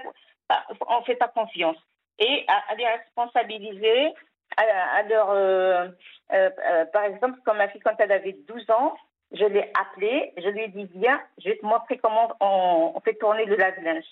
[0.89, 1.77] on ne fait pas confiance.
[2.19, 4.13] Et à, les responsabiliser,
[4.57, 5.89] à, leur, euh,
[6.33, 8.95] euh, euh, par exemple, comme ma fille, quand elle avait 12 ans,
[9.33, 13.15] je l'ai appelée, je lui ai dit, viens, je vais te montrer comment on, fait
[13.15, 14.05] tourner le lave-linge.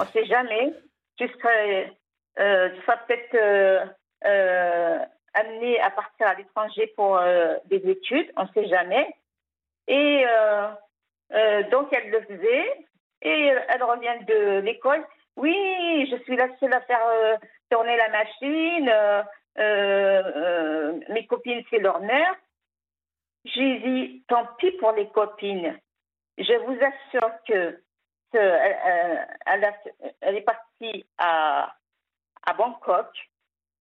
[0.00, 0.74] On ne sait jamais,
[1.16, 3.94] tu tu seras peut-être
[5.34, 7.20] amené à partir à l'étranger pour
[7.66, 9.08] des études, on ne sait jamais.
[9.86, 10.24] Et
[11.70, 12.86] donc, elle le faisait,
[13.22, 15.04] et elle revient de l'école.
[15.36, 17.38] Oui, je suis la seule à faire
[17.70, 18.90] tourner la machine.
[19.58, 22.34] Euh, euh, mes copines, c'est leur mère.
[23.44, 25.78] J'ai dit, tant pis pour les copines.
[26.38, 27.80] Je vous assure que,
[28.32, 31.74] elle, est partie à,
[32.56, 33.08] Bangkok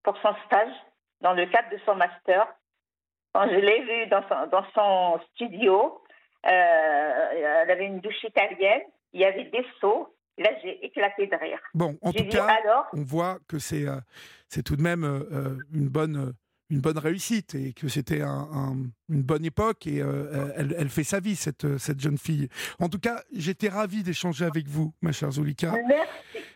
[0.03, 0.73] pour son stage
[1.21, 2.47] dans le cadre de son master.
[3.33, 6.02] Quand je l'ai vue dans son, studio, euh,
[6.43, 8.81] elle avait une douche italienne,
[9.13, 11.59] il y avait des seaux, Là, j'ai éclaté de rire.
[11.73, 12.47] Bon, en tout cas,
[12.93, 13.97] on voit que c'est euh,
[14.47, 16.33] c'est tout de même euh, euh, une bonne
[16.69, 18.91] une bonne réussite et que c'était une
[19.21, 22.47] bonne époque et elle, elle, fait sa vie cette, cette jeune fille.
[22.79, 25.75] En tout cas, j'étais ravi d'échanger avec vous, ma chère Zulika.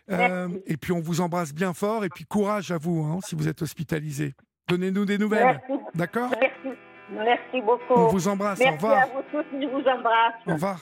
[0.08, 0.62] Merci.
[0.66, 3.46] Et puis on vous embrasse bien fort et puis courage à vous hein, si vous
[3.46, 4.34] êtes hospitalisé.
[4.66, 5.60] Donnez-nous des nouvelles.
[5.94, 6.30] D'accord?
[6.30, 6.76] Merci.
[7.10, 7.94] Merci beaucoup.
[7.94, 8.58] On vous embrasse.
[8.58, 9.02] Merci au revoir.
[9.02, 9.44] à vous tous.
[9.60, 10.34] Je vous embrasse.
[10.46, 10.80] Au revoir.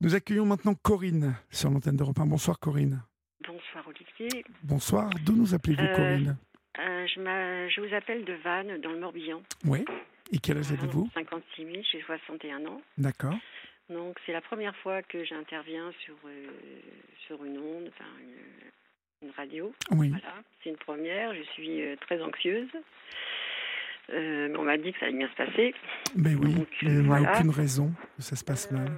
[0.00, 2.26] Nous accueillons maintenant Corinne sur l'antenne d'Europe 1.
[2.26, 3.02] Bonsoir Corinne.
[3.46, 4.44] Bonsoir Olivier.
[4.62, 5.10] Bonsoir.
[5.24, 6.36] D'où nous appelez-vous euh, Corinne
[6.78, 9.42] euh, je, vous appelle de Vannes, dans le Morbihan.
[9.64, 9.84] Oui.
[10.32, 12.80] Et quel âge avez-vous 56 000, j'ai 61 ans.
[12.96, 13.34] D'accord.
[13.88, 16.46] Donc c'est la première fois que j'interviens sur, euh,
[17.26, 18.08] sur une onde, enfin
[19.22, 19.72] une, radio.
[19.90, 20.08] Oui.
[20.08, 21.34] Voilà, c'est une première.
[21.34, 22.70] Je suis très anxieuse.
[24.12, 25.74] Mais on m'a dit que ça allait bien se passer.
[26.16, 28.88] Mais oui, il n'y a aucune raison que ça se passe mal.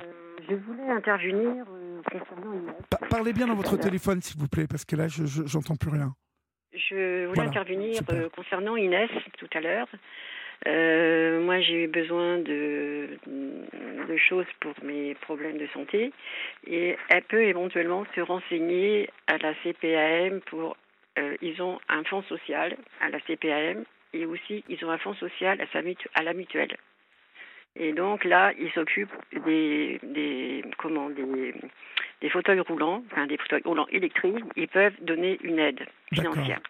[0.49, 2.75] Je voulais intervenir euh, concernant Inès.
[3.11, 6.15] parlez bien dans votre téléphone, s'il vous plaît, parce que là, je n'entends plus rien.
[6.75, 9.89] Je voulais intervenir euh, concernant Inès tout à l'heure.
[10.67, 16.13] Euh, moi, j'ai eu besoin de, de, choses pour mes problèmes de santé
[16.67, 20.77] et elle peut éventuellement se renseigner à la CPAM pour.
[21.41, 25.61] ils ont un fonds social à la CPAM et aussi ils ont un fonds social
[25.61, 25.81] à, sa
[26.15, 26.77] à la mutuelle.
[27.75, 29.15] Et donc là, ils s'occupent
[29.47, 31.55] des, des, comment, des,
[32.21, 34.45] des fauteuils roulants, enfin des fauteuils roulants électriques.
[34.57, 36.61] Ils peuvent donner une aide financière.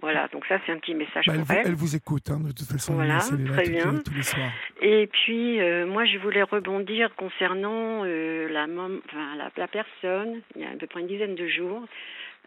[0.00, 1.62] Voilà, donc ça c'est un petit message bah, pour elle.
[1.64, 2.94] Elle vous écoute, hein, de toute façon.
[2.94, 3.94] Voilà, très bien.
[4.04, 4.50] tous les soirs.
[4.80, 10.62] Et puis euh, moi je voulais rebondir concernant euh, la, enfin, la, la, personne, il
[10.62, 11.86] y a à peu près une dizaine de jours,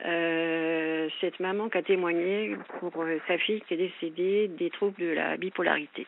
[0.03, 5.07] euh, cette maman qui a témoigné pour sa fille qui est décédée des troubles de
[5.07, 6.07] la bipolarité.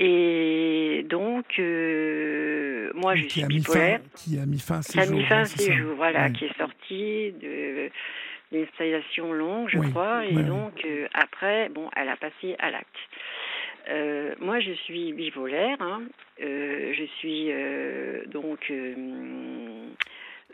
[0.00, 4.00] Et donc, euh, moi, je suis bipolaire.
[4.14, 6.44] qui a mis fin à ses qui a mis fin à ses jours, voilà, qui
[6.44, 7.90] est sorti de
[8.52, 12.86] l'installation longue, je crois, et donc euh, après, bon, elle a passé à l'acte.
[13.90, 15.78] Euh, moi, je suis bipolaire.
[15.80, 16.02] Hein.
[16.38, 17.50] je suis
[18.30, 18.72] donc,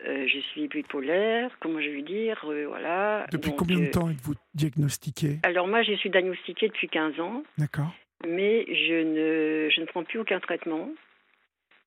[0.03, 1.51] je suis bipolaire.
[1.59, 3.25] Comment je veux dire, voilà.
[3.31, 5.39] Depuis combien de temps êtes-vous diagnostiqué?
[5.43, 7.43] Alors moi, je suis diagnostiquée depuis 15 ans.
[7.57, 7.93] D'accord
[8.25, 10.89] mais je ne, je ne prends plus aucun traitement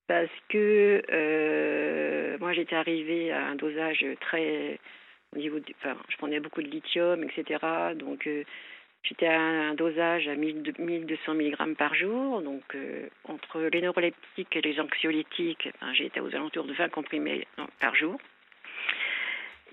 [0.06, 4.78] parce que euh, moi j'étais arrivée à un dosage très
[5.34, 7.60] au niveau enfin je prenais beaucoup de lithium etc
[7.96, 8.44] donc euh,
[9.02, 14.60] j'étais à un dosage à 1200 mg par jour donc euh, entre les neuroleptiques et
[14.60, 17.46] les anxiolytiques j'étais aux alentours de 20 comprimés
[17.80, 18.18] par jour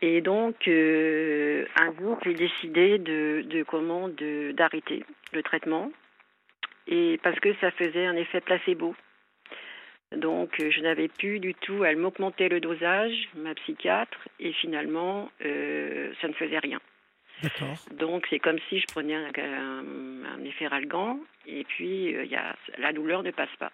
[0.01, 5.03] et donc un jour j'ai décidé de, comment d'arrêter
[5.33, 5.91] le traitement
[6.87, 8.95] et parce que ça faisait un effet placebo.
[10.11, 15.29] Donc, euh, je n'avais plus du tout, elle m'augmentait le dosage, ma psychiatre, et finalement,
[15.43, 16.79] euh, ça ne faisait rien.
[17.97, 22.55] Donc, c'est comme si je prenais un, un, effet ralgan, et puis euh, y a,
[22.77, 23.71] la douleur ne passe pas.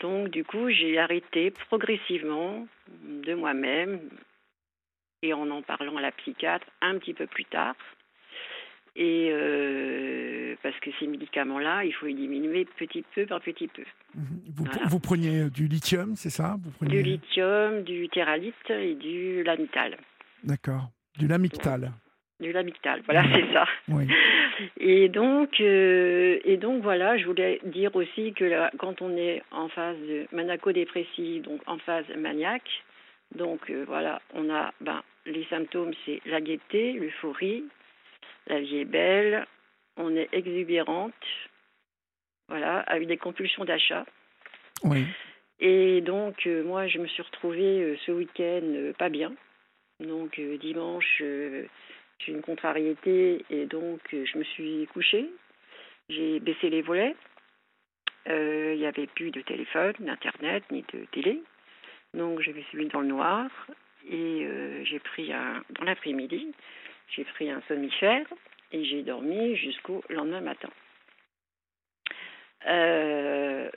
[0.00, 2.66] Donc, du coup, j'ai arrêté progressivement
[3.04, 4.00] de moi-même,
[5.22, 7.76] et en en parlant à la psychiatre un petit peu plus tard.
[8.96, 13.84] Et euh, parce que ces médicaments-là, il faut les diminuer petit peu par petit peu.
[14.14, 14.66] Mhm.
[14.88, 16.56] Vous, preniez du lithium, c'est ça?
[16.62, 17.02] Vous preniez...
[17.02, 19.96] Du lithium, du théralite et du lamital.
[20.42, 20.90] D'accord.
[21.18, 21.92] Du lamictal.
[22.40, 23.02] Du l'amictal.
[23.04, 23.66] Voilà, c'est ça.
[23.88, 24.06] Oui.
[24.78, 29.42] Et donc, euh, et donc voilà, je voulais dire aussi que là, quand on est
[29.50, 32.70] en phase de maniaco-dépressive, donc en phase maniaque,
[33.34, 37.64] donc euh, voilà, on a ben, les symptômes, c'est la gaieté, l'euphorie,
[38.46, 39.46] la vie est belle,
[39.96, 41.12] on est exubérante,
[42.48, 44.04] voilà, avec des compulsions d'achat.
[44.82, 45.04] Oui.
[45.60, 49.32] Et donc, euh, moi, je me suis retrouvée ce week-end pas bien.
[50.00, 51.22] Donc, dimanche,
[52.28, 55.28] une contrariété et donc euh, je me suis couchée.
[56.08, 57.14] J'ai baissé les volets.
[58.28, 61.42] Euh, Il n'y avait plus de téléphone, d'internet, ni de télé.
[62.14, 63.48] Donc, je me suis mise dans le noir
[64.08, 66.48] et euh, j'ai pris un, dans l'après-midi,
[67.14, 68.26] j'ai pris un somnifère
[68.72, 70.70] et j'ai dormi jusqu'au lendemain matin.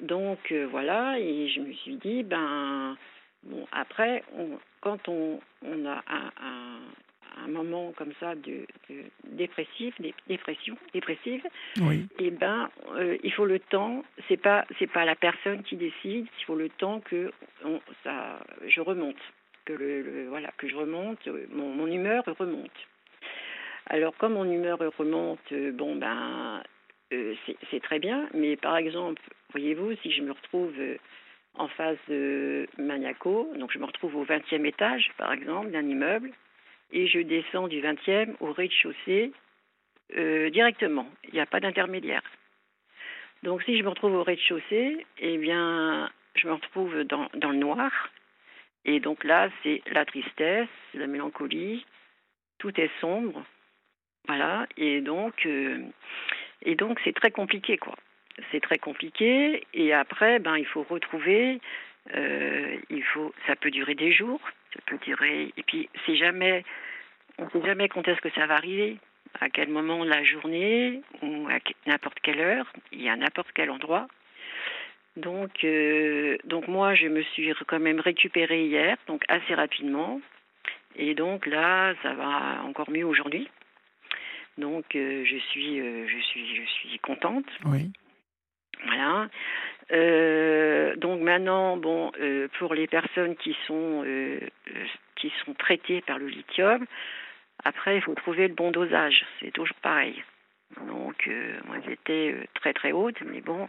[0.01, 2.97] Donc voilà, et je me suis dit, ben,
[3.43, 6.79] bon, après, on- quand on, on a un,
[7.43, 8.95] un moment comme ça de, de
[9.25, 11.43] dépressif, dé- dépression, dépressive,
[11.81, 12.07] Oui.
[12.19, 14.03] eh ben, euh, il faut le temps.
[14.27, 16.27] C'est pas, c'est pas la personne qui décide.
[16.39, 17.31] Il faut le temps que
[17.65, 19.17] on, ça, je remonte,
[19.65, 22.71] que le, le- voilà, que je remonte, mon, mon humeur remonte.
[23.87, 26.63] Alors, comme mon humeur remonte, euh, bon ben,
[27.11, 28.29] euh, c'est c'est très bien.
[28.33, 30.97] Mais par exemple, voyez-vous, si je me retrouve euh,
[31.55, 36.31] en phase de maniaco, donc je me retrouve au 20e étage, par exemple, d'un immeuble,
[36.93, 39.33] et je descends du 20e au rez-de-chaussée
[40.15, 41.09] euh, directement.
[41.25, 42.21] Il n'y a pas d'intermédiaire.
[43.41, 47.91] Donc si je me retrouve au rez-de-chaussée, eh bien, je me retrouve dans, le noir.
[48.85, 51.85] Et donc là, c'est la tristesse, la mélancolie,
[52.59, 53.43] tout est sombre.
[54.27, 54.67] Voilà.
[54.77, 55.79] Et donc, euh,
[56.61, 57.95] et donc c'est très compliqué, quoi.
[58.51, 59.65] C'est très compliqué.
[59.73, 61.59] Et après, ben, il faut retrouver.
[62.15, 63.33] euh, il faut.
[63.47, 64.41] Ça peut durer des jours.
[64.73, 65.53] Ça peut durer.
[65.57, 66.63] Et puis, c'est jamais.
[67.37, 68.97] On ne sait jamais quand est-ce que ça va arriver
[69.39, 73.71] à quel moment de la journée ou à n'importe quelle heure, et à n'importe quel
[73.71, 74.07] endroit.
[75.15, 80.21] Donc, euh, donc moi, je me suis quand même récupérée hier, donc assez rapidement.
[80.95, 83.49] Et donc là, ça va encore mieux aujourd'hui.
[84.57, 87.45] Donc, euh, je suis, euh, je suis, je suis contente.
[87.65, 87.91] Oui.
[88.85, 89.29] Voilà.
[89.91, 94.39] Euh, donc maintenant, bon, euh, pour les personnes qui sont euh,
[95.15, 96.85] qui sont traitées par le lithium,
[97.63, 99.25] après il faut trouver le bon dosage.
[99.39, 100.23] C'est toujours pareil.
[100.87, 101.29] Donc
[101.65, 103.67] moi j'étais très très haute, mais bon,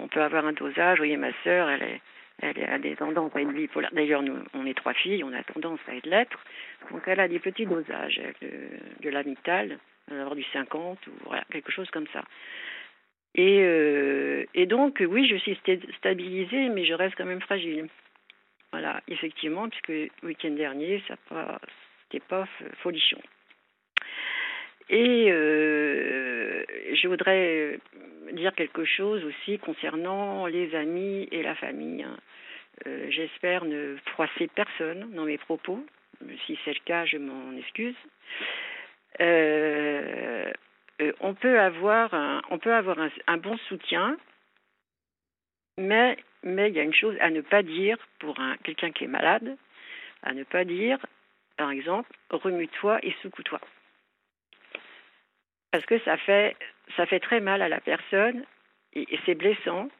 [0.00, 0.98] on peut avoir un dosage.
[0.98, 2.00] Vous voyez, ma sœur, elle est
[2.42, 3.90] elle a des tendances à être bipolaire.
[3.94, 6.38] D'ailleurs, nous, on est trois filles, on a tendance à être l'être.
[6.90, 8.50] Donc, elle a des petits dosages de,
[9.00, 9.78] de l'amital,
[10.10, 12.22] elle va avoir du 50 ou voilà, quelque chose comme ça.
[13.36, 17.88] Et, euh, et donc, oui, je suis sta- stabilisée, mais je reste quand même fragile.
[18.72, 21.60] Voilà, effectivement, puisque le week-end dernier, ça pas,
[22.02, 22.48] c'était pas
[22.82, 23.20] folichon.
[24.88, 26.64] Et euh,
[26.94, 27.78] je voudrais
[28.32, 32.02] dire quelque chose aussi concernant les amis et la famille.
[32.02, 32.16] hein.
[32.86, 35.84] Euh, J'espère ne froisser personne dans mes propos.
[36.46, 37.96] Si c'est le cas, je m'en excuse.
[39.20, 40.52] Euh,
[41.00, 44.16] euh, on peut avoir un, bon soutien,
[45.78, 49.08] mais il y a une chose à ne pas dire pour un quelqu'un qui est
[49.08, 49.56] malade,
[50.22, 50.98] à ne pas dire,
[51.56, 53.60] par exemple, remue-toi et secoue-toi,
[55.70, 58.44] parce que ça fait très mal à la personne
[58.94, 59.90] et, c'est blessant.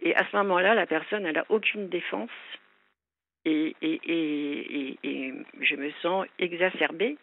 [0.00, 2.30] Et à ce moment-là, la personne elle a aucune défense
[3.44, 7.18] et, et je me sens exacerbée.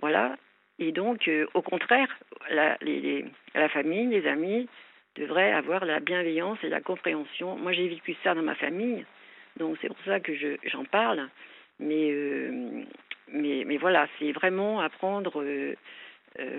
[0.00, 0.36] Voilà.
[0.80, 2.08] Et donc, euh, au contraire,
[2.50, 3.24] la, les, les-
[3.54, 4.66] la famille, les amis
[5.14, 7.56] devraient avoir la bienveillance et la compréhension.
[7.56, 9.04] Moi, j'ai vécu ça dans ma famille,
[9.58, 11.28] donc c'est pour ça que je- j'en parle.
[11.78, 12.82] Mais, euh,
[13.28, 15.74] mais, mais voilà, c'est vraiment apprendre euh,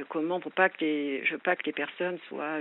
[0.10, 2.60] comment, pour pas que les, je pas que les personnes soient,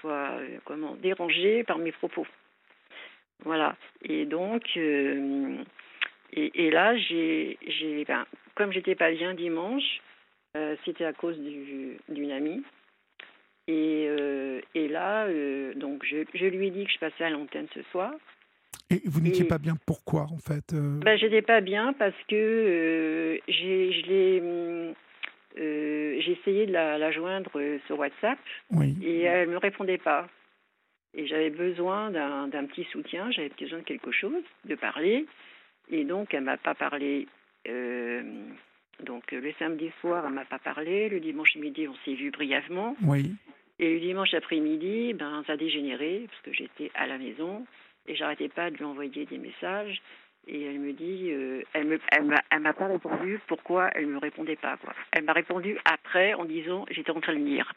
[0.00, 0.32] soient
[0.64, 2.26] comment, dérangées par mes propos.
[3.44, 3.76] Voilà.
[4.04, 4.62] Et donc,
[6.32, 10.00] et, et là, j'ai, j'ai, ben, comme j'étais pas bien dimanche,
[10.56, 12.62] euh, c'était à cause du, d'une amie.
[13.68, 17.30] Et, euh, et là, euh, donc, je, je lui ai dit que je passais à
[17.30, 18.12] l'antenne ce soir.
[18.90, 19.74] Et vous n'étiez Et- pas bien?
[19.86, 24.94] Pourquoi, en fait Ben, j'étais pas bien parce que j'ai, je l'ai,
[26.20, 27.50] j'ai essayé de la, la joindre
[27.86, 28.38] sur WhatsApp
[28.72, 28.96] Oui.
[29.02, 30.28] et elle me répondait pas.
[31.14, 35.26] Et j'avais besoin d'un, d'un petit soutien, j'avais besoin de quelque chose, de parler.
[35.90, 37.26] Et donc, elle m'a pas parlé.
[37.68, 38.22] euh,
[39.04, 41.08] donc, le samedi soir, elle m'a pas parlé.
[41.08, 42.96] Le dimanche midi, on s'est vu brièvement.
[43.02, 43.34] Oui.
[43.78, 47.66] Et le dimanche après-midi, ben, ça a dégénéré parce que j'étais à la maison
[48.06, 50.02] et j'arrêtais pas de lui envoyer des messages.
[50.46, 54.06] et elle me dit, euh, elle me, elle m'a, elle m'a pas répondu pourquoi elle
[54.06, 54.76] me répondait pas.
[54.78, 54.92] Quoi.
[55.12, 57.72] Elle m'a répondu après en disant j'étais en train de lire.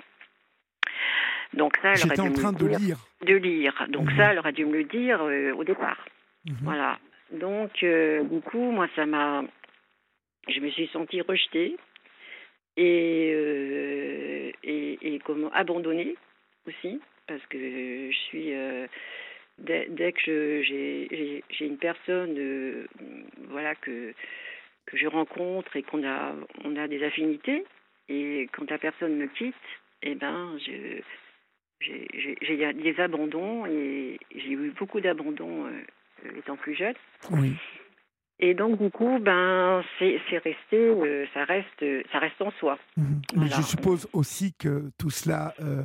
[1.54, 2.80] Donc ça, elle aurait dû en me train le de dire.
[2.80, 2.98] lire.
[3.26, 3.86] De lire.
[3.90, 4.18] Donc Mhm.
[4.18, 6.06] ça, elle aurait dû me le dire euh, au départ.
[6.46, 6.56] Mhm.
[6.64, 7.00] Voilà.
[7.34, 9.44] Donc, euh, du coup, moi, ça m'a.
[10.48, 11.78] Je me suis sentie rejetée
[12.78, 16.16] et, euh, et, comment abandonnée
[16.68, 17.58] aussi, parce que
[18.12, 18.54] je suis.
[18.54, 18.88] euh,
[19.58, 22.86] dès, dès que j'ai une personne, euh,
[23.50, 24.14] voilà, que,
[24.86, 26.34] que je rencontre et qu'on a,
[26.64, 27.66] on a des affinités,
[28.10, 29.56] et quand la personne me quitte,
[30.04, 30.58] eh ben.
[31.80, 35.68] J'ai des abandons et j'ai eu beaucoup d'abandons
[36.38, 36.96] étant plus jeune.
[37.32, 37.56] Oui.
[38.40, 42.78] Et donc du coup, ben c'est resté, euh, ça reste, ça reste en soi.
[42.98, 43.22] Mhm.
[43.38, 45.84] Mais je suppose aussi que tout cela euh,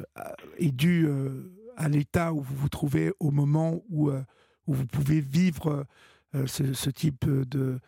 [0.00, 0.22] euh,
[0.58, 4.20] est dû euh, à l'état où vous vous trouvez au moment où, euh,
[4.66, 5.86] où vous pouvez vivre
[6.34, 7.78] euh, ce, ce type de,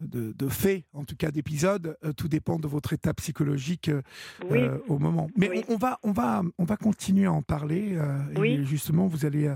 [0.00, 1.96] de, de fait, en tout cas d'épisode.
[2.04, 4.02] Euh, tout dépend de votre état psychologique euh,
[4.50, 5.28] Oui, euh, au moment.
[5.36, 5.64] Mais Oui.
[5.68, 7.96] on, on va, on, va, on va continuer à en parler.
[7.96, 8.50] euh, Oui.
[8.52, 9.52] Et justement, vous allez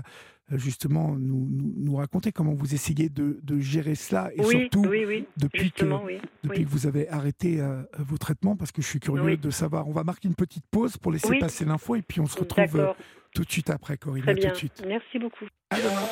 [0.53, 4.81] justement nous, nous, nous raconter comment vous essayez de, de gérer cela et oui, surtout
[4.89, 6.65] oui, oui, depuis que depuis oui.
[6.65, 9.37] que vous avez arrêté euh, vos traitements, parce que je suis curieux Oui.
[9.37, 9.87] de savoir.
[9.87, 11.39] On va marquer une petite pause pour laisser Oui.
[11.39, 12.87] passer l'info et puis on se retrouve euh,
[13.33, 14.23] tout de suite après, Corinne.
[14.23, 14.83] très tout de suite.
[14.85, 15.45] Merci beaucoup.
[15.69, 16.07] À demain.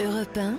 [0.00, 0.58] Europe 1,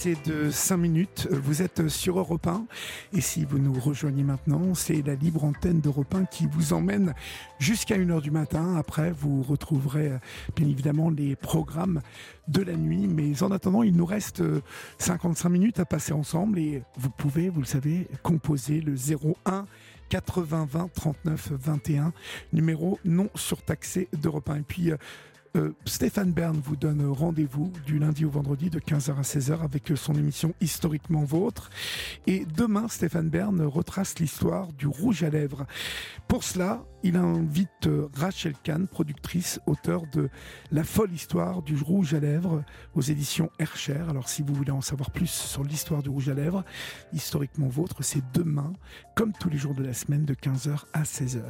[0.00, 1.28] Passé de 5 minutes.
[1.30, 2.64] Vous êtes sur Europe 1.
[3.12, 7.12] Et si vous nous rejoignez maintenant, c'est la libre antenne d'Europe 1 qui vous emmène
[7.58, 8.76] jusqu'à 1h du matin.
[8.76, 10.18] Après, vous retrouverez euh,
[10.56, 12.00] bien évidemment les programmes
[12.48, 13.08] de la nuit.
[13.08, 14.62] Mais en attendant, il nous reste euh,
[14.96, 16.58] 55 minutes à passer ensemble.
[16.58, 19.66] Et vous pouvez, vous le savez, composer le 01
[20.08, 22.12] 80 20 39 21,
[22.54, 24.56] numéro non surtaxé d'Europe 1.
[24.56, 24.92] Et puis,
[25.56, 29.92] euh, Stéphane Bern vous donne rendez-vous du lundi au vendredi de 15h à 16h avec
[29.96, 31.70] son émission Historiquement Vôtre.
[32.28, 35.66] Et demain, Stéphane Bern retrace l'histoire du rouge à lèvres.
[36.28, 40.28] Pour cela, il invite euh, Rachel Kahn, productrice, auteure de
[40.70, 42.62] La folle histoire du rouge à lèvres
[42.94, 44.04] aux éditions Hercher.
[44.08, 46.62] Alors si vous voulez en savoir plus sur l'histoire du rouge à lèvres,
[47.12, 48.72] historiquement vôtre, c'est demain,
[49.16, 51.42] comme tous les jours de la semaine, de 15h à 16h.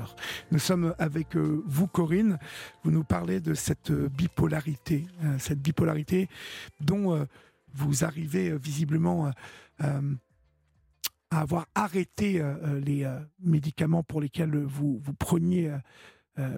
[0.52, 2.38] Nous sommes avec euh, vous, Corinne.
[2.84, 6.28] Vous nous parlez de cette euh, bipolarité, euh, cette bipolarité
[6.80, 7.24] dont euh,
[7.74, 9.30] vous arrivez visiblement
[9.78, 9.94] à
[11.30, 12.42] avoir arrêté
[12.84, 13.08] les
[13.40, 15.72] médicaments pour lesquels vous, vous preniez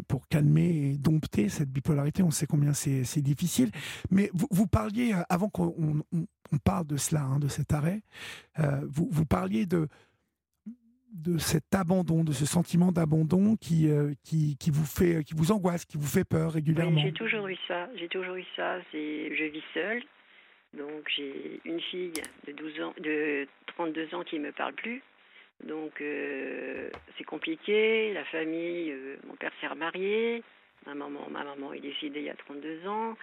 [0.08, 2.22] pour calmer et dompter cette bipolarité.
[2.22, 3.70] On sait combien c'est difficile.
[4.10, 8.00] Mais vous, parliez, avant qu'on on- on- on parle de cela, hein, de cet arrêt,
[8.88, 9.88] vous parliez de,
[11.12, 15.52] de cet abandon, de ce sentiment d'abandon qui, euh, qui, qui vous fait, qui vous
[15.52, 17.00] angoisse, qui vous fait peur régulièrement.
[17.00, 17.88] j'ai toujours eu ça.
[17.96, 18.80] J'ai toujours eu ça.
[18.92, 20.02] Je vis seule.
[20.74, 22.12] Donc j'ai une fille
[22.46, 25.02] de 12 ans, de 32 ans qui me parle plus.
[25.64, 28.12] Donc euh, c'est compliqué.
[28.14, 30.42] La famille, euh, mon père s'est remarié.
[30.86, 33.16] Ma maman, ma maman est décédée il y a 32 ans.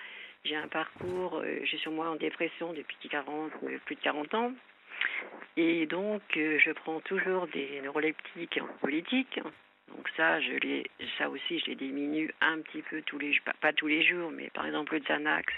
[0.45, 3.52] J'ai un parcours, je suis moi en dépression depuis 40,
[3.86, 4.53] plus de 40 ans.
[5.57, 9.39] Et donc euh, je prends toujours des neuroleptiques politiques.
[9.89, 10.84] Donc ça, je
[11.17, 14.31] ça aussi, je les diminue un petit peu tous les, pas, pas tous les jours,
[14.31, 15.51] mais par exemple le Xanax.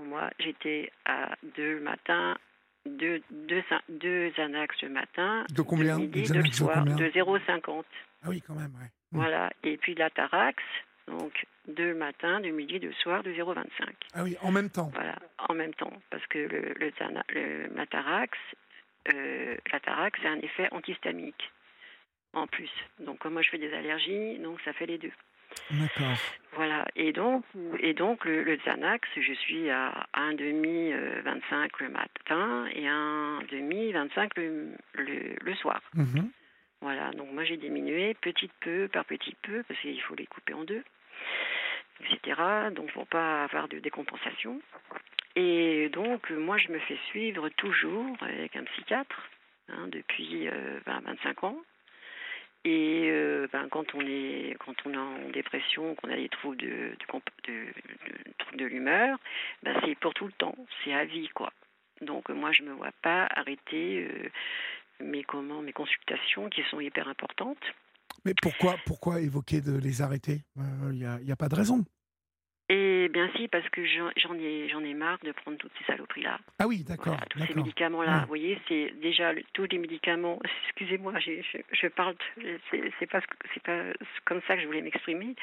[0.00, 2.36] Moi, j'étais à 2 le matin,
[2.86, 6.96] 2 deux, deux, deux Xanax le matin, De combien de midi, de le soir, combien
[6.96, 7.84] de 0,50.
[8.22, 8.72] Ah oui, quand même.
[8.74, 8.90] ouais.
[9.12, 9.16] Mm.
[9.18, 9.50] Voilà.
[9.62, 10.62] Et puis la Tarax,
[11.08, 13.64] donc 2 le matin, de midi, de soir, de 0,25.
[14.14, 14.90] Ah oui, en même temps.
[14.94, 15.16] Voilà,
[15.48, 16.92] en même temps, parce que le, le,
[17.30, 18.36] le Matarax,
[19.12, 21.50] euh, la Tarax, c'est un effet antihistamique
[22.34, 22.70] en plus.
[23.00, 25.12] Donc, comme moi je fais des allergies, donc ça fait les deux.
[25.70, 26.16] D'accord.
[26.52, 27.44] Voilà, et donc,
[27.80, 32.86] et donc le, le Xanax, je suis à un demi euh, 25 le matin et
[32.86, 35.80] un demi 25 le, le, le soir.
[35.94, 36.30] Mhm.
[36.80, 40.52] Voilà, donc moi j'ai diminué petit peu par petit peu, parce qu'il faut les couper
[40.52, 40.84] en deux,
[42.00, 42.40] etc.
[42.72, 44.60] Donc pour pas avoir de décompensation.
[45.36, 49.28] Et donc moi je me fais suivre toujours avec un psychiatre
[49.68, 51.58] hein, depuis euh, ben, 25 ans.
[52.64, 56.56] Et euh, ben, quand on est quand on est en dépression, qu'on a des troubles
[56.56, 56.92] de
[57.46, 59.18] de, de, de l'humeur,
[59.62, 61.52] ben, c'est pour tout le temps, c'est à vie quoi.
[62.00, 64.30] Donc moi je me vois pas arrêter euh,
[65.00, 67.64] mes comment mes consultations qui sont hyper importantes.
[68.24, 70.44] Mais pourquoi pourquoi évoquer de les arrêter?
[70.56, 71.84] Il n'y a pas de raison.
[72.70, 76.38] Et bien si, parce que j'en ai, j'en ai marre de prendre toutes ces saloperies-là.
[76.58, 77.16] Ah oui, d'accord.
[77.30, 80.38] tous ces médicaments-là, vous voyez, c'est déjà tous les médicaments.
[80.66, 81.32] Excusez-moi, je,
[81.72, 82.14] je, parle,
[82.70, 83.20] c'est pas,
[83.54, 83.80] c'est pas
[84.26, 85.34] comme ça que je voulais m'exprimer,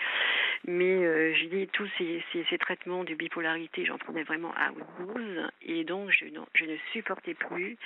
[0.67, 4.69] mais euh, je dis tous ces, ces, traitements de bipolarité, j'en prenais vraiment à
[4.99, 7.77] dose, et donc je, je ne supportais plus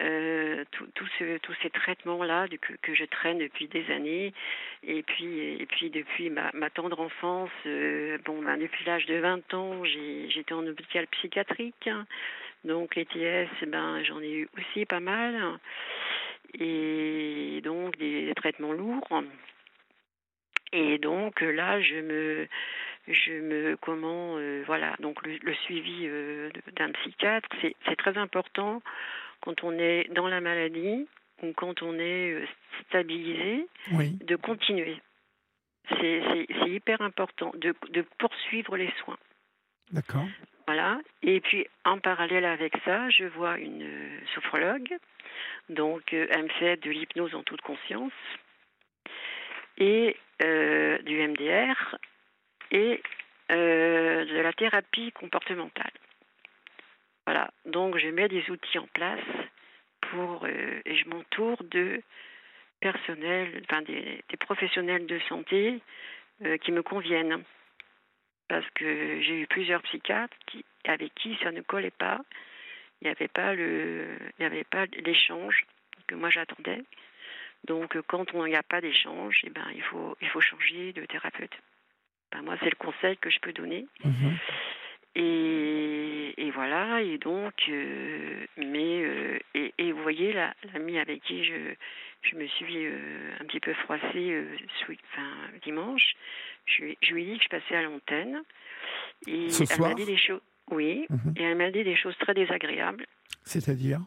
[0.00, 0.64] euh,
[0.94, 4.34] tous ces traitements-là que, que je traîne depuis des années,
[4.82, 9.16] et puis et puis depuis ma, ma tendre enfance, euh, bon, ben, depuis l'âge de
[9.16, 11.88] 20 ans, j'étais en hôpital psychiatrique.
[12.64, 15.58] Donc les TS, ben, j'en ai eu aussi pas mal.
[16.58, 19.22] Et donc des, traitements lourds.
[20.72, 22.48] Et donc là, je me,
[23.08, 28.82] je me, comment, euh, voilà, donc le, suivi euh, d'un psychiatre, c'est très important
[29.40, 31.08] quand on est dans la maladie
[31.42, 32.46] ou quand on est euh,
[32.88, 35.00] stabilisé, de continuer.
[35.98, 39.18] C'est hyper important de, de, poursuivre les soins.
[39.90, 40.26] D'accord.
[40.66, 41.00] Voilà.
[41.22, 43.88] Et puis, en parallèle avec ça, je vois une
[44.34, 44.96] sophrologue.
[45.68, 48.12] Donc, euh, elle me fait de l'hypnose en toute conscience
[49.78, 51.96] et euh, du MDR
[52.70, 53.02] et
[53.50, 55.92] euh, de la thérapie comportementale.
[57.26, 57.50] Voilà.
[57.66, 59.20] Donc, je mets des outils en place
[60.12, 62.00] pour et je m'entoure de
[62.80, 65.80] personnels, enfin des, professionnels de santé
[66.44, 67.42] euh, qui me conviennent.
[68.48, 72.20] Parce que j'ai eu plusieurs psychiatres qui, avec qui ça ne collait pas.
[73.00, 75.64] Il n'y avait pas le, il n'y avait pas l'échange
[76.08, 76.82] que moi j'attendais.
[77.64, 81.04] Donc quand on n'y a pas d'échange, eh ben il faut, il faut changer de
[81.04, 81.56] thérapeute.
[82.32, 83.86] Ben, moi c'est le conseil que je peux donner.
[84.04, 84.38] Mhm.
[85.16, 90.32] Et, et, voilà, et donc, euh, mais, euh, et, et, vous voyez,
[90.72, 91.74] l'ami avec qui je,
[92.22, 95.28] je me suis euh, un petit peu froissée euh, enfin,
[95.62, 96.14] dimanche.
[96.66, 98.42] Je, je, lui ai dit que je passais à l'antenne.
[99.26, 100.40] Et elle m'a dit des choses.
[100.70, 101.34] Oui, mhm.
[101.36, 103.06] et elle m'a dit des choses très désagréables.
[103.42, 104.00] C'est-à-dire?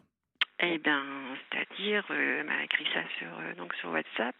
[0.60, 1.02] Eh bien,
[1.50, 4.36] c'est-à-dire, euh, elle m'a écrit ça sur, donc sur WhatsApp.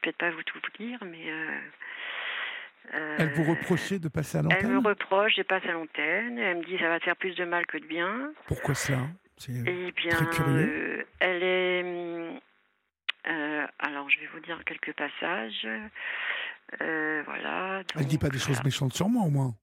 [0.00, 1.26] Peut-être pas vous tout lire, mais.
[2.92, 6.38] elle vous reprochait de passer à l'antenne Elle me reproche de passer à l'antenne.
[6.38, 8.32] Elle me dit ça va te faire plus de mal que de bien.
[8.46, 8.98] Pourquoi ça
[9.36, 11.06] C'est eh bien, très curieux.
[11.20, 12.40] elle est
[13.28, 15.66] euh, alors, je vais vous dire quelques passages.
[16.80, 17.82] Euh, voilà.
[17.94, 19.54] Elle ne dit pas des choses méchantes sur moi, au moins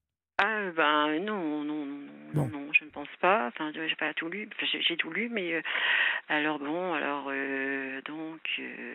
[0.44, 1.86] ah ben non, non,
[2.34, 3.50] non, non, je ne pense pas.
[3.50, 4.50] Enfin, j'ai pas tout lu.
[4.88, 5.62] j'ai tout lu, mais euh,
[6.30, 7.26] alors bon, alors
[8.06, 8.42] donc,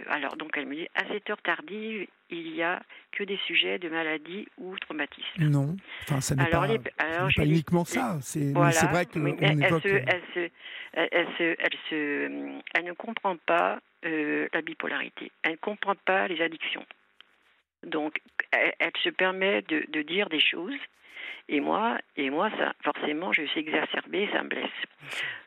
[0.09, 2.83] alors donc elle me dit à cette heure tardive, il y a
[3.13, 5.45] que des sujets de maladie ou traumatisme.
[5.49, 6.67] Non, enfin ça n'est pas,
[7.37, 8.19] pas uniquement ça.
[8.23, 9.83] C'est vrai que elle, évoque...
[9.83, 10.51] se, elle, se,
[10.95, 15.31] elle, se, elle, se, elle ne comprend pas euh, la bipolarité.
[15.43, 16.87] Elle ne comprend pas les addictions.
[17.83, 18.21] Donc,
[18.53, 20.79] elle, se permet de, de, dire des choses.
[21.49, 24.71] Et moi, et moi, ça, forcément, je suis exacerbée, ça me blesse.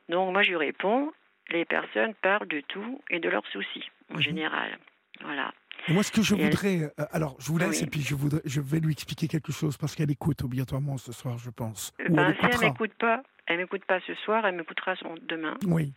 [0.07, 1.11] Donc, moi, je lui réponds
[1.51, 4.21] les personnes parlent de tout et de leurs soucis, en mhm.
[4.21, 4.77] général.
[5.21, 5.51] Voilà.
[5.89, 6.83] moi, ce que je voudrais.
[6.83, 9.77] Euh, alors, je vous laisse et puis je, voudrais, je vais lui expliquer quelque chose
[9.77, 11.93] parce qu'elle écoute obligatoirement ce soir, je pense.
[12.09, 15.55] Ben, si elle m'écoute pas, elle m'écoute pas ce soir, elle m'écoutera demain.
[15.65, 15.93] Oui.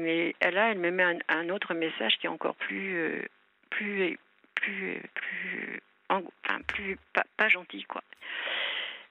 [0.00, 3.22] Mais là, elle me met un, autre message qui est encore plus, euh,
[3.70, 4.18] plus,
[4.54, 6.98] plus, plus, enfin, plus
[7.36, 8.02] pas, gentil, quoi.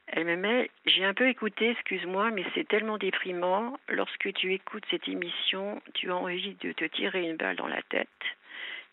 [0.07, 3.77] Elle me met, j'ai un peu écouté, excuse-moi, mais c'est tellement déprimant.
[3.89, 7.81] Lorsque tu écoutes cette émission, tu as envie de te tirer une balle dans la
[7.83, 8.07] tête.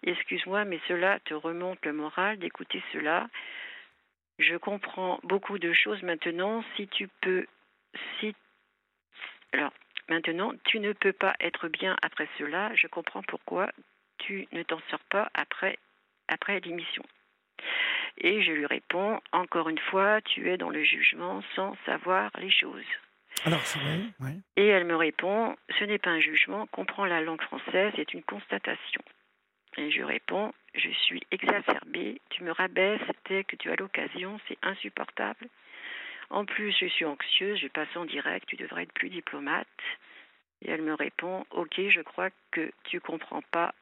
[0.02, 3.28] Excuse-moi, mais cela te remonte le moral d'écouter cela.
[4.38, 6.62] Je comprends beaucoup de choses maintenant.
[6.76, 7.46] Si tu peux,
[8.20, 8.34] si,
[9.52, 9.72] alors,
[10.08, 12.74] Maintenant, tu ne peux pas être bien après cela.
[12.74, 13.70] Je comprends pourquoi
[14.18, 15.78] tu ne t'en sors pas après,
[16.28, 17.02] après l'émission.
[18.18, 22.50] Et je lui réponds, encore une fois, tu es dans le jugement sans savoir les
[22.50, 22.84] choses.
[23.44, 24.40] Alors, c'est vrai, oui.
[24.56, 28.22] Et elle me répond, ce n'est pas un jugement, comprends la langue française, c'est une
[28.22, 29.02] constatation.
[29.76, 34.58] Et je réponds, je suis exacerbée, tu me rabaisses dès que tu as l'occasion, c'est
[34.62, 35.48] insupportable.
[36.30, 39.66] En plus, je suis anxieuse, je passe en direct, tu devrais être plus diplomate.
[40.62, 43.74] Et elle me répond, ok, je crois que tu comprends pas,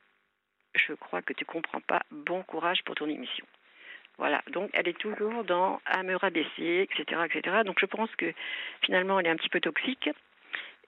[0.74, 3.46] je crois que tu comprends pas, bon courage pour ton émission.
[4.18, 7.62] Voilà, donc elle est toujours dans à me rabaisser, etc., etc.
[7.64, 8.32] Donc je pense que
[8.82, 10.08] finalement elle est un petit peu toxique.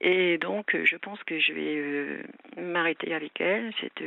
[0.01, 2.23] Et donc je pense que je vais euh,
[2.57, 4.03] m'arrêter avec elle, cette,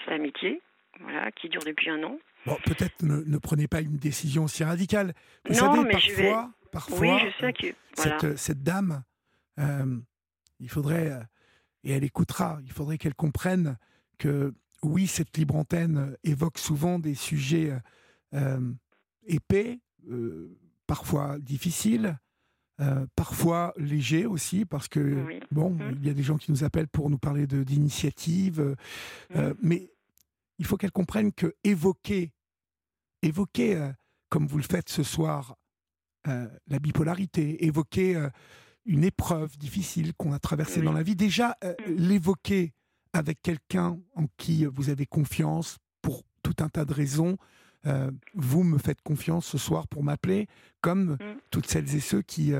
[0.00, 0.60] cette amitié,
[1.00, 2.18] voilà, qui dure depuis un an.
[2.46, 5.12] Bon, peut-être ne, ne, prenez pas une décision aussi radicale.
[5.44, 6.32] Vous non, savez, mais parfois, je vais...
[6.70, 8.18] parfois, oui, je sais que voilà.
[8.18, 9.02] cette, cette, dame,
[9.58, 9.98] euh,
[10.60, 11.22] il faudrait, euh,
[11.84, 13.76] et elle écoutera, il faudrait qu'elle comprenne
[14.18, 17.76] que oui, cette libre antenne évoque souvent des sujets
[18.34, 18.72] euh,
[19.26, 19.80] épais,
[20.86, 22.18] parfois difficiles,
[22.80, 25.40] euh, parfois légers aussi, parce que, oui.
[25.50, 25.96] bon, mmh.
[26.00, 28.76] il y a des gens qui nous appellent pour nous parler d'initiatives,
[29.34, 29.52] Mmh.
[29.60, 29.90] mais
[30.58, 32.32] il faut qu'elle comprenne que évoquer,
[33.22, 33.92] évoquer euh,
[34.28, 35.56] comme vous le faites ce soir,
[36.26, 38.28] euh, la bipolarité, évoquer euh,
[38.84, 40.86] une épreuve difficile qu'on a traversée Oui.
[40.86, 41.92] dans la vie, déjà euh, Mmh.
[41.94, 42.72] l'évoquer
[43.12, 47.36] avec quelqu'un en qui vous avez confiance pour tout un tas de raisons.
[48.34, 50.46] vous me faites confiance ce soir pour m'appeler,
[50.82, 51.38] comme Mm.
[51.50, 52.52] toutes celles et ceux qui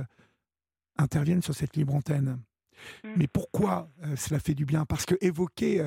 [0.97, 2.40] interviennent sur cette libre antenne.
[3.05, 3.09] Mm.
[3.16, 4.86] Mais pourquoi cela fait du bien?
[4.86, 5.85] Parce que évoquer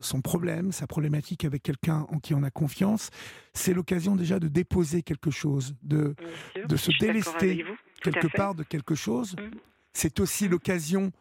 [0.00, 3.10] son problème, sa problématique avec quelqu'un en qui on a confiance,
[3.54, 6.14] c'est l'occasion déjà de déposer quelque chose, de
[6.54, 7.64] sûr, de se délester
[8.02, 9.36] quelque part de quelque chose.
[9.36, 9.56] Mm.
[9.92, 11.12] C'est aussi l'occasion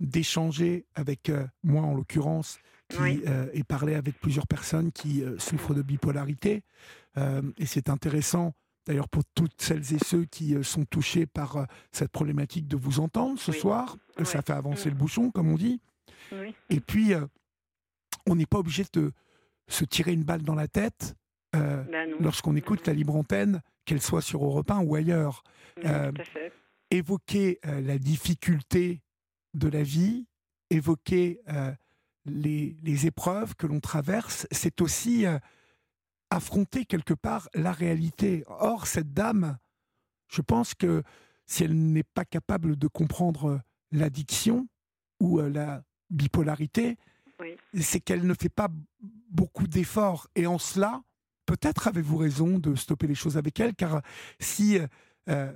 [0.00, 2.58] d'échanger avec euh, moi en l'occurrence,
[2.88, 3.22] qui Oui.
[3.26, 6.62] euh, parlé avec plusieurs personnes qui euh, souffrent de bipolarité.
[7.56, 8.54] Et c'est intéressant,
[8.86, 13.40] d'ailleurs, pour toutes celles et ceux qui sont touchés par cette problématique de vous entendre
[13.40, 13.58] ce Oui.
[13.58, 13.96] soir.
[14.22, 14.92] Ça fait avancer Mm.
[14.92, 15.80] le bouchon, comme on dit.
[16.70, 17.14] Et puis,
[18.28, 19.12] on n'est pas obligé de
[19.68, 21.14] se tirer une balle dans la tête
[21.56, 25.42] euh, Bah lorsqu'on écoute la libre antenne, qu'elle soit sur Europe 1 ou ailleurs.
[25.84, 26.12] Euh.
[26.90, 29.02] Évoquer euh, la difficulté
[29.54, 30.26] de la vie,
[30.70, 31.40] évoquer
[32.26, 35.24] les, les épreuves que l'on traverse, c'est aussi
[36.30, 38.44] affronter quelque part la réalité.
[38.46, 39.58] Or, cette dame,
[40.28, 41.02] je pense que
[41.46, 43.60] si elle n'est pas capable de comprendre
[43.90, 44.68] l'addiction
[45.20, 46.96] ou la bipolarité.
[47.74, 48.68] C'est qu'elle ne fait pas
[49.30, 50.28] beaucoup d'efforts.
[50.34, 51.02] Et en cela,
[51.46, 54.02] peut-être avez-vous raison de stopper les choses avec elle, car
[54.40, 54.78] si
[55.28, 55.52] euh,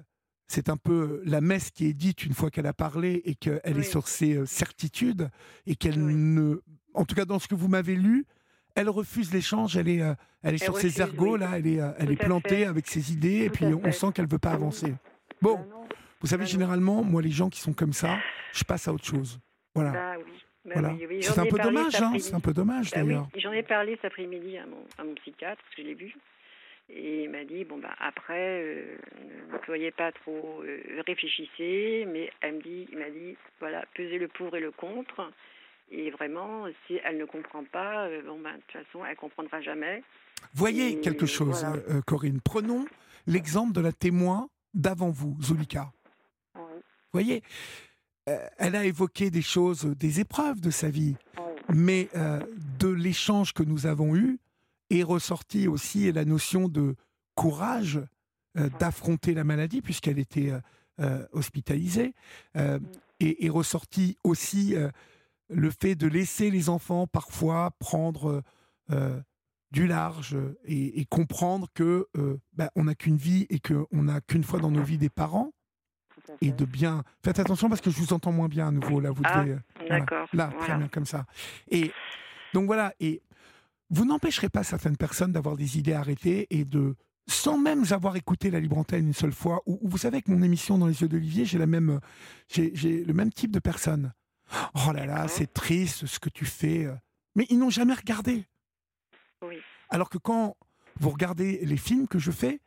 [0.49, 3.61] c'est un peu la messe qui est dite une fois qu'elle a parlé et qu'elle
[3.79, 5.31] est sur ses euh, certitudes,
[5.67, 6.15] et qu'elle Oui.
[6.15, 6.57] ne...
[6.95, 8.27] En tout cas, dans ce que vous m'avez lu,
[8.75, 11.41] elle refuse l'échange, elle est, euh, elle est Elle sur refuse, ses ergots, oui.
[11.41, 12.65] là, elle est, elle Tout est plantée fait.
[12.67, 13.93] avec ses idées, et puis on fait.
[13.93, 14.95] sent qu'elle veut pas avancer.
[15.41, 15.87] Bon, non.
[16.21, 16.51] vous savez, non.
[16.51, 18.19] généralement, moi, les gens qui sont comme ça,
[18.53, 19.41] je passe à autre chose.
[19.75, 19.93] Voilà.
[19.93, 20.33] Bah oui.
[20.65, 20.93] Bah voilà.
[20.93, 21.23] oui, oui.
[21.23, 23.29] C'est un peu dommage, hein, c'est un peu dommage Bah oui, d'ailleurs.
[23.37, 26.15] J'en ai parlé cet après-midi à mon, à mon psychiatre, parce que je l'ai vu.
[26.89, 28.97] Et il m'a dit, bon, bah, après, euh,
[29.53, 34.19] ne soyez pas trop, euh, réfléchissez, mais elle me dit, il m'a dit, voilà, pesez
[34.19, 35.33] le pour et le contre.
[35.91, 39.61] Et vraiment, si elle ne comprend pas, euh, bon, ben, de toute façon, elle comprendra
[39.63, 40.03] jamais.
[40.55, 41.83] Voyez Et quelque chose, voilà.
[41.89, 42.41] euh, Corinne.
[42.45, 42.85] Prenons
[43.27, 45.91] l'exemple de la témoin d'avant vous, Zulika.
[47.13, 47.47] Voyez, euh,
[48.27, 51.17] elle a évoqué des choses, euh, des épreuves de sa vie,
[51.73, 52.41] mais euh,
[52.79, 54.39] de l'échange que nous avons eu
[54.91, 56.95] est ressorti aussi la notion de
[57.35, 58.01] courage
[58.59, 60.61] euh, d'affronter la maladie puisqu'elle était euh,
[61.01, 62.15] euh, hospitalisée,
[62.57, 62.79] euh,
[63.19, 64.91] et est ressorti aussi euh,
[65.49, 68.43] le fait de laisser les enfants parfois prendre
[68.91, 69.21] euh,
[69.71, 74.21] du large et, et comprendre que euh, bah, on n'a qu'une vie et qu'on n'a
[74.21, 75.53] qu'une fois dans nos vies des parents
[76.41, 77.03] et de bien.
[77.25, 79.11] Faites attention parce que je vous entends moins bien à nouveau là.
[79.11, 79.53] Vous Ah, devez.
[79.53, 79.59] euh,
[79.89, 80.07] voilà.
[80.33, 81.27] Là, très bien comme ça.
[81.71, 81.91] Et
[82.55, 82.93] donc voilà.
[83.01, 83.23] Et
[83.91, 86.97] vous n'empêcherez pas certaines personnes d'avoir des idées arrêtées et de
[87.29, 89.63] sans même avoir écouté la libre antenne une seule fois.
[89.67, 92.01] Ou, ou vous savez que mon émission dans les yeux d'Olivier, j'ai la même,
[92.49, 94.13] j'ai le même type de personne.
[94.87, 96.85] Oh là là, c'est triste ce que tu fais.
[96.87, 96.95] euh.
[97.37, 98.45] Mais ils n'ont jamais regardé.
[99.43, 99.57] Oui.
[99.89, 100.57] Alors que quand
[101.01, 102.61] vous regardez les films que je fais,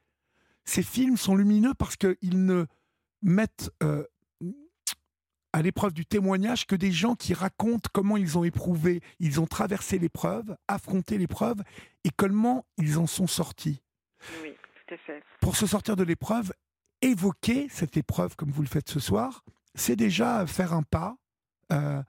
[0.63, 2.65] ces films sont lumineux parce qu'ils ne
[3.25, 4.05] mettent euh,
[5.51, 9.47] à l'épreuve du témoignage que des gens qui racontent comment ils ont éprouvé, ils ont
[9.47, 11.61] traversé l'épreuve, affronté l'épreuve
[12.03, 13.81] et comment ils en sont sortis.
[14.41, 14.53] Oui,
[14.87, 15.23] tout à fait.
[15.41, 16.53] Pour se sortir de l'épreuve,
[17.01, 19.43] évoquer cette épreuve comme vous le faites ce soir,
[19.73, 21.17] c'est déjà faire un pas.
[21.71, 22.01] euh,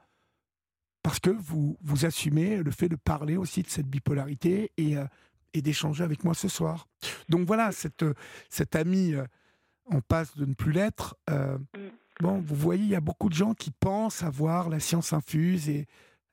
[1.03, 5.05] parce que vous, vous assumez le fait de parler aussi de cette bipolarité et, euh,
[5.55, 6.89] et d'échanger avec moi ce soir.
[7.29, 8.05] Donc voilà, cette,
[8.51, 9.15] cette amie
[9.87, 11.17] en passe de ne plus l'être.
[11.31, 11.89] euh, Mm.
[12.21, 15.69] Bon, vous voyez, il y a beaucoup de gens qui pensent avoir la science infuse
[15.69, 15.87] et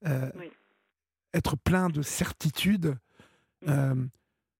[0.08, 0.50] euh, Oui.
[1.34, 2.96] être plein de certitudes,
[3.68, 3.94] euh,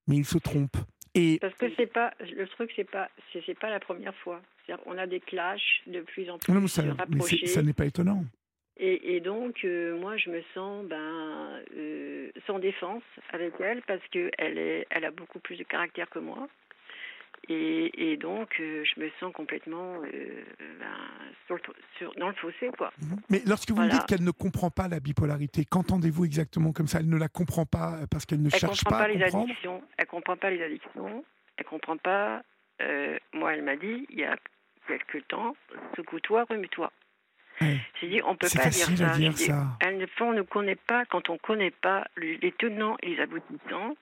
[0.08, 0.76] mais ils se trompent.
[1.16, 4.42] Et Parce que c'est pas le truc, c'est pas c'est c'est pas la première fois.
[4.86, 8.26] On a des clashs de plus en plus non, mais ça, mais n'est pas étonnant.
[8.78, 14.02] Et, et donc, euh, moi, je me sens ben, euh, sans défense avec elle parce
[14.12, 16.50] que elle est, elle a beaucoup plus de caractère que moi.
[17.50, 20.44] Et, et donc, euh, je me sens complètement euh,
[20.80, 20.86] ben,
[21.48, 21.62] sur le,
[21.98, 22.92] sur, dans le fossé, quoi.
[23.02, 23.18] Mhm.
[23.30, 27.00] Mais lorsque vous me dites qu'elle ne comprend pas la bipolarité, qu'entendez-vous exactement comme ça?
[27.00, 29.20] Elle ne la comprend pas parce qu'elle ne Elle cherche comprend pas pas, à les
[29.20, 29.44] comprendre?
[29.46, 29.84] addictions.
[29.98, 31.26] Elle comprend pas les addictions.
[31.58, 32.44] Elle comprend pas.
[32.82, 34.36] euh, moi, elle m'a dit il y a
[34.88, 35.56] quelque temps,
[35.96, 36.92] secoue-toi, remue-toi.
[37.62, 37.78] Ouais.
[38.02, 39.16] J'ai dit on peut pas dire ça.
[39.16, 39.66] dire, dit, ça.
[39.80, 43.96] Elle ne, on ne connaît pas quand on connaît pas les tenants et les aboutissants.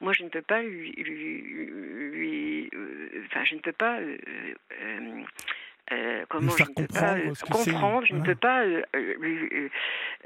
[0.00, 3.98] Moi, je ne peux pas lui, lui, lui- euh, enfin, je ne peux pas.
[4.00, 4.16] euh,
[4.82, 5.22] euh,
[5.90, 8.82] euh, comment je ne peux pas comprendre euh, comprendre, je ne peux pas euh,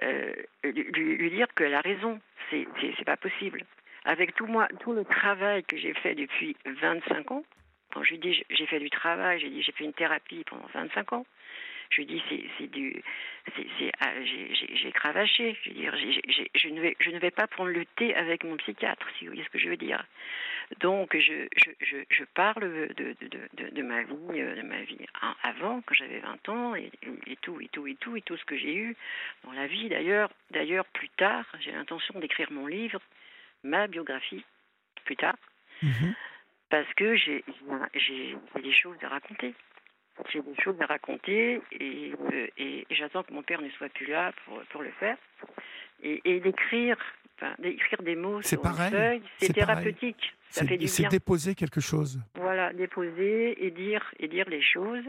[0.02, 0.32] euh,
[0.64, 2.20] lui, lui, dire qu'elle a raison.
[2.50, 2.66] C'est
[3.06, 3.64] pas possible.
[4.04, 7.44] Avec tout moi, tout le travail que j'ai fait depuis 25 ans.
[7.94, 10.66] Quand je lui dis j'ai fait du travail, j'ai dit j'ai fait une thérapie pendant
[10.74, 11.26] 25 ans.
[11.92, 12.22] Je lui dis
[12.58, 13.02] c'est du
[14.00, 15.56] ah, j'ai- cravaché.
[15.62, 15.94] Je veux dire
[16.54, 19.32] je ne vais je ne vais pas prendre le thé avec mon psychiatre si vous
[19.32, 20.02] voyez ce que je veux dire.
[20.80, 22.62] Donc je je, je, je parle
[22.94, 26.74] de, de, de, ma vie euh, de ma vie hein, avant quand j'avais 20 ans
[26.74, 26.90] et,
[27.42, 28.96] tout et tout et tout et tout ce que j'ai eu
[29.44, 33.00] dans la vie d'ailleurs d'ailleurs plus tard j'ai l'intention d'écrire mon livre
[33.64, 34.44] ma biographie
[35.04, 35.36] plus tard
[35.82, 36.14] Mhm.
[36.70, 37.44] parce que j'ai
[38.62, 39.52] des choses à raconter.
[40.32, 44.06] J'ai des choses à raconter et, euh, et, j'attends que mon père ne soit plus
[44.06, 45.16] là pour, pour le faire.
[46.02, 46.96] Et, et d'écrire,
[47.36, 49.74] enfin, d'écrire des mots C'est sur pareil, une feuille, c'est c'est pareil.
[49.84, 50.34] thérapeutique.
[50.50, 51.08] Ça fait C'est du c'est bien.
[51.10, 52.20] déposer quelque chose.
[52.34, 55.04] Voilà, déposer et dire et dire les choses.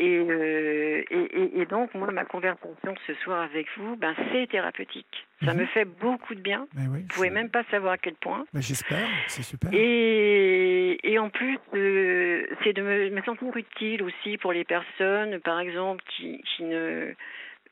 [0.00, 5.26] Et, euh, et, donc moi ma conversation ce soir avec vous, ben c'est thérapeutique.
[5.44, 5.60] Ça Mhm.
[5.60, 6.68] me fait beaucoup de bien.
[6.76, 8.44] Oui, Vous pouvez c'est- même pas savoir à quel point.
[8.54, 9.70] J'espère, c'est super.
[9.72, 15.40] Et, et en plus, euh, c'est de me, me sentir utile aussi pour les personnes,
[15.40, 17.12] par exemple, qui, qui, ne,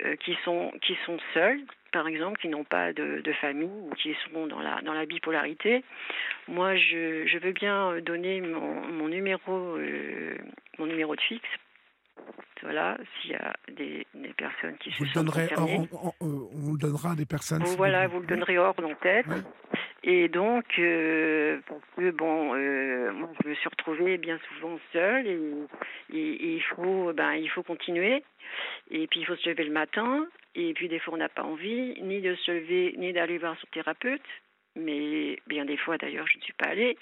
[0.04, 1.60] euh, qui, sont, qui sont seules,
[1.92, 5.06] par exemple, qui n'ont pas de, de famille ou qui sont dans la, dans la
[5.06, 5.84] bipolarité.
[6.48, 9.78] Moi, je, je veux bien donner mon, mon, numéro,
[10.78, 11.48] mon numéro de fixe.
[12.62, 15.88] Voilà, s'il y a des, des personnes qui Vous se le sont donnerez concernées.
[15.92, 17.64] hors- en- en- euh, on le donnera à des personnes.
[17.66, 19.26] Si voilà, vous le donnerez hors d'entête.
[19.26, 19.42] Ouais.
[20.02, 25.26] Et donc, euh, parce que bon, euh, moi, je me suis retrouvée bien souvent seule
[25.26, 25.38] et,
[26.12, 28.24] et- et il faut, ben, il faut continuer.
[28.90, 30.26] Et puis il faut se lever le matin.
[30.54, 33.56] Et puis des fois, on n'a pas envie ni de se lever ni d'aller voir
[33.60, 34.22] son thérapeute.
[34.76, 36.96] Mais bien des fois, d'ailleurs, je ne suis pas allée.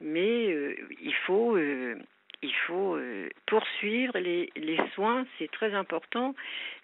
[0.00, 1.96] Mais euh, il faut, euh,
[2.42, 6.34] il faut euh, poursuivre les, les soins, c'est très important.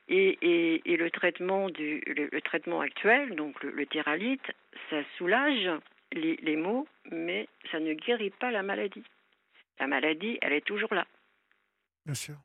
[0.09, 4.51] Et, et, et le traitement du le, le traitement actuel, donc le, le théralite,
[4.89, 5.69] ça soulage
[6.13, 9.05] les, les maux, mais ça ne guérit pas la maladie.
[9.79, 11.07] La maladie, elle est toujours là.
[12.07, 12.37] Bien sûr.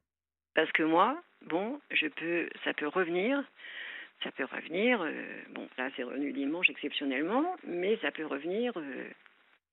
[0.55, 3.41] Parce que moi, bon, je peux, ça peut revenir,
[4.23, 5.01] ça peut revenir.
[5.01, 9.09] euh, bon, là, c'est revenu dimanche exceptionnellement, mais ça peut revenir euh,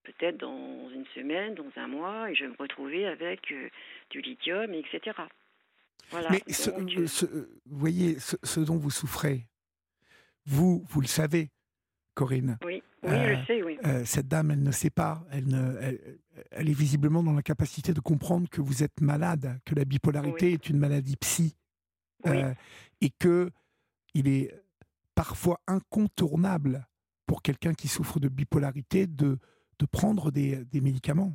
[0.05, 3.69] peut-être dans une semaine, dans un mois, et je vais me retrouver avec euh,
[4.11, 5.17] du lithium, etc.
[6.11, 6.31] Voilà.
[6.31, 9.47] Mais ce, donc, euh, ce- vous voyez, ce, ce dont vous souffrez,
[10.47, 11.51] vous, vous le savez,
[12.15, 12.59] Corinne.
[12.65, 13.79] oui, oui, euh, je sais, oui.
[13.87, 15.25] Euh, cette dame, elle ne sait pas.
[15.31, 16.19] Elle, ne, elle,
[16.51, 20.47] elle est visiblement dans la capacité de comprendre que vous êtes malade, que la bipolarité
[20.47, 20.53] Oui.
[20.55, 21.57] est une maladie psy,
[22.25, 22.39] Oui.
[23.01, 23.51] et que
[24.15, 24.53] il est
[25.15, 26.87] parfois incontournable
[27.27, 29.39] pour quelqu'un qui souffre de bipolarité de,
[29.81, 31.35] de prendre des, des médicaments.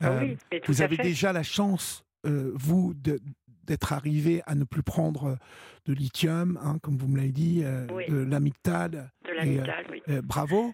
[0.00, 1.02] Ah Euh, oui, vous avez fait.
[1.02, 3.20] déjà la chance, euh, vous, de-
[3.64, 5.38] d'être arrivé à ne plus prendre
[5.86, 8.04] de lithium, hein, comme vous me l'avez dit, euh, Oui.
[8.08, 9.12] de l'amygdale.
[9.24, 10.02] de l'amygdale, oui.
[10.08, 10.72] Euh, bravo.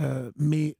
[0.00, 0.76] Euh, mais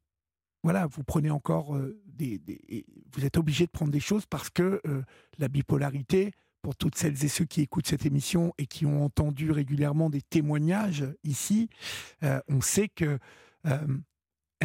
[0.62, 4.50] voilà, vous prenez encore euh, des, des- Vous êtes obligé de prendre des choses parce
[4.50, 5.02] que euh,
[5.38, 6.32] la bipolarité,
[6.62, 10.22] pour toutes celles et ceux qui écoutent cette émission et qui ont entendu régulièrement des
[10.22, 11.68] témoignages ici,
[12.22, 13.18] euh, on sait que
[13.66, 13.78] euh,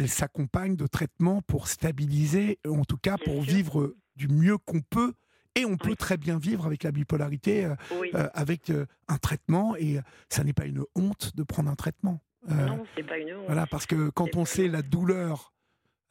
[0.00, 5.12] elle s'accompagne de traitements pour stabiliser, en tout cas pour vivre du mieux qu'on peut.
[5.56, 8.10] Et on peut très bien vivre avec la bipolarité, euh, Oui.
[8.14, 11.74] euh, avec euh, un traitement, et euh, ça n'est pas une honte de prendre un
[11.74, 12.20] traitement.
[12.50, 13.44] Euh, non, c'est pas une honte.
[13.46, 15.52] voilà, parce que quand on sait la douleur,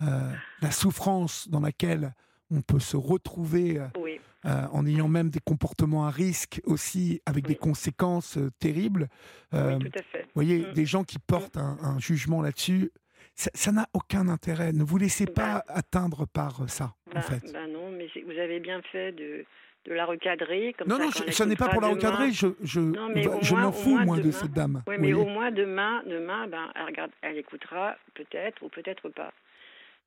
[0.03, 2.13] euh, la souffrance dans laquelle
[2.51, 7.21] on peut se retrouver euh, Oui, euh, en ayant même des comportements à risque aussi,
[7.25, 9.07] avec des conséquences euh, terribles,
[9.55, 10.21] euh, oui, tout à fait.
[10.23, 10.73] vous voyez, Mm.
[10.73, 12.91] des gens qui portent un, un jugement là-dessus,
[13.39, 14.73] ça ça n'a aucun intérêt.
[14.73, 17.51] Ne vous laissez pas atteindre par euh, ça, en Ben, fait.
[17.53, 19.45] ben non, mais vous avez bien fait de,
[19.85, 20.73] de la recadrer.
[20.77, 23.23] Comme non, ça, non, elle ce n'est pas pour la recadrer, je, je, Non, mais
[23.41, 24.83] je moins- m'en fous, moins moi, de cette dame.
[24.87, 29.31] Oui, mais au moins demain, demain, ben, elle, regarde, elle écoutera peut-être ou peut-être pas.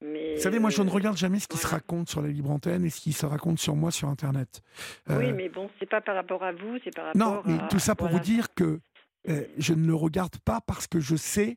[0.05, 2.29] Mais, Vous savez, moi, je ne euh, regarde jamais ce qui se raconte sur la
[2.29, 4.61] libre antenne et ce qui se raconte sur moi sur Internet.
[5.09, 7.59] Oui, Euh, mais bon, c'est pas par rapport à vous, c'est par rapport Non, mais
[7.63, 7.69] à.
[7.69, 8.19] tout ça pour voilà.
[8.19, 8.81] vous dire que
[9.29, 11.57] euh, je ne le regarde pas parce que je sais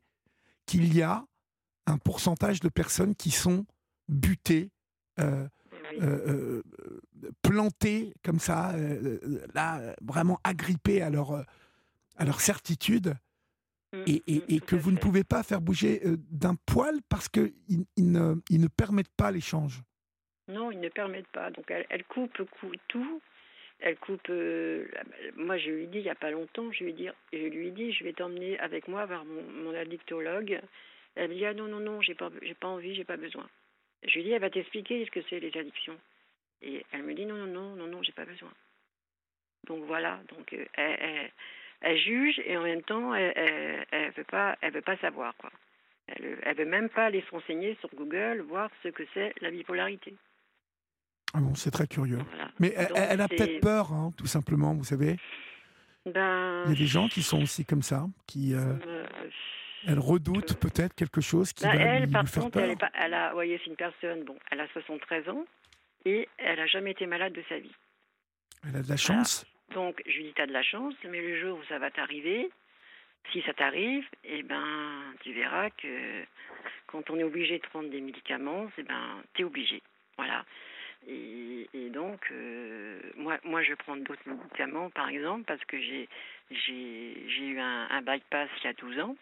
[0.67, 1.25] qu'il y a
[1.87, 3.65] un pourcentage de personnes qui sont
[4.09, 4.69] butées
[5.19, 5.47] euh,
[6.01, 6.61] euh,
[7.23, 8.73] euh, plantés comme ça,
[9.53, 11.45] là, vraiment agrippés à leur,
[12.17, 13.13] à leur certitude,
[13.93, 16.01] Mm, et, et- mm, et que vous ne pouvez pas faire bouger
[16.31, 17.53] d'un poil parce qu'ils
[17.95, 19.83] ils ne, ils ne permettent pas l'échange.
[20.49, 21.49] Non, ils ne permettent pas.
[21.51, 23.21] Donc elle, elle coupe cou- tout.
[23.79, 24.27] Elle coupe.
[24.29, 24.85] euh,
[25.37, 27.93] moi, je lui dis il n'y a pas longtemps, je lui dis, je lui dis,
[27.93, 30.59] je vais t'emmener avec moi mon, mon addictologue.
[31.15, 32.29] Elle me dit ah non non non, j'ai pas
[32.59, 33.47] pas envie, j'ai pas besoin.
[34.03, 35.97] Je lui dis elle va t'expliquer ce que c'est les addictions.
[36.61, 38.51] Et elle me dit non non non non non, j'ai pas besoin.
[39.67, 41.31] Donc voilà, donc euh, elle, elle,
[41.81, 45.51] elle juge et en même temps elle, elle, veut pas elle veut pas savoir quoi.
[46.07, 49.49] Elle, elle veut même pas aller se renseigner sur Google, voir ce que c'est la
[49.49, 50.13] bipolarité.
[51.33, 52.19] Ah bon, c'est très curieux.
[52.29, 52.49] Voilà.
[52.59, 55.17] Mais elle, Donc, elle a peut-être peur, hein, tout simplement, vous savez.
[56.05, 59.05] Ben, Il y a des gens qui sont aussi comme ça, qui euh, euh,
[59.87, 62.79] elle redoute peut-être quelque chose qui va elle, lui, par lui faire contre, elle, est
[62.79, 65.45] pas, elle a, voyez, c'est une personne, bon, elle a 73 ans
[66.05, 67.75] et elle a jamais été malade de sa vie.
[68.67, 69.45] Elle a de la chance?
[69.73, 72.49] Donc, je lui dis, t'as de la chance, mais le jour où ça va t'arriver,
[73.31, 76.23] si ça t'arrive, eh ben, tu verras que
[76.87, 79.81] quand on est obligé de prendre des médicaments, eh ben, t'es obligé.
[80.17, 80.45] Voilà.
[81.07, 86.09] Et, et donc, euh, moi, moi, je prends d'autres médicaments, par exemple, parce que j'ai,
[86.49, 89.15] j'ai, j'ai eu un, un bypass il y a 12 ans.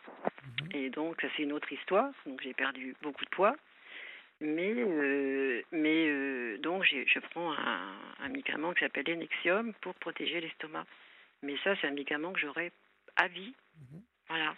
[0.74, 2.12] Et donc, ça, c'est une autre histoire.
[2.26, 3.56] Donc, j'ai perdu beaucoup de poids.
[4.42, 10.42] Mais, euh, mais euh, donc, je prends un, un médicament qui s'appelle Enexium pour protéger
[10.42, 10.86] l'estomac.
[11.44, 12.72] Mais ça, c'est un médicament que j'aurai
[13.16, 13.54] à vie.
[14.28, 14.56] Voilà.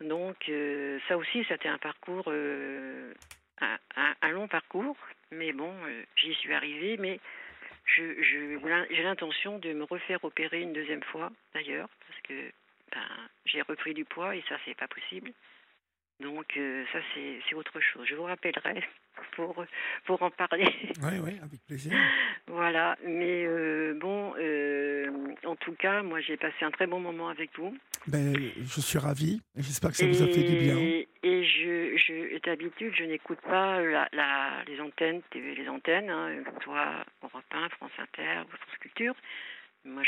[0.00, 4.96] Donc, euh, ça aussi, c'était un parcours, un, un- un long parcours.
[5.30, 5.72] Mais bon,
[6.16, 6.96] j'y suis arrivée.
[6.98, 7.18] Mais
[7.84, 8.58] je, je,
[8.90, 12.50] j'ai l'intention de me refaire opérer une deuxième fois, d'ailleurs, parce que
[12.92, 15.32] ben, j'ai repris du poids et ça, c'est pas possible.
[16.20, 18.06] Donc, euh, ça, c'est, c'est autre chose.
[18.08, 18.82] Je vous rappellerai
[19.36, 19.64] pour,
[20.06, 20.64] pour en parler.
[21.02, 21.92] Oui, oui, avec plaisir.
[22.46, 27.28] Voilà, mais euh, bon, euh, en tout cas, moi j'ai passé un très bon moment
[27.28, 27.76] avec vous.
[28.06, 29.42] Ben, je suis ravi.
[29.56, 30.76] J'espère que ça vous a fait du bien.
[30.78, 36.08] Et, et je, je, d'habitude, je n'écoute pas la, la, les antennes, TV, les antennes,
[36.08, 39.14] hein, soit Europe 1, France Inter France Culture.
[39.84, 40.02] Moi,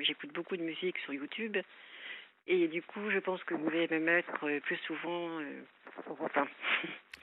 [0.00, 1.56] j'écoute beaucoup de musique sur YouTube.
[2.50, 5.62] Et du coup, je pense que vous allez me mettre euh, plus souvent euh,
[6.08, 6.46] Europe 1.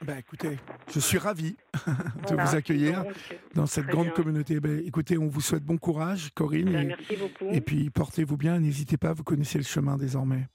[0.04, 0.56] Ben, écoutez,
[0.92, 1.92] je suis ravi de
[2.28, 2.44] Voilà.
[2.44, 3.12] vous accueillir Donc,
[3.54, 4.12] dans cette grande bien.
[4.14, 4.60] communauté.
[4.60, 6.70] Ben, écoutez, on vous souhaite bon courage, Corinne.
[6.70, 7.50] ben, et- merci beaucoup.
[7.52, 10.46] Et puis portez-vous bien, n'hésitez pas, vous connaissez le chemin désormais.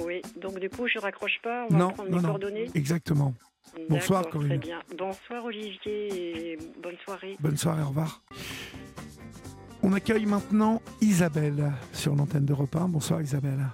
[0.00, 2.28] Oui, donc du coup, je raccroche pas, on va Non, prendre non, mes non.
[2.28, 2.70] coordonnées.
[2.74, 3.34] Exactement.
[3.88, 4.48] Bonsoir, Corinne.
[4.48, 4.80] Très bien.
[4.96, 7.36] Bonsoir Olivier et bonne soirée.
[7.40, 8.22] Bonne soirée, au revoir.
[9.82, 12.88] On accueille maintenant Isabelle sur l'antenne d'Europe 1.
[12.88, 13.66] Bonsoir Isabelle.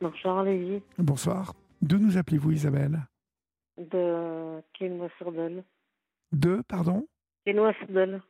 [0.00, 1.54] Bonsoir Lévi, Bonsoir.
[1.82, 3.06] D'où nous appelez-vous Isabelle
[3.76, 5.62] de Quénois-sur-Dole.
[6.32, 7.06] De, pardon
[7.44, 8.22] Quénois-sur-Dole,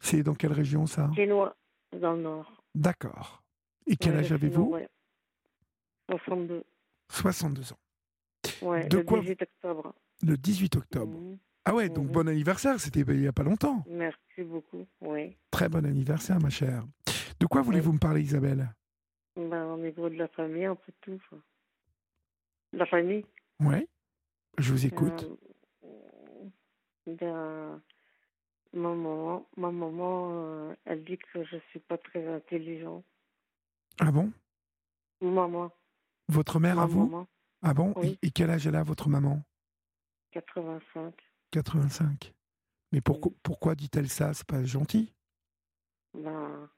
[0.00, 1.54] C'est dans quelle région ça Quénois,
[2.00, 2.62] dans le nord.
[2.74, 3.42] D'accord.
[3.86, 4.88] Et quel âge avez-vous ouais.
[6.10, 6.64] 62.
[7.10, 7.78] 62 ans.
[8.62, 9.94] Ouais, De le quoi 18 octobre.
[10.22, 11.18] Le 18 octobre.
[11.18, 11.38] Mhm.
[11.66, 12.12] Ah ouais, donc Mhm.
[12.12, 13.84] bon anniversaire, c'était il n'y a pas longtemps.
[13.88, 14.86] Merci beaucoup.
[15.02, 15.36] Oui.
[15.50, 16.84] Très bon anniversaire ma chère.
[17.40, 18.72] De quoi voulez-vous me parler Isabelle?
[19.36, 21.20] Ben, au niveau de la famille, un peu tout.
[21.28, 21.38] quoi.
[22.72, 23.24] La famille.
[23.60, 23.86] Oui,
[24.58, 25.24] je vous écoute.
[25.84, 26.48] Euh,
[27.06, 27.82] ben,
[28.72, 33.04] ma maman, ma maman euh, elle dit que je suis pas très intelligent.
[34.00, 34.32] Ah bon?
[35.20, 35.70] Maman,
[36.28, 37.04] Votre mère ma à vous?
[37.06, 37.28] maman,
[37.62, 37.92] Ah bon?
[37.96, 38.18] Oui.
[38.22, 39.42] et, et quel âge elle a votre maman?
[40.32, 41.14] 85.
[41.52, 42.34] 85.
[42.92, 44.32] Mais pourquoi, pourquoi dit-elle ça?
[44.34, 45.12] C'est pas gentil?
[46.14, 46.68] Ben,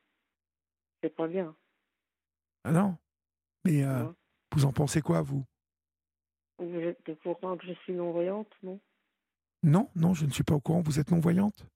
[1.03, 1.55] c'est pas bien.
[2.65, 2.97] Ah non
[3.65, 4.15] Mais euh, Non.
[4.55, 5.45] vous en pensez quoi, vous?
[6.59, 8.81] Vous êtes au courant que je suis non-voyante, non?
[9.63, 10.81] Non, non, je ne suis pas au courant.
[10.81, 11.67] Vous êtes non-voyante?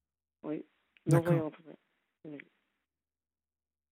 [0.42, 0.64] Oui.
[1.06, 1.54] Non-voyante,
[2.24, 2.38] oui.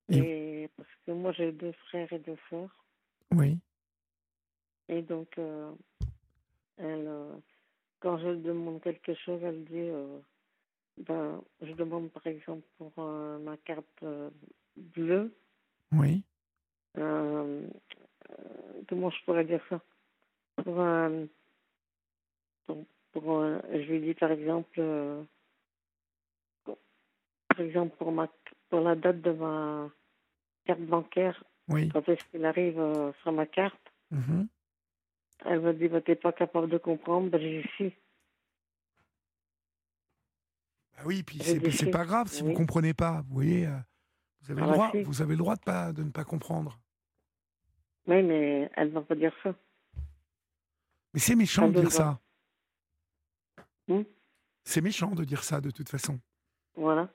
[0.08, 0.18] Et-
[0.64, 2.84] Et parce que moi, j'ai deux frères et deux sœurs.
[3.32, 3.58] Oui.
[4.88, 5.72] Et donc, euh,
[6.76, 7.36] elle, euh,
[8.00, 10.20] quand je demande quelque chose, elle dit, euh,
[10.98, 14.04] ben, je demande par exemple pour ma carte
[14.76, 15.36] bleue,
[15.92, 16.24] Oui.
[16.98, 17.62] Euh,
[18.30, 19.80] euh, comment je pourrais dire ça?
[20.62, 21.26] Pour, un-
[22.66, 25.22] pour, pour un- je lui dis par exemple, euh,
[26.64, 28.28] par exemple pour ma
[28.68, 29.90] pour la date de ma
[30.64, 31.88] carte bancaire, Oui.
[31.92, 33.80] quand est-ce qu'il arrive euh, sur ma carte,
[34.12, 34.46] Mhm.
[35.46, 37.94] elle me dit, bah, t'es pas capable de comprendre, ben, j'y suis.
[40.98, 42.54] Ah oui, puis c'est pas grave si vous Oui.
[42.54, 43.22] comprenez pas.
[43.26, 43.76] Vous voyez, euh,
[44.42, 44.90] vous avez Ah le bah droit.
[44.92, 45.02] si.
[45.02, 46.78] Vous avez le droit de pas de ne pas comprendre.
[48.06, 49.54] Oui, mais elle va pas dire ça.
[51.12, 52.20] Mais c'est méchant de dire ça.
[53.88, 54.02] Hmm?
[54.64, 56.20] C'est méchant de dire ça de toute façon.
[56.76, 57.12] Voilà.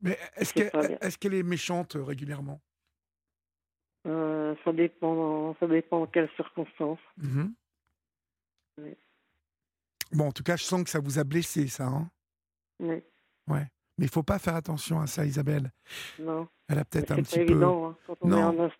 [0.00, 2.60] Mais est-ce qu'elle est, méchante euh, régulièrement?
[4.06, 7.00] Euh, ça dépend, ça dépend en quelles circonstances.
[7.16, 7.54] Mhm.
[8.78, 8.94] Oui.
[10.12, 11.86] Bon, en tout cas, je sens que ça vous a blessé, ça.
[11.86, 12.10] Hein?
[12.78, 13.02] Oui.
[13.48, 13.66] ouais.
[13.98, 15.72] Mais il faut pas faire attention à ça, Isabelle.
[16.20, 16.48] Non.
[16.68, 17.42] Elle a peut-être un pas petit peu.
[17.42, 18.38] évident hein, quand on Non.
[18.38, 18.72] est en ins-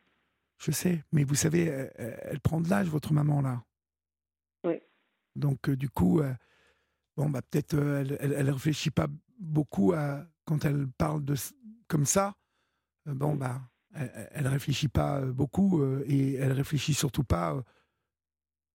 [0.59, 3.63] Je sais, mais vous savez, elle, elle- elle prend de l'âge, votre maman, là.
[4.65, 4.81] Oui.
[5.37, 6.33] Donc, euh, du coup, euh,
[7.17, 9.07] bon, bah, peut-être euh, elle, elle, elle réfléchit pas
[9.39, 11.35] beaucoup à, quand elle parle de,
[11.89, 12.35] comme ça.
[13.09, 13.61] euh, bon, bah,
[13.95, 17.63] elle, elle réfléchit pas euh, beaucoup euh, et elle réfléchit surtout pas euh,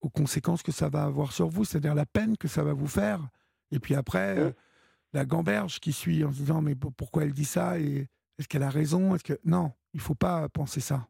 [0.01, 2.87] aux conséquences que ça va avoir sur vous, c'est-à-dire la peine que ça va vous
[2.87, 3.21] faire.
[3.71, 4.53] Et puis après, euh, Oui.
[5.13, 8.07] La gamberge qui suit en se disant, mais pour- pourquoi elle dit ça et
[8.37, 11.07] est-ce qu'elle a raison Est-ce que non Il faut pas penser ça.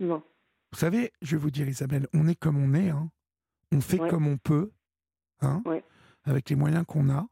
[0.00, 0.22] Non.
[0.72, 2.90] Vous savez, je vais vous dire, Isabelle, on est comme on est.
[2.90, 3.10] hein.
[3.72, 4.08] On fait Ouais.
[4.10, 4.70] comme on peut,
[5.40, 5.82] hein, Ouais.
[6.24, 7.26] avec les moyens qu'on a.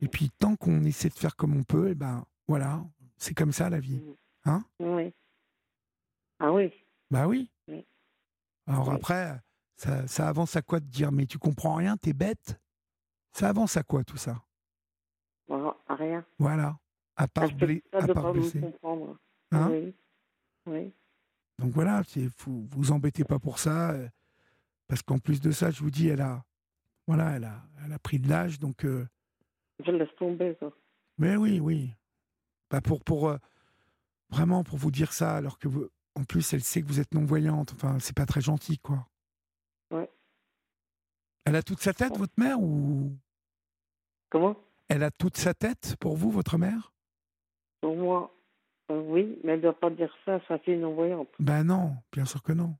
[0.00, 2.82] Et puis, tant qu'on essaie de faire comme on peut, et ben voilà,
[3.18, 4.02] c'est comme ça la vie.
[4.46, 5.12] Hein Oui.
[6.38, 6.72] Ah oui.
[7.10, 7.50] Bah oui.
[7.68, 7.86] Oui.
[8.66, 8.94] Alors Oui.
[8.94, 9.38] après,
[9.76, 12.58] ça, ça avance à quoi de dire, mais tu comprends rien, t'es bête
[13.32, 14.42] Ça avance à quoi tout ça?
[16.00, 16.24] Rien.
[16.38, 16.78] Voilà.
[17.16, 18.34] À part, blé- à part.
[19.52, 19.94] Hein oui.
[20.66, 20.92] Oui.
[21.58, 22.02] Donc voilà,
[22.38, 24.08] vous vous embêtez pas pour ça, euh,
[24.88, 26.42] parce qu'en plus de ça, je vous dis, elle a,
[27.06, 28.84] voilà, elle a, elle a pris de l'âge, donc.
[28.84, 29.06] euh,
[29.84, 30.70] Je laisse tomber, ça.
[31.18, 31.92] mais oui, oui.
[32.70, 33.36] Bah pour, pour euh,
[34.30, 37.12] vraiment pour vous dire ça, alors que vous, en plus, elle sait que vous êtes
[37.12, 37.72] non voyante.
[37.74, 39.06] Enfin, c'est pas très gentil, quoi.
[39.90, 40.08] Ouais.
[41.44, 43.16] Elle a toute sa tête, votre mère, ou
[44.30, 44.56] Comment?
[44.90, 46.92] Elle a toute sa tête pour vous, votre mère?
[47.80, 48.34] Pour moi,
[48.90, 51.30] oui, mais elle ne doit pas dire ça à sa fille non-voyante.
[51.38, 52.76] Ben non, bien sûr que non.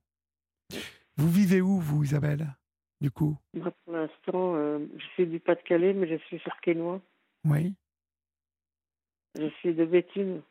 [1.17, 2.53] Vous vivez où, vous, Isabelle
[2.99, 7.01] Du coup, Moi, pour l'instant, euh, je suis du Pas-de-Calais, mais je suis sur Quénois.
[7.45, 7.73] oui.
[9.35, 10.41] Je suis de Béthune.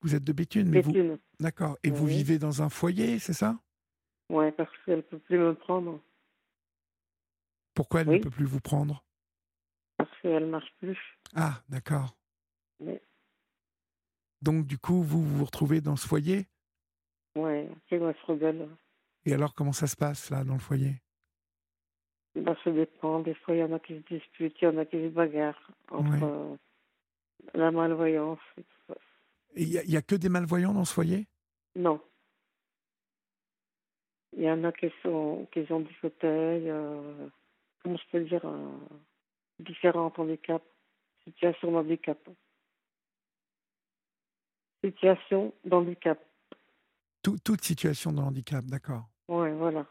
[0.00, 1.18] Vous êtes de Béthune, mais vous, Béthune.
[1.38, 1.76] d'accord.
[1.84, 2.16] Et vous Oui.
[2.16, 3.58] vivez dans un foyer, c'est ça?
[4.30, 6.00] Ouais, parce qu'elle ne peut plus me prendre.
[7.74, 8.18] Pourquoi elle Oui.
[8.18, 9.04] ne peut plus vous prendre?
[10.04, 10.98] Parce qu'elle ne marche plus.
[11.36, 12.16] Ah, d'accord.
[12.80, 12.98] Oui.
[14.40, 16.46] Donc, du coup, vous vous retrouvez dans ce foyer?
[17.34, 18.68] Quénois se rebelle.
[19.24, 20.96] Et alors, comment ça se passe, là, dans le foyer?
[22.34, 23.20] Bah, ça dépend.
[23.20, 25.08] Des fois, il y en a qui se disputent, il y en a qui se
[25.10, 26.18] bagarrent entre Ouais.
[26.22, 26.56] euh,
[27.54, 28.40] la malvoyance.
[28.58, 28.94] et tout ça.
[29.54, 31.28] Il n'y a, que des malvoyants dans ce foyer?
[31.76, 32.00] Non.
[34.36, 37.28] Il y en a qui, sont, qui ont du fauteuil, euh,
[37.82, 38.68] comment je peux dire, euh,
[39.58, 40.64] différents handicaps,
[41.24, 42.18] situation d'handicap.
[44.84, 46.18] Situation d'handicap.
[47.22, 49.08] Tout- Toute situation de handicap, d'accord.
[49.28, 49.86] Ouais, voilà.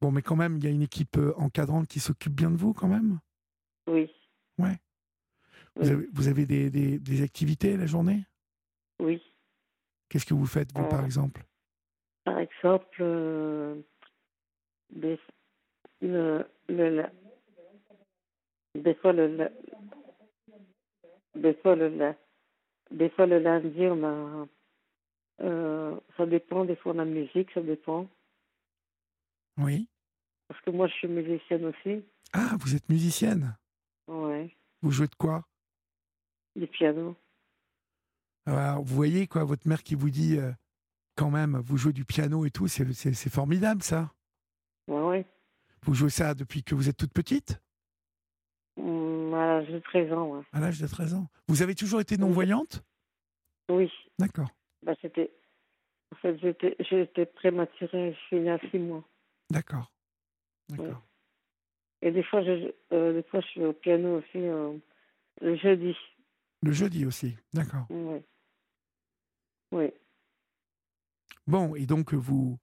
[0.00, 2.56] Bon, mais quand même, il y a une équipe euh, encadrante qui s'occupe bien de
[2.56, 3.20] vous, quand même?
[3.86, 4.10] Oui,
[4.58, 4.64] Vous
[5.76, 5.90] Oui.
[5.90, 8.24] avez, vous avez des, des- des activités la journée?
[9.00, 9.22] Oui.
[10.08, 11.44] Qu'est-ce que vous faites, vous, par Euh, exemple?
[12.24, 13.80] Par exemple, euh,
[14.90, 15.18] des,
[16.00, 18.12] le, le, la- des fois le, la- des fois le, la-
[18.58, 18.63] des
[23.10, 24.46] fois le lundi, on a,
[25.42, 28.08] euh, ça dépend, des fois on a musique, ça dépend.
[29.58, 29.88] Oui.
[30.48, 32.04] Parce que moi, je suis musicienne aussi.
[32.32, 33.56] Ah, vous êtes musicienne?
[34.06, 35.46] Ouais, Vous jouez de quoi?
[36.56, 37.16] Du piano.
[38.46, 40.52] Alors, vous voyez, quoi, votre mère qui vous dit, euh,
[41.16, 44.12] quand même, vous jouez du piano et tout, c'est formidable, ça.
[44.88, 45.26] Ouais, ouais.
[45.82, 47.60] Vous jouez ça depuis que vous êtes toute petite?
[49.64, 50.42] L'âge de 13 ans, ouais.
[50.52, 51.26] À l'âge de 13 ans.
[51.48, 52.84] Vous avez toujours été non-voyante?
[53.70, 54.50] Oui, D'accord.
[54.82, 55.32] bah, c'était.
[56.12, 59.04] En fait, j'étais j'étais prématurée, je suis née à 6 mois.
[59.50, 59.92] D'accord.
[60.68, 61.02] D'accord.
[62.02, 64.76] Et des fois, je, euh, des fois, je suis au piano aussi euh,
[65.40, 65.96] le jeudi.
[66.62, 67.36] Le jeudi aussi.
[67.52, 67.86] D'accord.
[67.90, 68.20] Oui.
[69.72, 69.90] Oui.
[71.46, 72.58] Bon, et donc, vous,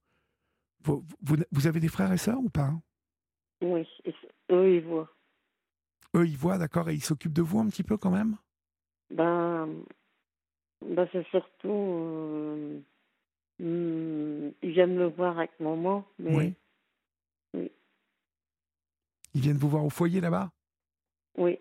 [0.84, 2.72] vous, vous, vous avez des frères et sœurs ou pas?
[3.60, 3.86] Oui.
[4.50, 5.12] Eux, ils voient.
[6.14, 8.36] Eux, ils voient, d'accord, et ils s'occupent de vous un petit peu quand même?
[9.10, 9.68] Ben,
[10.84, 11.68] ben c'est surtout.
[11.68, 12.80] euh,
[13.60, 16.54] hum, ils viennent me voir avec maman, mais Oui.
[17.54, 17.72] oui.
[19.34, 20.50] Ils viennent vous voir au foyer là-bas?
[21.36, 21.58] Oui.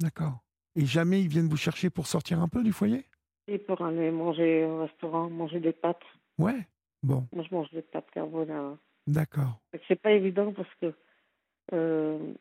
[0.00, 0.42] D'accord.
[0.76, 3.06] Et jamais ils viennent vous chercher pour sortir un peu du foyer?
[3.46, 6.02] Et pour aller manger au restaurant, manger des pâtes.
[6.38, 6.66] Ouais.
[7.02, 8.78] Bon, Moi, je mange des pâtes carbonara.
[9.06, 9.60] d'accord.
[9.86, 10.94] C'est pas évident parce que
[11.74, 12.32] euh,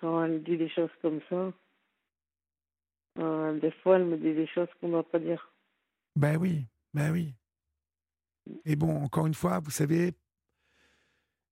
[0.00, 1.52] quand elle dit des choses comme ça,
[3.18, 5.52] euh, des fois, elle me dit des choses qu'on ne doit pas dire.
[6.16, 7.34] Ben oui, ben oui.
[8.64, 10.14] Et bon, encore une fois, vous savez,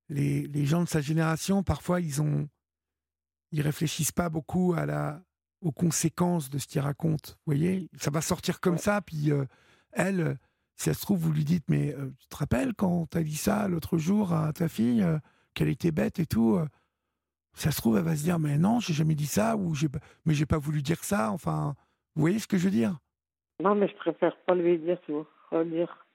[0.08, 2.48] les, les gens de sa génération, parfois, ils ont,
[3.50, 5.22] ils réfléchissent pas beaucoup à la,
[5.60, 7.38] aux conséquences de ce qu'il raconte.
[7.44, 9.44] Vous voyez, ça va sortir comme ça, puis euh,
[9.92, 10.38] elle,
[10.76, 13.24] si ça se trouve, vous lui dites, mais euh, tu te rappelles quand tu as
[13.24, 15.04] dit ça l'autre jour à ta fille,
[15.54, 16.60] qu'elle était bête et tout
[17.56, 19.88] Ça se trouve, elle va se dire, mais non, j'ai jamais dit ça, ou j'ai,
[19.88, 21.32] pas- mais j'ai pas voulu dire ça.
[21.32, 21.74] Enfin,
[22.14, 22.98] vous voyez ce que je veux dire?
[23.60, 25.26] Non, mais je préfère pas lui dire, tu vois.
[25.50, 26.06] Redire.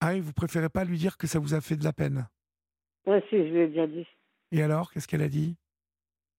[0.00, 2.28] Ah oui, vous préférez pas lui dire que ça vous a fait de la peine?
[3.06, 4.06] Ouais, si, je lui ai déjà dit.
[4.52, 5.56] Et alors, qu'est-ce qu'elle a dit?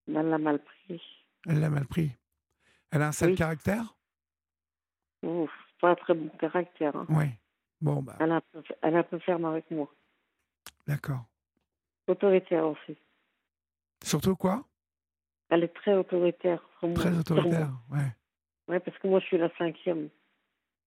[0.08, 1.02] Elle l'a mal pris.
[1.46, 2.12] Elle l'a mal pris.
[2.92, 3.36] Elle a un sale Oui.
[3.36, 3.98] caractère?
[5.24, 6.96] Ouf, pas un très bon caractère.
[6.96, 7.06] hein.
[7.10, 7.26] Oui.
[7.82, 9.92] Bon, bah, Elle, est un peu, elle est un peu ferme avec moi.
[10.88, 11.26] d'accord.
[12.08, 12.98] Autoritaire aussi.
[14.04, 14.66] Surtout quoi?
[15.50, 16.62] Elle est très autoritaire.
[16.96, 18.16] Très autoritaire, ouais.
[18.68, 20.10] Ouais, parce que moi, je suis la cinquième.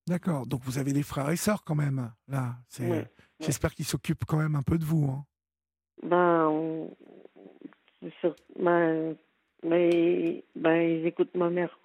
[0.06, 0.46] D'accord.
[0.46, 2.56] Donc vous avez des frères et sœurs quand même, là.
[2.80, 3.10] Ouais,
[3.40, 5.06] J'espère qu'ils s'occupent quand même un peu de vous.
[5.10, 5.26] hein.
[6.02, 6.96] Ben, on-
[8.58, 9.16] ben,
[9.62, 11.78] ben, ben, ils écoutent ma mère.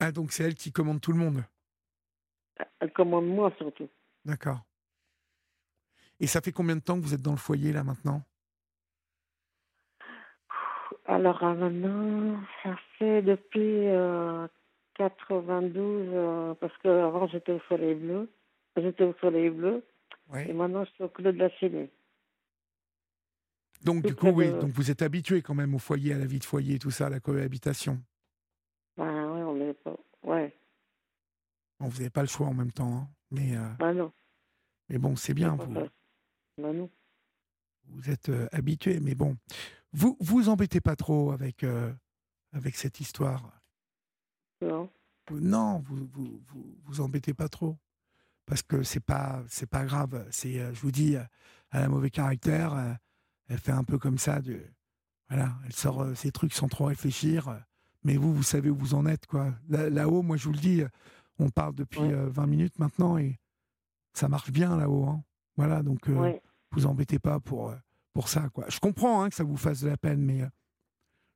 [0.00, 1.44] Ah, donc c'est elle qui commande tout le monde?
[2.80, 3.88] Elle commande moi surtout.
[4.24, 4.60] D'accord.
[6.20, 8.22] Et ça fait combien de temps que vous êtes dans le foyer, là, maintenant?
[11.06, 14.46] Alors euh, maintenant, ça fait depuis euh,
[14.94, 18.30] 92, euh, parce qu'avant j'étais au Soleil Bleu.
[18.76, 19.84] J'étais au Soleil Bleu.
[20.30, 20.40] Oui.
[20.48, 21.88] Et maintenant je suis au Clos de la Chine.
[23.84, 24.50] Donc, tout du coup, oui.
[24.50, 26.90] de- Donc vous êtes habitué quand même au foyer, à la vie de foyer, tout
[26.90, 28.00] ça, à la cohabitation.
[28.96, 29.96] Ben ouais, on est pas.
[30.24, 30.52] Ouais,
[31.78, 32.90] Bon, vous n'avez pas le choix en même temps.
[32.96, 33.08] hein.
[33.30, 34.12] Mais, euh, ben non.
[34.88, 35.54] mais bon, c'est bien.
[35.56, 35.72] Vous.
[36.58, 36.90] Ben non.
[37.84, 38.98] vous êtes euh, habitué.
[38.98, 39.36] Mais bon,
[39.96, 41.92] vous vous embêtez pas trop avec, euh,
[42.52, 43.50] avec cette histoire?
[44.62, 44.90] Non.
[45.32, 47.76] Non, vous vous, vous vous embêtez pas trop.
[48.46, 50.24] Parce que c'est pas c'est pas grave.
[50.30, 51.26] C'est euh, je vous dis, elle
[51.70, 52.74] a un mauvais caractère.
[52.74, 52.92] euh,
[53.48, 54.40] Elle fait un peu comme ça.
[54.40, 54.60] De,
[55.28, 57.60] voilà, elle sort ses trucs sans trop réfléchir.
[58.04, 59.52] Mais vous, vous savez où vous en êtes, quoi.
[59.68, 60.82] Là- Là-haut, moi, je vous le dis,
[61.40, 62.12] on parle depuis Ouais.
[62.12, 63.40] euh, 20 minutes maintenant et
[64.14, 65.06] ça marche bien là-haut.
[65.06, 65.24] hein.
[65.56, 66.42] Voilà, donc euh, Ouais.
[66.70, 67.74] vous embêtez pas pour,
[68.16, 68.64] pour ça, quoi.
[68.70, 70.46] Je comprends hein, que ça vous fasse de la peine, mais euh,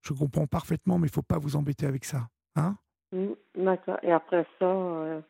[0.01, 2.27] je comprends parfaitement, mais il faut pas vous embêter avec ça.
[2.57, 2.79] Hein
[3.13, 3.99] Mm, D'accord.
[4.03, 5.21] Et après ça, euh,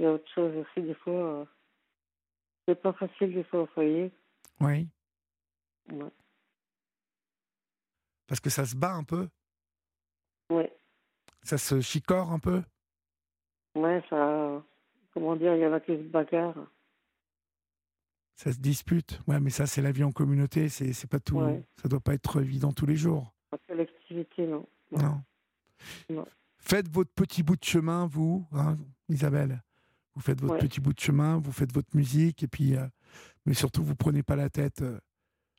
[0.00, 1.12] il y a autre chose aussi, des fois.
[1.12, 1.44] euh,
[2.66, 4.10] c'est pas facile des fois au foyer.
[4.60, 4.88] Oui.
[5.92, 6.10] Ouais.
[8.26, 9.28] Parce que ça se bat un peu,
[10.50, 10.76] Ouais.
[11.44, 12.62] ça se chicore un peu.
[13.76, 14.62] Ouais, ça.
[15.14, 16.66] Comment dire, il y en a qui se bagarrent.
[18.34, 19.20] Ça se dispute.
[19.26, 20.68] Ouais, mais ça, c'est la vie en communauté.
[20.68, 21.38] C'est, pas tout.
[21.40, 21.62] Ouais.
[21.80, 23.32] Ça doit pas être évident tous les jours.
[23.52, 24.66] La collectivité, non.
[24.90, 24.98] Non.
[25.02, 25.22] Non.
[26.10, 26.26] Non.
[26.58, 28.76] Faites votre petit bout de chemin, vous, hein,
[29.08, 29.62] Isabelle.
[30.14, 30.60] Vous faites votre Ouais.
[30.60, 32.86] petit bout de chemin, vous faites votre musique, et puis, euh,
[33.46, 34.82] mais surtout, vous prenez pas la tête.
[34.82, 34.98] euh.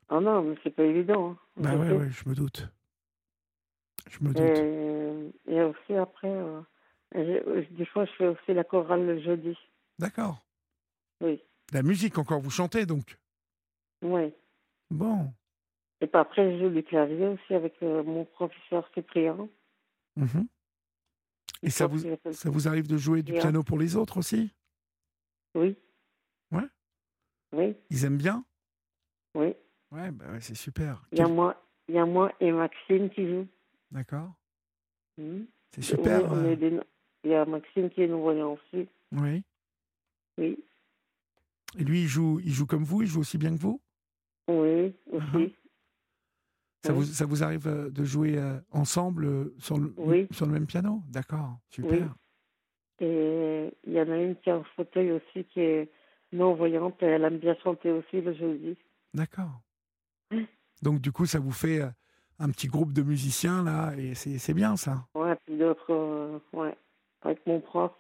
[0.10, 1.32] Ah non, mais c'est pas évident.
[1.32, 1.38] hein.
[1.58, 2.70] Bah Je ouais, ouais, je me doute.
[4.10, 4.38] Je me doute.
[5.48, 6.62] Et, et aussi après, euh,
[7.16, 9.58] des fois je fais aussi la chorale le jeudi.
[10.00, 10.44] D'accord.
[11.22, 11.42] Oui,
[11.74, 13.18] La musique encore, vous chantez donc.
[14.04, 14.34] oui.
[14.92, 15.34] Bon.
[16.02, 19.50] Et puis après, je joue du clavier aussi avec euh, mon professeur Cyprien.
[20.16, 20.48] Mhm.
[21.64, 22.00] Et ça vous,
[22.32, 24.54] ça vous arrive de jouer du piano pour les autres aussi?
[25.56, 25.76] Oui.
[26.52, 26.68] Ouais.
[27.54, 28.46] Oui, Ils aiment bien?
[29.34, 29.56] Oui.
[29.92, 31.04] Ouais, bah ouais, c'est super.
[31.12, 33.48] Il y, a moi, il y a moi et Maxime qui jouent.
[33.92, 34.34] D'accord.
[35.18, 35.48] Mhm.
[35.72, 36.34] C'est super.
[36.34, 36.82] Euh,
[37.24, 38.88] Il y a Maxime qui est non-voyant aussi.
[39.12, 39.44] Oui.
[40.38, 40.64] Oui,
[41.78, 43.82] Et lui, il joue, il joue comme vous, il joue aussi bien que vous?
[44.48, 45.26] Oui, aussi.
[45.26, 45.50] Mhm.
[46.84, 47.00] ça, Oui.
[47.00, 50.28] vous, ça vous arrive euh, de jouer euh, ensemble euh, sur le, Oui.
[50.32, 51.02] sur le même piano?
[51.10, 52.14] D'accord, super.
[53.00, 55.92] Et il y en a une qui a un fauteuil aussi qui est
[56.32, 58.78] non-voyante et elle aime bien chanter aussi le jeudi.
[59.14, 59.62] D'accord.
[60.32, 60.48] Oui.
[60.82, 61.82] Donc, du coup, ça vous fait
[62.40, 65.08] un petit groupe de musiciens, là, et c'est c'est bien, ça?
[65.16, 66.76] Ouais, puis d'autres, euh, ouais,
[67.22, 67.92] avec mon prof,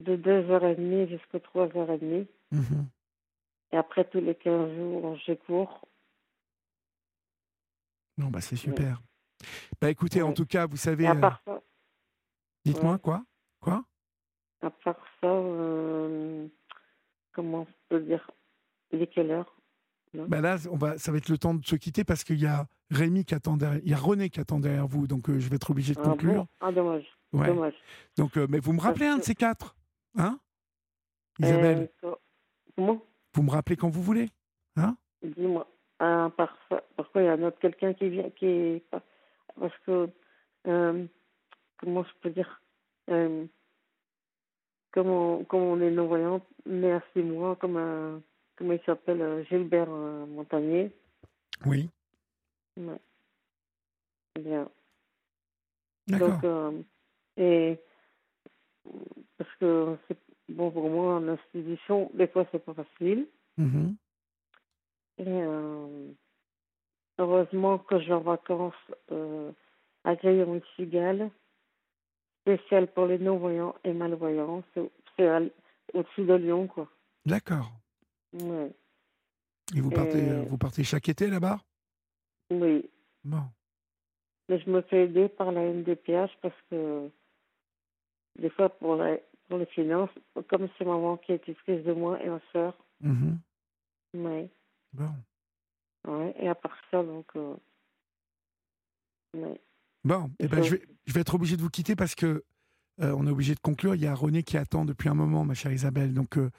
[0.00, 2.26] de 2h30 jusqu'à 3h30.
[2.52, 2.88] Mhm.
[3.72, 5.86] Et après, tous les 15 jours, j'ai cours.
[8.18, 9.02] Non, bah, c'est super.
[9.80, 11.06] Bah, écoutez, en tout cas, vous savez.
[11.08, 11.62] Euh, ça,
[12.64, 12.98] Dites-moi, ouais.
[13.00, 13.24] quoi?
[13.60, 13.84] Quoi?
[14.62, 16.48] À part ça euh,
[17.32, 18.30] comment je peux dire?
[18.92, 19.52] Il est quelle heure?
[20.14, 22.46] Bah Là, on va, ça va être le temps de se quitter parce qu'il y
[22.46, 25.38] a Rémi qui attend derrière, il y a René qui attend derrière vous, donc euh,
[25.38, 26.44] je vais être obligé de Ah conclure.
[26.44, 27.04] bon Ah, dommage.
[27.34, 27.48] Ouais.
[27.48, 27.74] Dommage.
[28.16, 29.76] Donc, euh, mais vous me Parce rappelez un de ces quatre
[30.16, 30.40] Hein?
[31.38, 32.14] Isabelle, Euh,
[32.78, 34.28] vous me rappelez quand vous voulez
[34.76, 34.96] Hein?
[35.22, 35.66] Dis-moi.
[35.98, 38.84] Ah, par ça, pourquoi il y a un autre quelqu'un qui vient qui est
[39.58, 40.10] parce que
[40.66, 41.06] euh,
[41.78, 42.60] comment je peux dire
[43.08, 43.46] euh,
[44.92, 48.20] comme on, comme on est non voyant né à six mois comme un
[48.56, 50.92] comment il s'appelle euh, Gilbert euh, Montagnier
[51.64, 51.88] Oui.
[52.76, 53.00] Ouais.
[54.38, 54.68] bien.
[56.08, 56.28] D'accord.
[56.32, 56.82] Donc, euh,
[57.38, 57.80] et
[59.38, 60.18] parce que c'est
[60.48, 63.26] bon pour moi en institution, des fois c'est pas facile.
[63.58, 63.96] Mhm.
[65.18, 66.12] Et euh,
[67.18, 68.74] heureusement que j'ai en vacances
[69.12, 69.50] euh,
[70.04, 71.30] à Gaillon Cigale,
[72.42, 74.62] spécial pour les non-voyants et malvoyants.
[74.74, 74.90] C'est-
[75.94, 76.88] au-dessus de Lyon, quoi.
[77.24, 77.72] D'accord.
[78.34, 78.70] Ouais.
[79.74, 81.58] Et vous partez, Et- euh, vous partez chaque été là-bas?
[82.50, 82.90] Oui.
[83.24, 83.42] Bon.
[84.50, 87.10] Mais je me fais aider par la MDPH parce que
[88.38, 89.16] des fois pour, la,
[89.48, 90.10] pour les finances,
[90.48, 93.38] comme c'est maman qui est tutrice de moi et ma soeur, Mhm.
[94.14, 94.50] ouais,
[94.92, 95.10] Bon.
[96.06, 97.54] ouais, et à part ça, donc, euh,
[99.34, 99.60] ouais.
[100.04, 102.44] Bon, eh ben, je, vais, je vais être obligé de vous quitter parce que
[103.00, 103.94] euh, on est obligé de conclure.
[103.94, 106.14] Il y a René qui attend depuis un moment, ma chère Isabelle.
[106.14, 106.50] Donc, euh,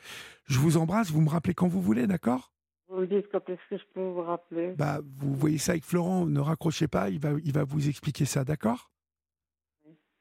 [0.46, 1.10] je vous embrasse.
[1.12, 2.52] Vous me rappelez quand vous voulez, d'accord?
[2.90, 5.84] Vous me dites quand est-ce que je peux vous rappeler bah, Vous voyez ça avec
[5.84, 6.26] Florent.
[6.26, 7.10] Ne raccrochez pas.
[7.10, 8.92] Il va, il va vous expliquer ça, d'accord?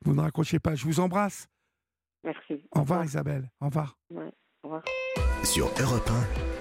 [0.05, 0.75] Vous ne raccrochez pas.
[0.75, 1.49] Je vous embrasse.
[2.27, 2.61] Merci.
[2.73, 3.48] Au revoir, Isabelle.
[3.61, 3.97] Au revoir.
[4.11, 4.31] Ouais,
[4.65, 4.82] au revoir.
[5.44, 6.11] Sur Europe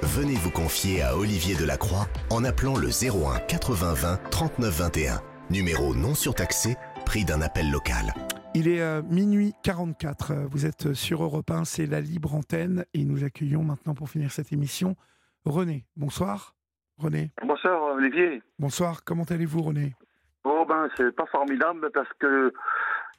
[0.04, 5.22] 1, venez vous confier à Olivier Delacroix en appelant le 01 80 20 39 21.
[5.50, 6.76] Numéro non surtaxé,
[7.06, 8.14] prix d'un appel local.
[8.54, 10.32] Il est euh, minuit 44.
[10.32, 11.66] Euh, Vous êtes sur Europe 1.
[11.66, 12.86] C'est la libre antenne.
[12.94, 14.96] Et nous accueillons maintenant pour finir cette émission
[15.46, 15.86] René.
[15.96, 16.56] Bonsoir.
[16.98, 17.32] René.
[17.44, 18.42] Bonsoir Olivier.
[18.60, 19.04] Bonsoir.
[19.04, 19.96] Comment allez-vous, René?
[20.46, 22.54] Oh ben c'est pas formidable parce que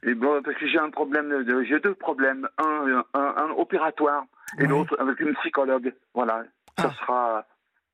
[0.02, 4.24] et bon, parce que j'ai un problème de- j'ai deux problèmes un, un, un opératoire
[4.58, 5.94] et l'autre avec une psychologue.
[6.14, 6.44] Voilà.
[6.78, 6.94] Ça Ah.
[7.00, 7.46] sera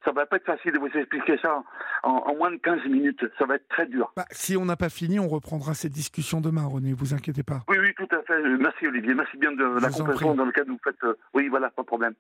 [0.05, 1.63] ça va pas être facile de vous expliquer ça
[2.03, 3.25] en, en moins de 15 minutes.
[3.39, 4.13] Ça va être très dur.
[4.17, 6.93] Bah, si on n'a pas fini, on reprendra cette discussion demain, René.
[6.93, 7.61] Vous inquiétez pas.
[7.69, 8.43] oui oui tout à fait.
[8.59, 9.15] Merci Olivier.
[9.15, 12.15] Merci bien de la compréhension dans laquelle vous faites euh, oui voilà pas de problème.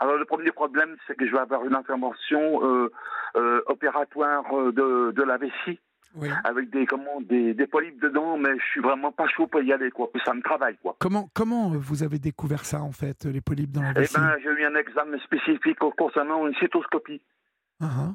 [0.00, 2.90] Alors le premier problème c'est que je vais avoir une intervention euh,
[3.36, 4.42] euh, opératoire
[4.72, 5.78] de, de la vessie
[6.14, 6.28] Oui.
[6.44, 9.72] avec des comment des, des polypes dedans, mais je suis vraiment pas chaud pour y
[9.72, 10.10] aller quoi.
[10.24, 10.96] Ça me travaille quoi.
[10.98, 14.14] Comment, comment euh, vous avez découvert ça, en fait, les polypes dans la Eh vessie?
[14.14, 17.20] ben j'ai eu un examen spécifique concernant une cytoscopie.
[17.80, 18.14] Ah, ah.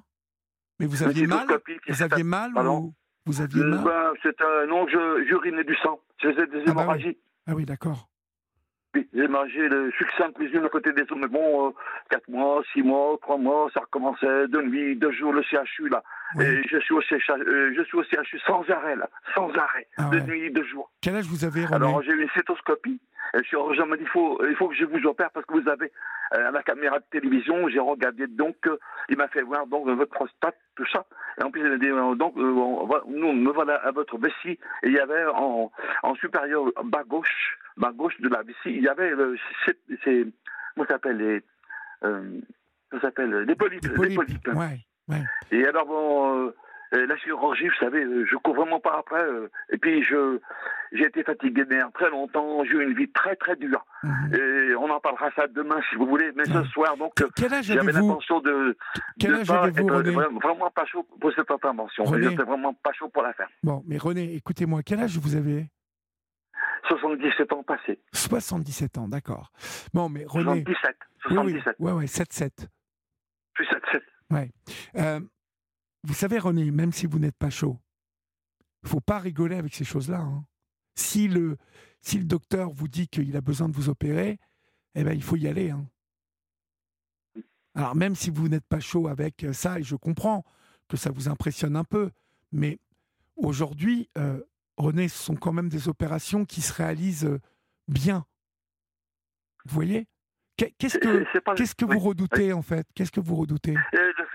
[0.80, 1.46] Mais vous aviez mal?
[1.88, 2.94] Vous aviez faite- mal ou
[3.26, 3.84] vous aviez Euh, mal?
[3.84, 6.00] ben, c'était non, je j'urinais du sang.
[6.22, 7.18] Je faisais des Ah bah hémorragies.
[7.48, 8.10] Ah oui, d'accord.
[9.14, 11.72] J'ai mangé le succinctes les unes à côté des autres, mais bon, euh,
[12.12, 16.04] 4 mois, 6 mois, 3 mois, ça recommençait, deux nuits, deux jours, le CHU, là.
[16.36, 16.46] Oui.
[16.46, 19.88] Et je suis, au CHU, euh, je suis au CHU sans arrêt, là, sans arrêt,
[19.98, 20.24] Ah deux ouais.
[20.26, 20.92] nuits, deux jours.
[21.02, 21.76] Quel âge vous avez, René?
[21.76, 23.00] Alors j'ai eu une cétoscopie.
[23.34, 25.54] Et le chirurgien m'a dit il faut, il faut que je vous opère parce que
[25.54, 25.92] vous avez
[26.36, 27.68] euh, la caméra de télévision.
[27.70, 28.78] J'ai regardé donc, euh,
[29.10, 31.06] il m'a fait voir donc euh, votre prostate, tout ça.
[31.40, 34.18] Et en plus il a dit euh, donc euh, on nous me voilà à votre
[34.20, 34.60] vessie.
[34.84, 35.72] Et il y avait en,
[36.04, 39.36] en supérieur bas gauche, bas gauche de la vessie, il y avait le,
[39.66, 40.26] c'est, c'est-
[40.76, 41.42] comment ça s'appelle les,
[42.04, 42.40] euh,
[42.92, 44.16] ça s'appelle des polypes, des polypes.
[44.16, 44.48] polypes.
[44.56, 44.80] Ouais,
[45.10, 45.24] ouais.
[45.52, 46.56] Et alors, bon, euh,
[46.96, 49.24] euh, la chirurgie, vous savez, euh, je cours vraiment pas après.
[49.24, 50.40] euh, et puis, je
[50.92, 52.64] j'ai été fatigué nerfs très longtemps.
[52.66, 53.84] J'ai eu une vie très, très dure.
[54.04, 54.36] Mhm.
[54.36, 56.32] Et on en parlera ça demain, si vous voulez.
[56.36, 58.78] Mais ce soir, donc, euh, Quel âge j'avais l'intention de
[59.20, 62.06] Quel de âge pas être René vraiment, pas chaud pour cette intervention.
[62.14, 63.50] J'étais vraiment pas chaud pour la faire.
[63.64, 65.66] Bon, mais René, écoutez-moi, quel âge vous avez?
[66.88, 68.02] 77 ans passés.
[68.14, 69.52] 77 ans, d'accord.
[69.94, 70.64] Bon, mais René...
[70.64, 70.96] 77.
[71.30, 71.76] Oui, oui, 77.
[71.80, 72.68] ouais, ouais, 7-7.
[73.58, 74.02] Je suis 77.
[74.32, 74.52] Ouais.
[74.96, 75.20] Euh,
[76.04, 77.80] vous savez, René, même si vous n'êtes pas chaud,
[78.84, 80.20] il faut pas rigoler avec ces choses-là.
[80.20, 80.46] hein.
[80.96, 81.58] Si, le,
[82.02, 84.38] si le docteur vous dit qu'il a besoin de vous opérer,
[84.96, 85.70] eh ben, il faut y aller.
[85.72, 85.88] hein.
[87.76, 90.44] Alors, même si vous n'êtes pas chaud avec ça, et je comprends
[90.88, 92.12] que ça vous impressionne un peu,
[92.52, 92.78] mais
[93.36, 94.44] aujourd'hui, euh,
[94.78, 97.40] René, ce sont quand même des opérations qui se réalisent euh,
[97.88, 98.26] bien.
[99.66, 100.08] Vous voyez?
[100.58, 102.86] Qu'est- Qu'est-ce que, C'est- c'est pas- qu'est-ce que oui, vous redoutez, en fait?
[102.96, 103.74] Qu'est-ce que vous redoutez?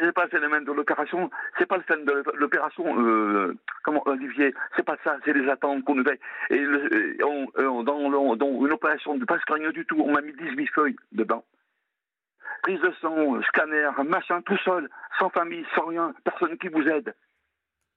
[0.00, 1.28] C'est pas le phénomène de l'opération,
[1.58, 5.84] c'est pas le phénomène de l'opération, euh, comment Olivier, c'est pas ça, c'est les attentes
[5.84, 6.20] qu'on nous fait.
[6.50, 10.12] Et le- on- euh, dans, le- dans une opération de presque rien du tout, on
[10.12, 11.44] m'a mis 18 feuilles dedans.
[12.62, 14.88] Prise de sang, scanner, machin, tout seul,
[15.18, 17.12] sans famille, sans rien, personne qui vous aide.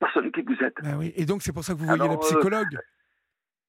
[0.01, 0.55] Personne qui vous.
[0.83, 1.13] Ben oui.
[1.15, 2.77] Et donc, c'est pour ça que vous voyez Alors, la euh, psychologue?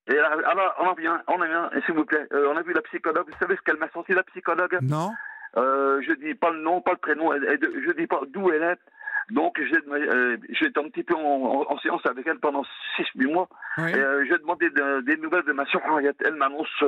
[0.09, 2.27] Et alors, alors, on en vient, on en vient, s'il vous plaît.
[2.33, 4.79] Euh, on a vu la psychologue, vous savez ce qu'elle m'a sorti, la psychologue?
[4.83, 5.13] Non
[5.59, 8.51] Euh, je dis pas le nom, pas le prénom, elle- elle- je dis pas d'où
[8.51, 8.79] elle est.
[9.31, 12.65] Donc j'ai euh, été un petit peu en, en- en séance avec elle pendant
[12.97, 13.49] 6-8 mois.
[13.77, 13.93] Ouais.
[13.93, 16.17] Et, euh, j'ai demandé de- des nouvelles de ma soeur Henriette.
[16.25, 16.83] Elle m'annonce,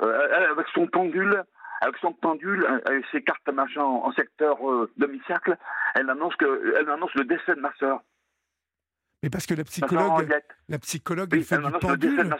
[0.00, 1.42] avec son pendule,
[1.80, 4.58] avec son pendule, avec ses cartes machin en, en secteur
[4.98, 5.56] demi-cercle,
[5.94, 8.00] elle annonce que, elle m'annonce le décès de ma soeur.
[9.24, 10.30] Mais parce que la psychologue,
[10.68, 12.36] la psychologue, Oui, elle fait du pendule.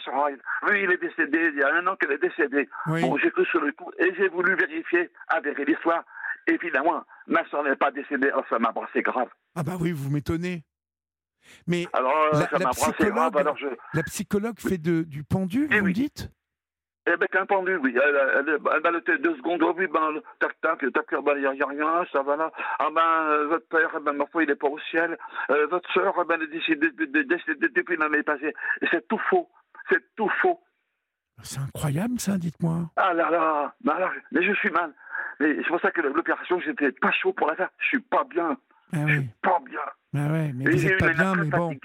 [0.69, 2.69] Oui, il est décédé, il y a un an qu'elle est décédée.
[2.89, 3.01] Oui.
[3.01, 6.05] Bon, j'ai cru sur le coup et j'ai voulu vérifier, avérer l'histoire.
[6.47, 8.29] Évidemment, ma soeur n'est pas décédée.
[8.29, 9.29] Alors ça m'a brassé grave.
[9.55, 10.63] Ah bah oui, vous m'étonnez.
[11.67, 13.67] Mais Alors, la, ça la psychologue, grave, alors je...
[13.95, 15.89] la psychologue fait de, du pendu, Eh vous oui.
[15.89, 16.31] me dites?
[17.07, 17.95] Eh ben, qu'un pendu, oui.
[18.03, 19.63] Elle, elle, elle, elle balotait deux secondes.
[19.63, 22.37] Oh, oui, ben, tac, tac, tac, ben, il n'y a, y a rien, ça va
[22.37, 22.51] là.
[22.79, 25.19] Ah, ben, euh, votre père, eh ben, ma foi, il n'est pas au ciel.
[25.51, 28.55] Euh, votre sœur, eh ben, elle est décédée de- de- décédée depuis l'année passée.
[28.91, 29.51] C'est tout faux.
[29.91, 30.61] C'est tout faux.
[31.43, 32.91] C'est incroyable ça, dites-moi.
[32.97, 34.93] Ah là là, mais, alors, mais je suis mal.
[35.41, 37.69] Mais c'est pour ça que l'opération, j'étais pas chaud pour la faire.
[37.81, 38.57] Je suis pas bien.
[38.93, 39.81] Ah Je suis pas bien.
[40.15, 41.77] ah ouais, mais Et vous pas bien, mais bon,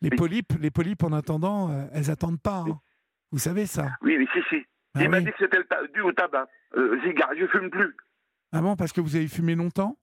[0.00, 2.64] les polypes, les polypes en attendant, euh, elles attendent pas.
[2.66, 2.80] hein.
[3.32, 4.64] Vous savez ça Oui, oui, si, si.
[4.94, 5.58] Ah il m'a dit que c'était
[5.94, 6.46] dû au tabac.
[6.76, 7.96] Euh, cigare, je fume plus.
[8.52, 9.96] Ah bon, parce que vous avez fumé longtemps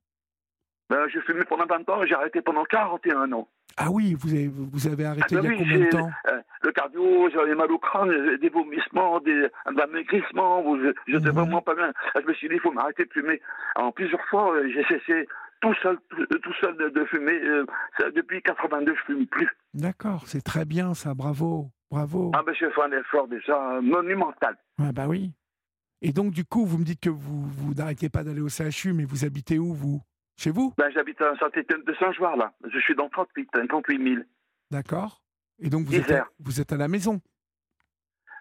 [0.90, 3.48] Ben, je fumais pendant 20 ans, j'ai arrêté pendant 41 ans.
[3.76, 5.90] Ah oui, vous avez, vous avez arrêté Ah ben il y a oui, combien de
[5.90, 10.92] temps euh, Le cardio, j'avais mal au crâne, euh, des vomissements, des, un amaigrissement, je
[11.06, 11.36] j'étais Mhm.
[11.36, 11.92] vraiment pas bien.
[12.14, 13.40] Ah, Je me suis dit, il faut m'arrêter de fumer.
[13.76, 15.28] En plusieurs fois, euh, j'ai cessé
[15.60, 17.40] tout seul, tout, tout seul de, de fumer.
[17.44, 17.64] euh,
[18.16, 19.48] depuis 82, je fume plus.
[19.74, 22.30] D'accord, c'est très bien ça, bravo, bravo.
[22.34, 24.56] Ah j'ai fait un effort déjà monumental.
[24.78, 25.32] Ah bah oui.
[26.02, 28.92] Et donc du coup, vous me dites que vous, vous n'arrêtez pas d'aller au CHU,
[28.92, 30.00] mais vous habitez où vous?
[30.36, 30.72] Chez vous?
[30.78, 32.52] Ben, j'habite à Saint-Étienne de Saint-Joire, là.
[32.72, 34.22] Je suis dans 38, hein, 38 000.
[34.70, 35.20] D'accord.
[35.58, 37.20] Et donc vous êtes, à, vous êtes à la maison?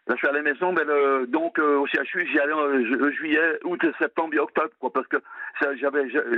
[0.07, 2.61] Là, je suis à la maison, mais le- donc euh, au CHU, j'y allais en
[2.61, 5.17] euh, juillet, août, septembre et octobre, quoi, parce que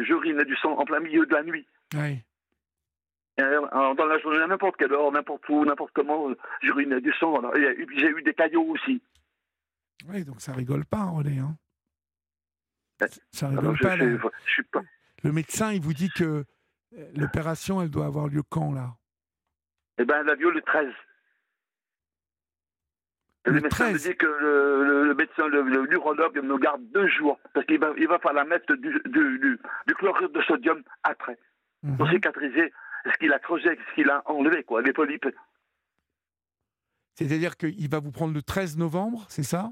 [0.04, 1.68] j'urinais du sang en plein milieu de la nuit.
[1.94, 2.24] Oui.
[3.40, 6.30] Euh, alors, dans la journée, à n'importe quelle heure, n'importe où, n'importe comment,
[6.62, 7.38] j'urinais du sang.
[7.40, 7.54] alors.
[7.56, 9.02] J'ai eu des caillots aussi.
[10.10, 11.40] Oui, donc ça rigole pas, René.
[11.40, 11.56] Hein.
[13.32, 13.98] Ça Alors, rigole je, pas.
[13.98, 14.30] je- là.
[14.46, 14.82] je suis pas.
[15.24, 16.46] Le médecin, il vous dit que
[16.98, 18.96] euh, l'opération, elle doit avoir lieu quand, là?
[19.98, 20.88] Eh ben, elle a lieu le 13.
[23.46, 24.08] Le le médecin me 13.
[24.10, 27.92] dit que le, le- le médecin, le, l'urologue me garde deux jours, parce qu'il va,
[27.98, 31.38] il va falloir mettre du, du, du, du chlorure de sodium après,
[31.98, 32.14] pour Mhm.
[32.14, 32.72] cicatriser
[33.06, 35.28] ce qu'il a creusé, ce qu'il a enlevé, quoi, les polypes.
[37.16, 39.72] C'est-à-dire qu'il va vous prendre le 13 novembre, c'est ça?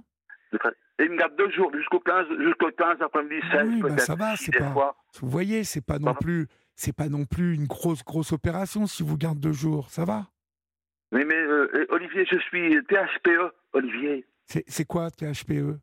[0.51, 0.73] Le 13.
[0.99, 4.01] Et il me garde deux jours, jusqu'au 15, jusqu'au 15 après-midi, 16 Oui, bah, peut-être.
[4.01, 4.95] ça va, c'est pas- fois.
[5.21, 9.01] Vous voyez, c'est pas non plus, c'est pas non plus une grosse grosse opération si
[9.03, 10.27] vous garde deux jours, ça va?
[11.11, 14.25] Oui, mais euh, Olivier, je suis THPE, Olivier.
[14.45, 15.79] C'est quoi THPE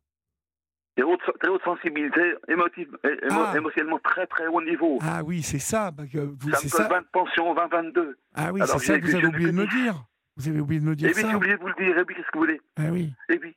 [0.99, 3.53] Et haute, très haute sensibilité, émotive, émo- Ah.
[3.57, 4.99] émotionnellement très très haut niveau.
[5.03, 5.91] Ah oui, c'est ça.
[5.91, 6.89] bah, vous- ça c'est me donne ça.
[6.89, 8.17] 20 de pension, 20-22.
[8.35, 10.05] Ah oui, c'est ça que vous avez je oublié de me dire.
[10.39, 11.29] Vous avez oublié de me Et dire puis, ça.
[11.31, 12.61] j'ai oublié de vous le dire, et puis qu'est-ce que vous voulez?
[12.79, 13.13] Ah oui.
[13.29, 13.55] Et puis,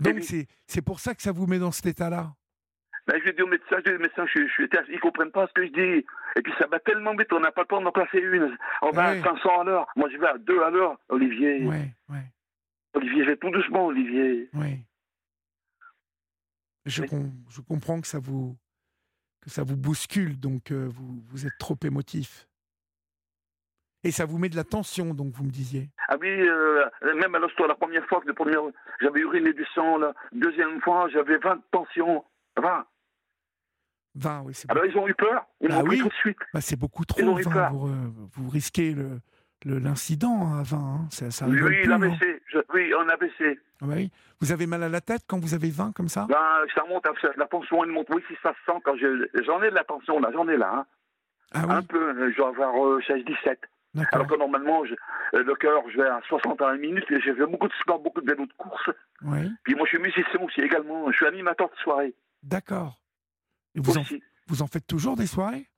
[0.00, 0.22] Donc oui.
[0.22, 2.32] c'est c'est pour ça que ça vous met dans cet état-là.
[3.06, 5.46] ben, je dis au médecin, je dis au médecin, je, je TH, ils comprennent pas
[5.48, 6.06] ce que je dis.
[6.36, 8.56] Et puis ça va tellement vite, on n'a pas le temps d'en placer une.
[8.82, 9.18] On va Ouais.
[9.18, 9.86] à 500 à l'heure.
[9.96, 11.64] Moi, je vais à 2 à l'heure, Olivier.
[11.66, 12.22] Ouais, ouais,
[12.94, 14.48] Olivier, je vais tout doucement, Olivier.
[14.54, 14.80] ouais.
[16.90, 17.08] Je, Oui.
[17.08, 18.56] com- je comprends que ça vous
[19.42, 22.46] que ça vous bouscule, donc euh, vous, vous êtes trop émotif.
[24.04, 25.88] Et ça vous met de la tension, donc vous me disiez.
[26.08, 26.84] Ah oui, euh,
[27.18, 28.56] même à l'hosto, la première fois, premier,
[29.00, 32.24] j'avais uriné du sang, la deuxième fois, j'avais 20 de tension.
[32.60, 32.86] 20.
[34.16, 36.02] 20, oui, c'est Alors ils ont eu peur, ils Bah m'ont pris oui.
[36.02, 36.38] tout de suite.
[36.52, 37.38] Bah, c'est beaucoup Ils ont trop.
[37.38, 37.72] eu 20, peur.
[37.72, 39.20] vous, euh, vous risquez le-
[39.64, 40.76] l'incident à 20.
[40.78, 41.06] hein.
[41.10, 42.00] Ça, ça Oui, plus, hein.
[42.52, 43.58] Je- Oui, en AVC.
[43.82, 44.10] Ah bah oui.
[44.40, 46.26] Vous avez mal à la tête quand vous avez 20 comme ça?
[46.28, 46.36] Ben,
[46.74, 47.06] ça monte,
[47.36, 48.08] la tension, elle monte.
[48.14, 50.56] Oui, si ça se sent quand je- j'en ai de la tension, là, j'en ai
[50.56, 50.70] là.
[50.74, 50.86] hein.
[51.52, 53.58] Ah Un oui, peu, euh, je dois avoir euh, 16-17.
[53.94, 54.14] d'accord.
[54.14, 54.94] Alors que normalement, je-
[55.34, 57.72] euh, le cœur, je vais à 60 à la minute, et j'ai fait beaucoup de
[57.80, 58.90] sport, beaucoup de vélo de course.
[59.22, 61.10] Oui, Puis moi, je suis musicien aussi également.
[61.10, 63.00] Je suis animateur de soirée d'accord.
[63.74, 64.02] Et vous en,
[64.48, 65.68] vous en faites toujours des soirées?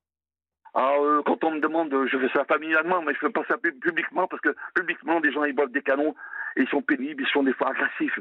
[0.75, 3.45] Alors, euh, quand on me demande, euh, je fais ça familialement, mais je fais pas
[3.47, 6.15] ça pub- publiquement, parce que publiquement, des gens, ils boivent des canons,
[6.57, 8.19] et ils sont pénibles, ils sont des fois agressifs.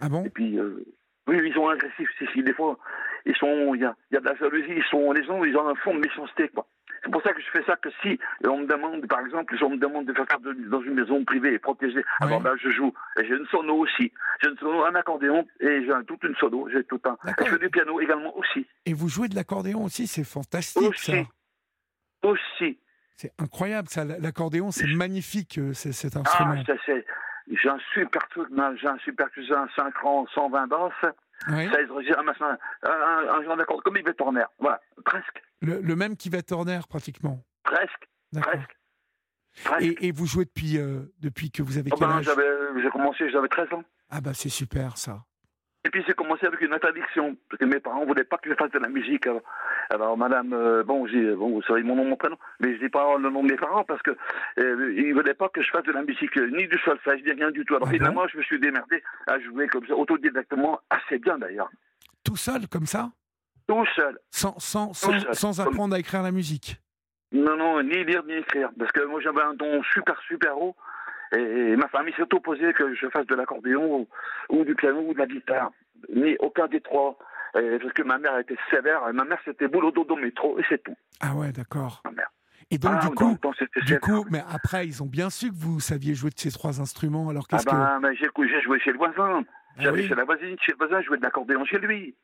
[0.00, 0.24] Ah bon?
[0.24, 0.84] Et puis, euh,
[1.26, 2.78] oui, ils sont agressifs, si, si, des fois,
[3.24, 5.56] ils sont, il y a, y a de la jalousie, ils sont, les gens, ils
[5.56, 6.66] ont un fond de méchanceté, quoi.
[7.02, 9.62] C'est pour ça que je fais ça, que si on me demande, par exemple, si
[9.64, 12.70] on me demande de faire ça dans une maison privée et protégée, alors là, je
[12.70, 12.94] joue.
[13.20, 14.10] Et j'ai une sono aussi.
[14.42, 17.16] J'ai une sono, un accordéon, et j'ai un- toute une sono, j'ai tout un.
[17.28, 18.66] Et je fais du piano également aussi.
[18.86, 21.10] Et vous jouez de l'accordéon aussi, c'est fantastique Aussi.
[21.10, 21.16] ça.
[22.24, 22.78] Aussi.
[23.16, 24.04] C'est incroyable ça.
[24.04, 26.64] L'accordéon, c'est magnifique euh, c'est- cet Ah, instrument.
[26.66, 26.72] ça,
[27.68, 30.92] un super truc, man, j'ai un super cousin, un 5 ans, 120 basses,
[31.48, 31.68] Oui.
[31.72, 34.44] 16 registres, un, un, un, genre d'accord, comme Yves Turner.
[34.58, 37.44] Voilà, presque, Le, le même qui va Turner pratiquement.
[37.62, 38.08] presque,
[38.40, 38.76] presque.
[39.80, 42.28] Et, et vous jouez depuis, euh, depuis que vous avez Oh quel ben, âge?
[42.82, 43.84] j'ai commencé, j'avais 13 ans.
[44.10, 45.24] Ah bah c'est super ça.
[45.86, 48.54] Et puis j'ai commencé avec une interdiction, parce que mes parents voulaient pas que je
[48.54, 49.26] fasse de la musique.
[49.26, 49.42] Alors,
[49.90, 52.88] alors, madame, euh, bon, j'ai, bon, vous savez mon nom, mon prénom, mais je dis
[52.88, 54.12] pas le nom de mes parents parce que
[54.58, 57.32] euh, ils voulaient pas que je fasse de la musique, euh, ni du solfège, ni
[57.32, 57.76] rien du tout.
[57.76, 61.70] Alors finalement, je me suis démerdé à jouer comme ça, autodidactement, assez bien d'ailleurs.
[62.24, 63.10] Tout seul comme ça?
[63.68, 64.18] Tout seul.
[64.30, 65.34] sans, sans, sans, seul.
[65.34, 66.78] sans apprendre à écrire la musique?
[67.32, 68.70] Non, non, ni lire ni écrire.
[68.78, 70.76] Parce que moi, j'avais un don super, super haut.
[71.36, 74.08] Et ma famille s'est opposée que je fasse de l'accordéon ou,
[74.50, 75.70] ou du piano ou de la guitare.
[76.14, 77.18] Ni aucun des trois.
[77.58, 79.02] Et parce que ma mère était sévère.
[79.12, 80.96] Ma mère, c'était boulot dodo métro et c'est tout.
[81.20, 82.02] Ah ouais, d'accord.
[82.04, 82.30] Ma mère.
[82.70, 83.36] Et donc, Ah, du coup,
[83.86, 86.80] du coup, mais après, ils ont bien su que vous saviez jouer de ces trois
[86.80, 87.28] instruments.
[87.28, 89.44] Alors Ah qu'est-ce ben, mais j'ai joué chez le voisin.
[89.46, 90.08] Ah J'allais oui.
[90.08, 92.16] chez la voisine, chez le voisin, je jouais de l'accordéon chez lui.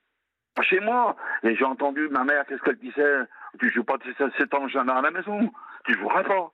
[0.55, 1.15] Pas chez moi.
[1.43, 3.19] Et j'ai entendu ma mère, qu'est-ce qu'elle disait
[3.59, 5.51] Tu joues pas de cet- cet engin à la maison.
[5.85, 6.51] Tu joueras pas.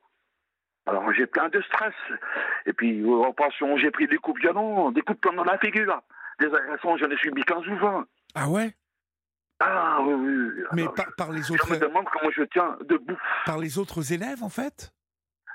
[0.87, 1.95] Alors j'ai plein de stress.
[2.67, 5.45] Et puis, euh, en passant, j'ai pris des coups violents, des coups de poing dans
[5.45, 6.01] la figure.
[6.39, 8.01] Des agressions, j'en ai subi 15 ou 20.
[8.01, 8.07] que.
[8.35, 8.75] Ah ouais?
[9.61, 10.63] Ah oui, oui.
[10.75, 13.17] Mais Alors, par, par les je autres, me demande comment je tiens debout.
[13.47, 14.93] par les autres élèves, en fait?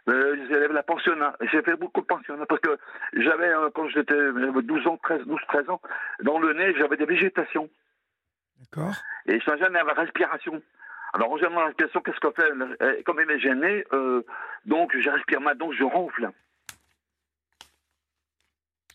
[0.10, 1.36] Euh, les élèves la pensionnat.
[1.52, 2.76] J'ai fait beaucoup de pensionnat parce que
[3.14, 5.82] j'avais, euh, quand j'étais j'avais 12 ans, 13, 12, 13 ans,
[6.24, 7.70] dans le nez, j'avais des végétations.
[8.60, 8.96] D'accord.
[9.28, 10.62] Et je à la respiration.
[11.14, 12.52] Alors, en gênant la respiration, qu'est-ce qu'on fait?
[12.82, 14.24] Euh, Comme elle est gênée, euh,
[14.66, 16.30] donc je respire mal, donc je ronfle.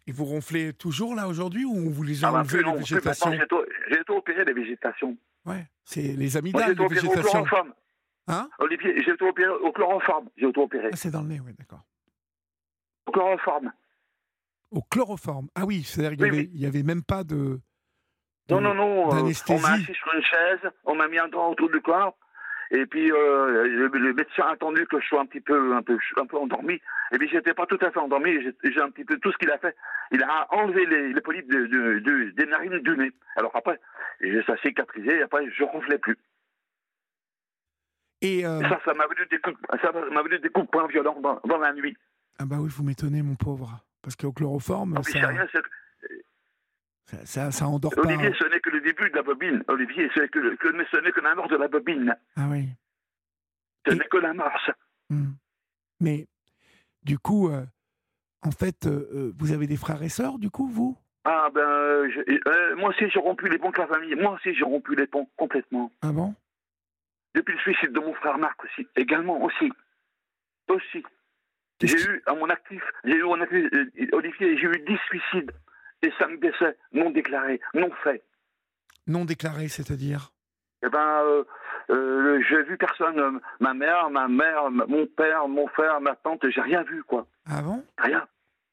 [0.07, 2.79] Et vous ronflez toujours là aujourd'hui ou vous les a Ah bah, enlevé plus les
[2.79, 3.33] végétations?
[3.33, 5.17] j'ai été- opéré des végétations.
[5.45, 7.23] Ouais, c'est les amygdales, les au végétations.
[7.45, 7.75] chloroforme.
[8.29, 8.49] Hein?
[8.61, 10.29] Olivier, j'ai été opéré au chloroforme.
[10.37, 10.91] J'ai opéré.
[10.93, 11.83] Ah, c'est dans le nez, oui, d'accord.
[13.07, 13.73] Au chloroforme.
[14.71, 15.49] Au chloroforme.
[15.55, 16.67] Ah oui, c'est-à-dire qu'il Oui, n'y oui.
[16.67, 17.61] avait même pas de.
[18.51, 19.09] Non, non, non.
[19.13, 22.17] euh, on m'a assis sur une chaise, on m'a mis un doigt autour du corps.
[22.73, 25.83] Et puis, euh, le, le médecin a attendu que je sois un petit peu, un
[25.83, 26.81] peu, un peu endormi.
[27.13, 28.33] Et puis, j'étais pas tout à fait endormi.
[28.65, 29.77] J'ai un petit peu tout ce qu'il a fait.
[30.11, 33.13] Il a enlevé les, les polypes de, de- de- des narines du nez.
[33.37, 33.79] Alors après,
[34.47, 35.19] ça cicatrisé.
[35.19, 36.19] Et après, je ronflais plus.
[38.23, 40.87] Et euh, ça, ça m'a venu des coups, ça m'a venu des coups de poing
[40.89, 41.97] violents dans, dans la nuit.
[42.39, 45.47] ah bah oui, vous m'étonnez, mon pauvre, parce qu'au chloroforme, mais ça, rien,
[47.07, 48.03] ça, ça, ça endort pas.
[48.03, 49.63] Olivier, ce n'est que le début de la bobine.
[49.69, 52.17] Olivier, ce n'est que, le- que- mais ce n'est que la mort de la bobine.
[52.37, 52.69] Ah oui.
[53.87, 54.71] Ce Et- n'est que la marche.
[55.11, 55.33] Hmm.
[56.01, 56.27] Mais
[57.03, 57.65] du coup, euh,
[58.43, 60.97] en fait, euh, euh, vous avez des frères et sœurs, du coup, vous?
[61.25, 64.15] Ah ben, je- euh, moi aussi j'ai rompu les ponts avec la famille.
[64.15, 65.91] Moi aussi j'ai rompu les ponts complètement.
[66.03, 66.35] Ah bon?
[67.35, 69.71] Depuis le suicide de mon frère Marc aussi, également aussi,
[70.69, 71.03] aussi.
[71.83, 73.65] J'ai eu à mon actif, j'ai eu en actif,
[74.13, 75.51] Olivier, j'ai eu 10 suicides
[76.03, 78.25] et 5 décès non déclarés, non faits.
[79.07, 80.33] Non déclaré, c'est-à-dire?
[80.85, 81.45] Eh ben, euh,
[81.91, 86.49] euh, j'ai vu personne, euh, ma mère, ma mère, mon père, mon frère, ma tante,
[86.49, 87.85] j'ai rien vu quoi, Ah bon?
[87.99, 88.27] Rien,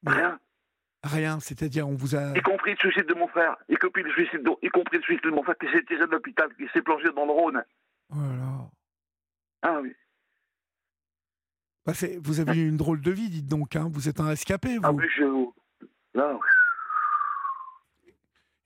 [0.06, 0.38] rien.
[1.02, 2.32] Rien, c'est-à-dire on vous a...
[2.34, 5.02] Y compris le suicide de mon frère, y compris le suicide de, y compris le
[5.02, 7.62] suicide de mon frère qui s'est tiré de l'hôpital, qui s'est plongé dans le Rhône.
[8.10, 8.70] Oh là là.
[9.62, 9.94] Ah oui.
[11.86, 13.76] Bah, vous avez eu une drôle de vie, dites donc.
[13.76, 13.90] Hein.
[13.92, 14.84] Vous êtes un rescapé, vous.
[14.84, 15.24] Ah oui, je...
[16.14, 16.38] Là,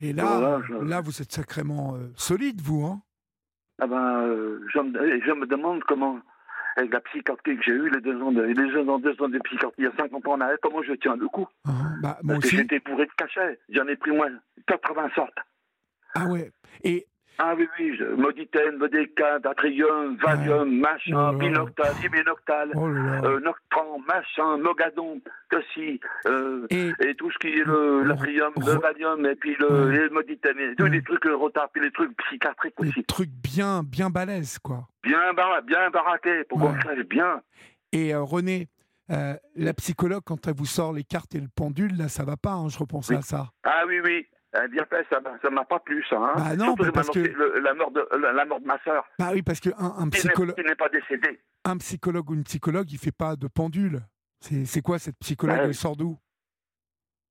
[0.01, 2.85] Et là, Voilà, je- là, vous êtes sacrément euh, solide, vous.
[2.87, 3.01] Hein.
[3.81, 6.21] ah ben, euh, je, me, je me demande comment,
[6.77, 9.29] avec la psychiatrie que j'ai eue, les deux ans de, les deux ans, deux ans
[9.29, 11.47] de psychiatrie, il y a 50 ans en arrière, comment je tiens le coup?
[11.65, 12.57] Hein, bah, moi Parce que aussi.
[12.59, 13.59] j'étais bourré de cachets.
[13.71, 14.31] J'en ai pris moins
[14.69, 15.39] 80 sortes.
[16.15, 16.53] Ah ouais.
[16.85, 17.07] Et
[17.41, 21.37] Ah oui, oui, je, Moditaine, Modéca, Datrium, Valium, machin, Oh.
[21.39, 27.65] Binoctal, Ibinoctal, oh euh, Noctran, machin, Mogadon, Tossi, euh, Et et tout ce qui est
[27.65, 29.95] le Latrium, le Valium, et puis le, Ouais.
[29.97, 30.91] et le Moditaine, et tous Ouais.
[30.91, 33.05] les trucs euh, retard, puis les trucs psychiatriques des aussi.
[33.05, 34.89] trucs bien, bien balèzes, quoi.
[35.05, 35.91] Bien, bar bien
[36.49, 36.81] pour qu'on Ouais.
[36.83, 37.41] sache bien.
[37.93, 38.69] Et euh, René,
[39.11, 42.37] euh, la psychologue, quand elle vous sort les cartes et le pendule, là, ça va
[42.37, 42.53] pas.
[42.53, 43.19] hein, je repensais Oui.
[43.21, 43.47] à ça.
[43.65, 44.27] Ah oui, oui.
[44.55, 45.21] Eh bien fait, ça
[45.51, 46.17] m'a- pas plu, ça.
[46.17, 46.33] Hein.
[46.37, 49.05] Bah non, Surtout parce que- le- la, mort de, la, la mort de ma sœur,
[49.19, 51.39] Bah oui, parce qu'un un psychologue, n'est pas décédée.
[51.67, 54.01] un psychologue ou une psychologue, il fait pas de pendule.
[54.41, 55.65] C'est c'est quoi cette psychologue Ouais.
[55.65, 56.17] Elle sort d'où?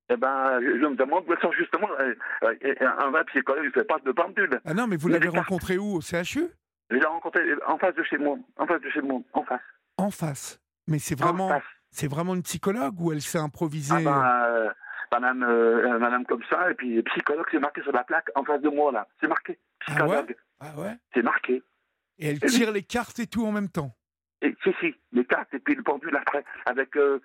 [0.09, 1.87] Eh ben, je, me demande où elle sort justement.
[1.97, 4.61] un vrai psychologue, il ne fait pas de pendule.
[4.63, 5.95] Ah non, mais vous l'avez rencontré où?
[5.95, 6.47] Au CHU
[6.89, 8.37] Je l'ai rencontré en face de chez moi.
[8.57, 9.19] En face de chez moi.
[9.33, 9.61] En face.
[9.97, 10.61] En face.
[10.87, 14.69] Mais c'est En vraiment, c'est vraiment une psychologue ou elle s'est improvisée Ah ben, euh,
[15.11, 18.61] madame, euh, madame comme ça, et puis psychologue, c'est marqué sur la plaque en face
[18.61, 19.07] de moi, là.
[19.19, 19.57] C'est marqué.
[19.87, 20.35] Ah Psychologue.
[20.59, 20.95] Ah ouais?
[21.13, 21.63] C'est marqué.
[22.19, 23.96] Et elle tire les cartes et tout en même temps?
[24.43, 27.19] Et, si, si, les cartes, et puis le pendule après, avec euh,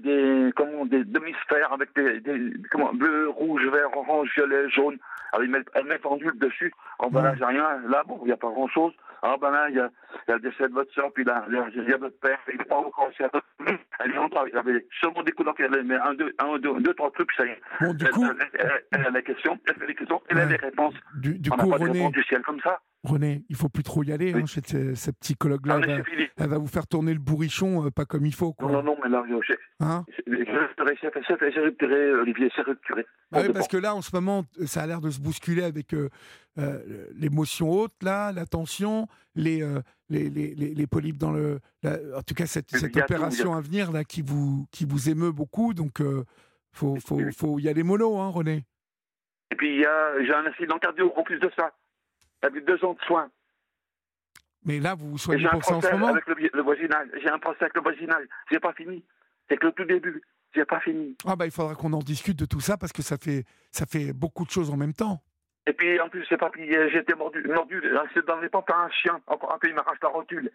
[0.00, 4.98] des, comment, des demi-sphères, avec des, des, comment, bleu, rouge, vert, orange, violet, jaune.
[5.32, 6.72] Alors, ils mettent, elle met pendule dessus.
[6.98, 7.80] Oh, ben là, j'ai rien.
[7.88, 8.92] Là, bon, il n'y a pas grand-chose.
[9.22, 9.90] Alors, ben là, il y a,
[10.26, 11.54] il y a le décès de votre soeur, puis là, il
[11.88, 13.42] y a- votre père, il n'est pas encore votre-
[14.00, 16.94] Elle est rentrée, il avait seulement des couleurs qu'elle met un, deux, un, deux, deux,
[16.94, 17.60] trois trucs, puis ça y est.
[17.80, 20.38] Bon, du Elle, coup, elle, elle- elle a les questions, elle fait les questions, elle
[20.38, 20.94] a les réponses.
[21.16, 22.80] du, du On n'a coup, pas René, du ciel comme ça.
[23.04, 24.60] René, il faut plus trop y aller hein, chez
[24.94, 25.80] cette psychologue-là.
[25.82, 26.02] Ah,
[26.36, 28.52] elle, va vous faire tourner le bourrichon euh, pas comme il faut.
[28.52, 28.72] Quoi.
[28.72, 33.06] Non, non, mais là, je, hein c'est rupturé, Olivier, c'est rupturé.
[33.30, 35.94] Bah oui, parce que là, en ce moment, ça a l'air de se bousculer avec
[35.94, 36.08] euh,
[36.58, 39.60] euh, l'émotion haute, là, la tension, les,
[40.08, 41.60] les, les, les, polypes dans le.
[41.84, 45.72] en tout cas, cette, cette opération à venir là, qui, vous, qui vous émeut beaucoup.
[45.72, 46.24] Donc, il
[46.72, 48.64] faut, faut, faut, y aller mollo, hein, René.
[49.52, 49.84] Et puis,
[50.26, 51.72] j'ai un accident cardio en plus de ça.
[52.42, 53.30] Avec deux ans de soins.
[54.64, 57.08] Mais là, vous vous soignez pour ça en ce moment avec le, voisinage.
[57.22, 58.26] J'ai un procès avec le voisinage.
[58.50, 59.04] C'est pas fini.
[59.48, 60.22] C'est que le tout début.
[60.54, 61.16] C'est pas fini.
[61.26, 63.86] Ah bah il faudra qu'on en discute de tout ça parce que ça fait ça
[63.86, 65.22] fait beaucoup de choses en même temps.
[65.66, 67.82] Et puis en plus c'est pas j'ai été mordu mordu
[68.14, 70.50] c'est dans les pentes un chien encore un peu il m'arrache la rotule.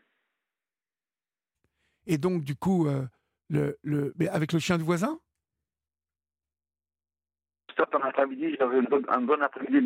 [2.08, 3.04] Et donc du coup euh,
[3.50, 5.20] le le mais avec le chien du voisin?
[7.72, 9.86] Stop un après-midi j'avais un bon après-midi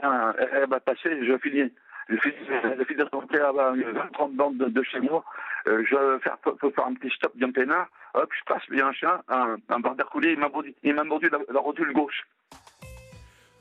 [0.54, 1.74] elle va passer je finis
[2.10, 5.24] je suis de rentrer à 20-30 bandes de, chez moi.
[5.68, 6.38] Euh, je vais faire,
[6.86, 7.88] un petit stop bien peinard.
[8.14, 10.94] Hop, je passe, il un chien, un, un bar d'air coulé, il m'a mordu, il
[10.94, 12.26] m'a mordu la, rotule gauche.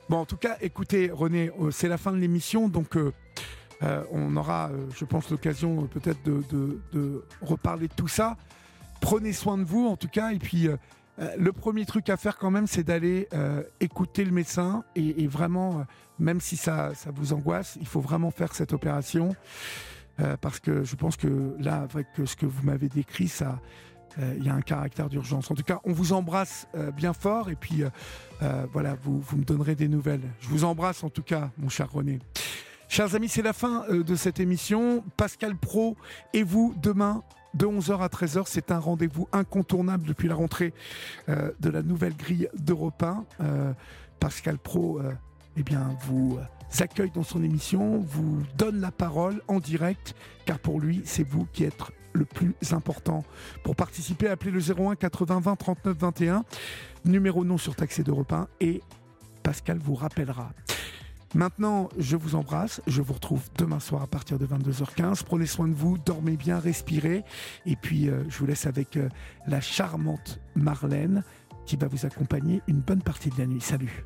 [0.09, 3.13] Bon, en tout cas, écoutez, René, euh, c'est la fin de l'émission, donc euh,
[3.83, 8.37] euh on aura, je pense, l'occasion peut-être de, de, de, reparler de tout ça.
[9.01, 10.69] Prenez soin de vous, en tout cas, et puis
[11.19, 15.27] euh, le premier truc à faire quand même, c'est d'aller euh, écouter le médecin et,
[15.27, 15.83] vraiment, euh,
[16.19, 19.35] même si ça, vous angoisse, il faut vraiment faire cette opération
[20.41, 23.61] parce que je pense que là, avec ce que vous m'avez décrit, ça,
[24.19, 25.51] il y a un caractère d'urgence.
[25.51, 27.83] En tout cas, on vous embrasse bien fort et puis
[28.73, 30.23] voilà, vous, vous me donnerez des nouvelles.
[30.41, 32.21] Je vous embrasse en tout cas, mon cher René.
[32.89, 35.05] Chers amis, c'est la fin de cette émission.
[35.19, 35.99] Pascal Pro
[36.33, 37.23] et vous demain
[37.57, 38.45] de 11h à 13h.
[38.47, 40.73] C'est un rendez-vous incontournable depuis la rentrée
[41.29, 43.25] euh, de la nouvelle grille d'Europe 1.
[43.41, 43.73] Euh,
[44.21, 45.13] Pascal Pro euh,
[45.57, 46.39] eh bien, vous
[46.79, 51.47] accueille dans son émission, vous donne la parole en direct, car pour lui, c'est vous
[51.53, 53.25] qui êtes le plus important.
[53.63, 56.45] Pour participer, appelez le 01 80 20 39 21,
[57.05, 58.83] numéro non surtaxé d'Europe 1, et
[59.43, 60.51] Pascal vous rappellera.
[61.35, 62.81] Maintenant, je vous embrasse.
[62.87, 65.25] Je vous retrouve demain soir à partir de 22h15.
[65.25, 67.25] Prenez soin de vous, dormez bien, respirez.
[67.67, 69.09] Et puis, euh, je vous laisse avec euh,
[69.47, 71.25] la charmante Marlène
[71.67, 73.61] qui va vous accompagner une bonne partie de la nuit.
[73.61, 74.05] Salut